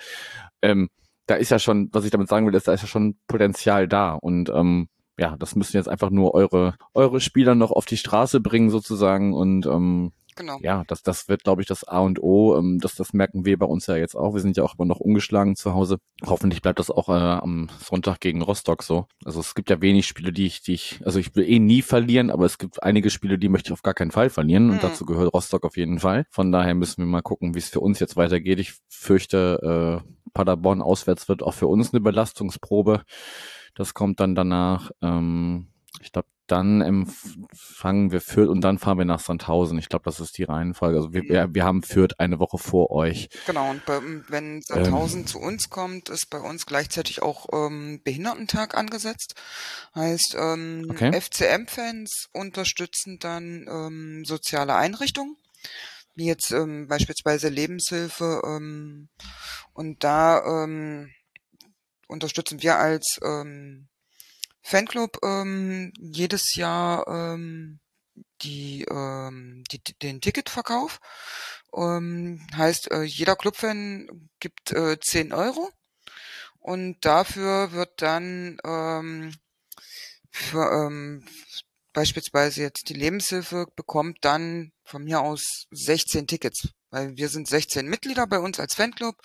Ähm, 0.61 0.89
da 1.25 1.35
ist 1.35 1.49
ja 1.49 1.57
schon, 1.57 1.89
was 1.91 2.05
ich 2.05 2.11
damit 2.11 2.29
sagen 2.29 2.45
will, 2.45 2.53
ist, 2.53 2.67
da 2.67 2.73
ist 2.73 2.81
ja 2.81 2.87
schon 2.87 3.17
Potenzial 3.27 3.87
da. 3.87 4.13
Und 4.13 4.49
ähm, 4.49 4.87
ja, 5.17 5.35
das 5.37 5.55
müssen 5.55 5.77
jetzt 5.77 5.89
einfach 5.89 6.11
nur 6.11 6.35
eure, 6.35 6.75
eure 6.93 7.19
Spieler 7.21 7.55
noch 7.55 7.71
auf 7.71 7.85
die 7.85 7.97
Straße 7.97 8.39
bringen 8.39 8.69
sozusagen 8.69 9.33
und 9.33 9.65
ähm, 9.65 10.11
Genau. 10.35 10.57
ja, 10.61 10.83
das, 10.87 11.01
das 11.01 11.27
wird, 11.29 11.43
glaube 11.43 11.61
ich, 11.61 11.67
das 11.67 11.83
A 11.85 11.99
und 11.99 12.21
O. 12.21 12.57
Ähm, 12.57 12.79
das, 12.79 12.95
das 12.95 13.13
merken 13.13 13.45
wir 13.45 13.57
bei 13.57 13.65
uns 13.65 13.87
ja 13.87 13.95
jetzt 13.95 14.15
auch. 14.15 14.33
Wir 14.33 14.41
sind 14.41 14.57
ja 14.57 14.63
auch 14.63 14.75
immer 14.77 14.85
noch 14.85 14.99
ungeschlagen 14.99 15.55
zu 15.55 15.73
Hause. 15.73 15.97
Hoffentlich 16.25 16.61
bleibt 16.61 16.79
das 16.79 16.91
auch 16.91 17.09
äh, 17.09 17.13
am 17.13 17.69
Sonntag 17.79 18.19
gegen 18.19 18.41
Rostock 18.41 18.83
so. 18.83 19.07
Also 19.23 19.39
es 19.39 19.55
gibt 19.55 19.69
ja 19.69 19.81
wenig 19.81 20.07
Spiele, 20.07 20.33
die 20.33 20.45
ich, 20.45 20.61
die 20.61 20.73
ich, 20.73 20.99
also 21.05 21.19
ich 21.19 21.35
will 21.35 21.47
eh 21.49 21.59
nie 21.59 21.81
verlieren, 21.81 22.29
aber 22.29 22.45
es 22.45 22.57
gibt 22.57 22.83
einige 22.83 23.09
Spiele, 23.09 23.37
die 23.37 23.49
möchte 23.49 23.69
ich 23.69 23.73
auf 23.73 23.81
gar 23.83 23.93
keinen 23.93 24.11
Fall 24.11 24.29
verlieren. 24.29 24.69
Und 24.69 24.77
Mhm. 24.77 24.81
dazu 24.81 25.05
gehört 25.05 25.33
Rostock 25.33 25.63
auf 25.63 25.77
jeden 25.77 25.99
Fall. 25.99 26.25
Von 26.31 26.51
daher 26.51 26.75
müssen 26.75 27.01
wir 27.01 27.07
mal 27.07 27.21
gucken, 27.21 27.53
wie 27.55 27.59
es 27.59 27.69
für 27.69 27.79
uns 27.79 27.99
jetzt 27.99 28.15
weitergeht. 28.17 28.59
Ich 28.59 28.73
fürchte, 28.89 30.01
äh, 30.05 30.11
Paderborn 30.33 30.81
auswärts 30.81 31.29
wird 31.29 31.43
auch 31.43 31.53
für 31.53 31.67
uns 31.67 31.93
eine 31.93 32.01
Belastungsprobe. 32.01 33.03
Das 33.73 33.93
kommt 33.93 34.19
dann 34.19 34.35
danach. 34.35 34.91
Ähm, 35.01 35.67
ich 36.01 36.11
glaube, 36.11 36.27
dann 36.47 36.81
empfangen 36.81 38.11
wir 38.11 38.21
Fürth 38.21 38.49
und 38.49 38.61
dann 38.61 38.77
fahren 38.77 38.97
wir 38.97 39.05
nach 39.05 39.19
Sandhausen. 39.19 39.77
Ich 39.79 39.89
glaube, 39.89 40.05
das 40.05 40.19
ist 40.19 40.37
die 40.37 40.43
Reihenfolge. 40.43 40.97
Also 40.97 41.13
wir, 41.13 41.23
wir, 41.23 41.53
wir 41.53 41.63
haben 41.63 41.81
Fürth 41.81 42.19
eine 42.19 42.39
Woche 42.39 42.57
vor 42.57 42.91
euch. 42.91 43.29
Genau, 43.47 43.71
und 43.71 43.85
bei, 43.85 43.99
wenn 44.29 44.61
Sandhausen 44.61 45.25
zu 45.25 45.39
uns 45.39 45.69
kommt, 45.69 46.09
ist 46.09 46.29
bei 46.29 46.39
uns 46.39 46.65
gleichzeitig 46.65 47.21
auch 47.21 47.47
ähm, 47.51 48.01
Behindertentag 48.03 48.77
angesetzt. 48.77 49.35
Heißt, 49.95 50.35
ähm, 50.39 50.85
Okay. 50.89 51.11
FCM-Fans 51.19 52.29
unterstützen 52.33 53.17
dann 53.19 53.65
ähm, 53.69 54.23
soziale 54.25 54.75
Einrichtungen, 54.75 55.35
wie 56.15 56.25
jetzt 56.25 56.51
ähm, 56.51 56.87
beispielsweise 56.87 57.49
Lebenshilfe. 57.49 58.41
Ähm, 58.45 59.09
und 59.73 60.03
da 60.03 60.63
ähm, 60.63 61.09
unterstützen 62.07 62.61
wir 62.61 62.77
als 62.77 63.19
ähm, 63.23 63.87
Fanclub 64.65 65.19
ähm, 65.23 65.93
jedes 65.99 66.55
Jahr 66.55 67.07
ähm, 67.07 67.79
die, 68.41 68.83
ähm, 68.89 69.63
die, 69.71 69.79
den 70.01 70.21
Ticketverkauf. 70.21 70.99
Ähm, 71.71 72.41
heißt, 72.55 72.89
äh, 72.89 73.03
jeder 73.03 73.35
Clubfan 73.35 74.29
gibt 74.39 74.71
äh, 74.71 74.99
10 74.99 75.33
Euro 75.33 75.69
und 76.57 76.97
dafür 77.05 77.73
wird 77.73 78.01
dann 78.01 78.57
ähm, 78.65 79.35
für, 80.31 80.87
ähm, 80.87 81.23
beispielsweise 81.93 82.63
jetzt 82.63 82.89
die 82.89 82.95
Lebenshilfe 82.95 83.67
bekommt 83.75 84.17
dann 84.21 84.71
von 84.83 85.03
mir 85.03 85.21
aus 85.21 85.67
16 85.69 86.25
Tickets, 86.25 86.69
weil 86.89 87.15
wir 87.17 87.29
sind 87.29 87.47
16 87.47 87.85
Mitglieder 87.85 88.25
bei 88.25 88.39
uns 88.39 88.59
als 88.59 88.73
Fanclub. 88.73 89.15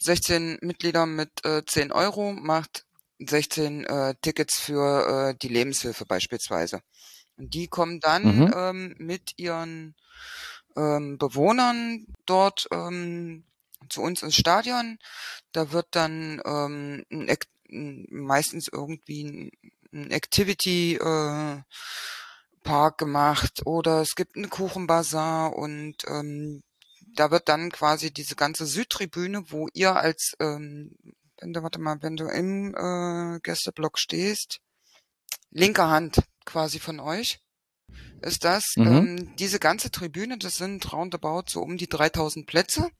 16 0.00 0.58
Mitglieder 0.60 1.06
mit 1.06 1.42
äh, 1.46 1.64
10 1.64 1.90
Euro 1.90 2.32
macht 2.32 2.84
16 3.18 3.84
äh, 3.84 4.14
Tickets 4.22 4.58
für 4.58 5.30
äh, 5.30 5.34
die 5.40 5.48
Lebenshilfe 5.48 6.04
beispielsweise. 6.04 6.80
Und 7.36 7.54
die 7.54 7.68
kommen 7.68 8.00
dann 8.00 8.24
Mhm. 8.24 8.54
ähm, 8.54 8.94
mit 8.98 9.32
ihren 9.36 9.94
ähm, 10.76 11.18
Bewohnern 11.18 12.06
dort 12.26 12.68
ähm, 12.72 13.44
zu 13.88 14.02
uns 14.02 14.22
ins 14.22 14.36
Stadion. 14.36 14.98
Da 15.52 15.72
wird 15.72 15.86
dann 15.92 16.40
ähm, 16.44 17.04
ein, 17.10 17.28
ein, 17.70 18.06
meistens 18.10 18.68
irgendwie 18.68 19.24
ein, 19.24 19.50
ein 19.92 20.10
Activity 20.10 20.96
äh, 20.96 21.62
Park 22.62 22.98
gemacht 22.98 23.62
oder 23.64 24.02
es 24.02 24.14
gibt 24.14 24.36
einen 24.36 24.50
Kuchenbazar 24.50 25.54
und 25.56 25.96
ähm, 26.06 26.62
da 27.14 27.30
wird 27.30 27.48
dann 27.48 27.72
quasi 27.72 28.12
diese 28.12 28.36
ganze 28.36 28.66
Südtribüne, 28.66 29.50
wo 29.50 29.68
ihr 29.72 29.96
als 29.96 30.34
ähm, 30.40 30.94
wenn 31.40 31.52
du, 31.52 31.62
warte 31.62 31.78
mal, 31.80 32.02
wenn 32.02 32.16
du 32.16 32.26
im 32.26 32.74
äh, 32.74 33.40
Gästeblock 33.40 33.98
stehst, 33.98 34.60
linker 35.50 35.88
Hand 35.88 36.22
quasi 36.44 36.78
von 36.78 37.00
euch, 37.00 37.40
ist 38.22 38.44
das. 38.44 38.74
Mhm. 38.76 38.86
Ähm, 38.86 39.36
diese 39.36 39.58
ganze 39.58 39.90
Tribüne, 39.90 40.38
das 40.38 40.56
sind 40.56 40.92
roundabout 40.92 41.44
so 41.48 41.60
um 41.60 41.76
die 41.76 41.88
3000 41.88 42.46
Plätze. 42.46 42.90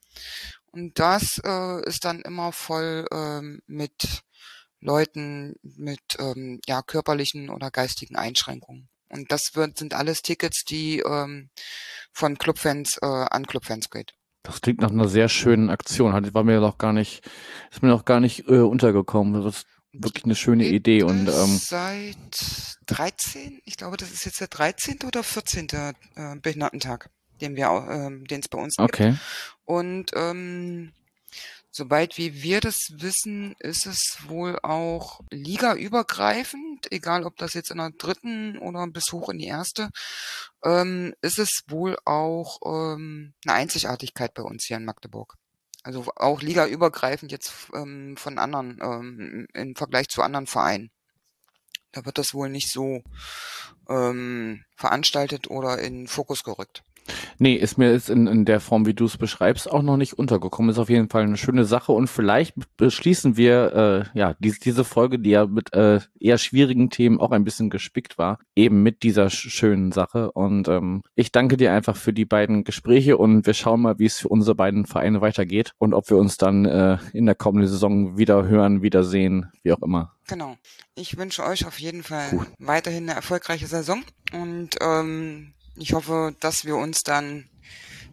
Und 0.70 0.98
das 0.98 1.40
äh, 1.44 1.86
ist 1.86 2.04
dann 2.04 2.20
immer 2.22 2.52
voll 2.52 3.06
ähm, 3.12 3.60
mit 3.66 4.22
Leuten 4.80 5.56
mit 5.62 6.16
ähm, 6.18 6.60
ja, 6.66 6.82
körperlichen 6.82 7.50
oder 7.50 7.70
geistigen 7.70 8.16
Einschränkungen. 8.16 8.88
Und 9.08 9.32
das 9.32 9.54
wird, 9.54 9.78
sind 9.78 9.94
alles 9.94 10.22
Tickets, 10.22 10.64
die 10.64 11.00
ähm, 11.00 11.50
von 12.12 12.38
Clubfans 12.38 12.98
äh, 13.00 13.06
an 13.06 13.46
Clubfans 13.46 13.90
geht. 13.90 14.14
Das 14.48 14.62
klingt 14.62 14.80
nach 14.80 14.90
einer 14.90 15.08
sehr 15.08 15.28
schönen 15.28 15.68
Aktion. 15.68 16.14
Hat, 16.14 16.32
war 16.32 16.42
mir 16.42 16.58
noch 16.58 16.78
gar 16.78 16.94
nicht, 16.94 17.22
ist 17.70 17.82
mir 17.82 17.90
noch 17.90 18.06
gar 18.06 18.18
nicht 18.18 18.48
äh, 18.48 18.60
untergekommen. 18.60 19.42
Das 19.42 19.58
ist 19.58 19.66
wirklich 19.92 20.24
eine 20.24 20.34
schöne 20.34 20.64
Gibt 20.64 20.74
Idee 20.88 21.02
und 21.02 21.28
ähm, 21.28 21.58
seit 21.58 22.16
13, 22.86 23.60
ich 23.66 23.76
glaube, 23.76 23.98
das 23.98 24.10
ist 24.10 24.24
jetzt 24.24 24.40
der 24.40 24.48
13. 24.48 25.00
oder 25.06 25.22
14. 25.22 25.68
Äh, 25.68 25.92
Behindertentag, 26.40 27.10
den 27.42 27.56
wir, 27.56 27.66
ähm, 27.90 28.26
den 28.26 28.40
es 28.40 28.48
bei 28.48 28.58
uns 28.58 28.76
gibt. 28.76 28.88
okay. 28.88 29.16
Und 29.66 30.12
ähm, 30.14 30.92
soweit 31.70 32.18
wie 32.18 32.42
wir 32.42 32.60
das 32.60 32.92
wissen, 32.96 33.54
ist 33.58 33.86
es 33.86 34.18
wohl 34.26 34.58
auch 34.62 35.20
ligaübergreifend, 35.30 36.90
egal 36.92 37.24
ob 37.24 37.36
das 37.36 37.54
jetzt 37.54 37.70
in 37.70 37.78
der 37.78 37.90
dritten 37.90 38.58
oder 38.58 38.86
bis 38.86 39.12
hoch 39.12 39.28
in 39.28 39.38
die 39.38 39.46
erste, 39.46 39.90
ähm, 40.64 41.14
ist 41.20 41.38
es 41.38 41.64
wohl 41.68 41.96
auch 42.04 42.58
ähm, 42.64 43.34
eine 43.46 43.54
Einzigartigkeit 43.54 44.34
bei 44.34 44.42
uns 44.42 44.64
hier 44.64 44.76
in 44.76 44.84
Magdeburg. 44.84 45.34
Also 45.82 46.04
auch 46.16 46.42
ligaübergreifend 46.42 47.32
jetzt 47.32 47.52
ähm, 47.74 48.16
von 48.16 48.38
anderen, 48.38 48.78
ähm, 48.82 49.46
im 49.54 49.76
Vergleich 49.76 50.08
zu 50.08 50.22
anderen 50.22 50.46
Vereinen. 50.46 50.90
Da 51.92 52.04
wird 52.04 52.18
das 52.18 52.34
wohl 52.34 52.50
nicht 52.50 52.70
so 52.70 53.02
ähm, 53.88 54.64
veranstaltet 54.76 55.48
oder 55.48 55.78
in 55.78 56.06
Fokus 56.06 56.44
gerückt. 56.44 56.82
Nee, 57.38 57.54
ist 57.54 57.78
mir 57.78 57.92
jetzt 57.92 58.10
in, 58.10 58.26
in 58.26 58.44
der 58.44 58.60
Form, 58.60 58.86
wie 58.86 58.94
du 58.94 59.04
es 59.04 59.16
beschreibst, 59.16 59.70
auch 59.70 59.82
noch 59.82 59.96
nicht 59.96 60.14
untergekommen. 60.14 60.70
Ist 60.70 60.78
auf 60.78 60.90
jeden 60.90 61.08
Fall 61.08 61.22
eine 61.22 61.36
schöne 61.36 61.64
Sache 61.64 61.92
und 61.92 62.08
vielleicht 62.08 62.54
beschließen 62.76 63.36
wir 63.36 64.08
äh, 64.14 64.18
ja 64.18 64.34
dies, 64.38 64.60
diese 64.60 64.84
Folge, 64.84 65.18
die 65.18 65.30
ja 65.30 65.46
mit 65.46 65.72
äh, 65.74 66.00
eher 66.18 66.38
schwierigen 66.38 66.90
Themen 66.90 67.20
auch 67.20 67.30
ein 67.30 67.44
bisschen 67.44 67.70
gespickt 67.70 68.18
war, 68.18 68.38
eben 68.54 68.82
mit 68.82 69.02
dieser 69.02 69.30
sch 69.30 69.48
schönen 69.50 69.92
Sache. 69.92 70.32
Und 70.32 70.68
ähm, 70.68 71.02
ich 71.14 71.32
danke 71.32 71.56
dir 71.56 71.72
einfach 71.72 71.96
für 71.96 72.12
die 72.12 72.24
beiden 72.24 72.64
Gespräche 72.64 73.16
und 73.16 73.46
wir 73.46 73.54
schauen 73.54 73.82
mal, 73.82 73.98
wie 73.98 74.06
es 74.06 74.18
für 74.18 74.28
unsere 74.28 74.54
beiden 74.54 74.86
Vereine 74.86 75.20
weitergeht 75.20 75.72
und 75.78 75.94
ob 75.94 76.10
wir 76.10 76.16
uns 76.16 76.36
dann 76.36 76.64
äh, 76.64 76.98
in 77.12 77.26
der 77.26 77.34
kommenden 77.34 77.68
Saison 77.68 78.18
wieder 78.18 78.46
hören, 78.46 78.82
wiedersehen, 78.82 79.50
wie 79.62 79.72
auch 79.72 79.82
immer. 79.82 80.14
Genau. 80.28 80.56
Ich 80.94 81.16
wünsche 81.16 81.44
euch 81.44 81.66
auf 81.66 81.80
jeden 81.80 82.02
Fall 82.02 82.28
Cool. 82.32 82.46
weiterhin 82.58 83.04
eine 83.04 83.14
erfolgreiche 83.14 83.66
Saison 83.66 84.02
und 84.32 84.70
ähm, 84.80 85.54
ich 85.78 85.92
hoffe, 85.92 86.34
dass 86.40 86.64
wir 86.64 86.76
uns 86.76 87.02
dann 87.02 87.48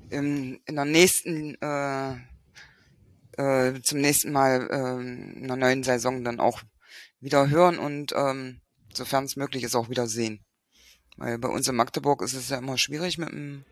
im, 0.09 0.59
in 0.65 0.75
der 0.75 0.85
nächsten 0.85 1.55
äh, 1.61 2.15
äh, 3.37 3.81
zum 3.81 3.99
nächsten 3.99 4.31
Mal 4.31 4.69
ähm, 4.71 5.33
in 5.41 5.47
der 5.47 5.57
neuen 5.57 5.83
Saison 5.83 6.23
dann 6.23 6.39
auch 6.39 6.61
wieder 7.19 7.49
hören 7.49 7.79
und 7.79 8.13
ähm, 8.15 8.61
sofern 8.93 9.25
es 9.25 9.35
möglich 9.35 9.63
ist 9.63 9.75
auch 9.75 9.89
wieder 9.89 10.07
sehen. 10.07 10.45
Weil 11.17 11.37
bei 11.37 11.47
uns 11.47 11.67
in 11.67 11.75
Magdeburg 11.75 12.21
ist 12.21 12.33
es 12.33 12.49
ja 12.49 12.57
immer 12.57 12.77
schwierig 12.77 13.17
mit 13.17 13.29
dem 13.29 13.65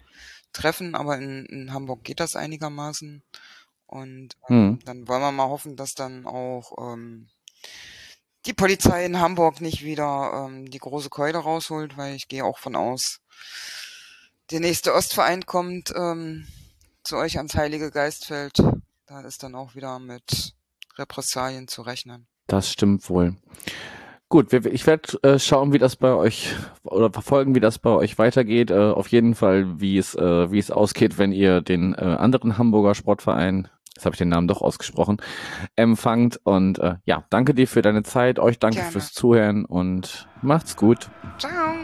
Treffen, 0.53 0.95
aber 0.95 1.17
in, 1.17 1.45
in 1.45 1.73
Hamburg 1.73 2.03
geht 2.03 2.19
das 2.19 2.35
einigermaßen. 2.35 3.23
Und 3.85 4.35
ähm, 4.49 4.55
Hm. 4.55 4.79
dann 4.85 5.07
wollen 5.07 5.21
wir 5.21 5.31
mal 5.31 5.49
hoffen, 5.49 5.75
dass 5.75 5.93
dann 5.93 6.25
auch 6.25 6.73
ähm, 6.79 7.27
die 8.45 8.53
Polizei 8.53 9.05
in 9.05 9.19
Hamburg 9.19 9.61
nicht 9.61 9.83
wieder 9.83 10.47
ähm, 10.47 10.69
die 10.69 10.79
große 10.79 11.09
Keule 11.09 11.37
rausholt, 11.37 11.97
weil 11.97 12.15
ich 12.15 12.27
gehe 12.27 12.43
auch 12.43 12.59
von 12.59 12.75
aus, 12.75 13.19
der 14.51 14.59
nächste 14.59 14.93
Ostverein 14.93 15.45
kommt 15.45 15.93
ähm, 15.95 16.47
zu 17.03 17.17
euch 17.17 17.37
ans 17.37 17.55
Heilige 17.55 17.91
Geistfeld. 17.91 18.59
Da 19.07 19.21
ist 19.21 19.43
dann 19.43 19.55
auch 19.55 19.75
wieder 19.75 19.99
mit 19.99 20.53
Repressalien 20.97 21.67
zu 21.67 21.81
rechnen. 21.81 22.27
Das 22.47 22.71
stimmt 22.71 23.09
wohl. 23.09 23.35
Gut, 24.29 24.51
ich 24.51 24.87
werde 24.87 25.21
äh, 25.21 25.37
schauen, 25.37 25.73
wie 25.73 25.77
das 25.77 25.95
bei 25.95 26.13
euch 26.13 26.55
oder 26.83 27.11
verfolgen, 27.11 27.53
wie 27.53 27.59
das 27.59 27.77
bei 27.77 27.91
euch 27.91 28.17
weitergeht. 28.17 28.71
Äh, 28.71 28.91
auf 28.91 29.07
jeden 29.09 29.35
Fall, 29.35 29.79
wie 29.79 29.97
es 29.97 30.15
äh, 30.15 30.51
wie 30.51 30.57
es 30.57 30.71
ausgeht, 30.71 31.19
wenn 31.19 31.31
ihr 31.31 31.61
den 31.61 31.93
äh, 31.93 31.97
anderen 31.97 32.57
Hamburger 32.57 32.95
Sportverein, 32.95 33.67
jetzt 33.95 34.05
habe 34.05 34.15
ich 34.15 34.17
den 34.17 34.29
Namen 34.29 34.47
doch 34.47 34.61
ausgesprochen, 34.61 35.17
empfangt. 35.75 36.39
Und 36.43 36.79
äh, 36.79 36.95
ja, 37.05 37.25
danke 37.29 37.53
dir 37.53 37.67
für 37.67 37.83
deine 37.83 38.01
Zeit, 38.01 38.39
euch 38.39 38.57
danke 38.57 38.77
Gerne. 38.77 38.91
fürs 38.91 39.13
Zuhören 39.13 39.65
und 39.65 40.27
macht's 40.41 40.75
gut. 40.75 41.11
Ciao! 41.37 41.75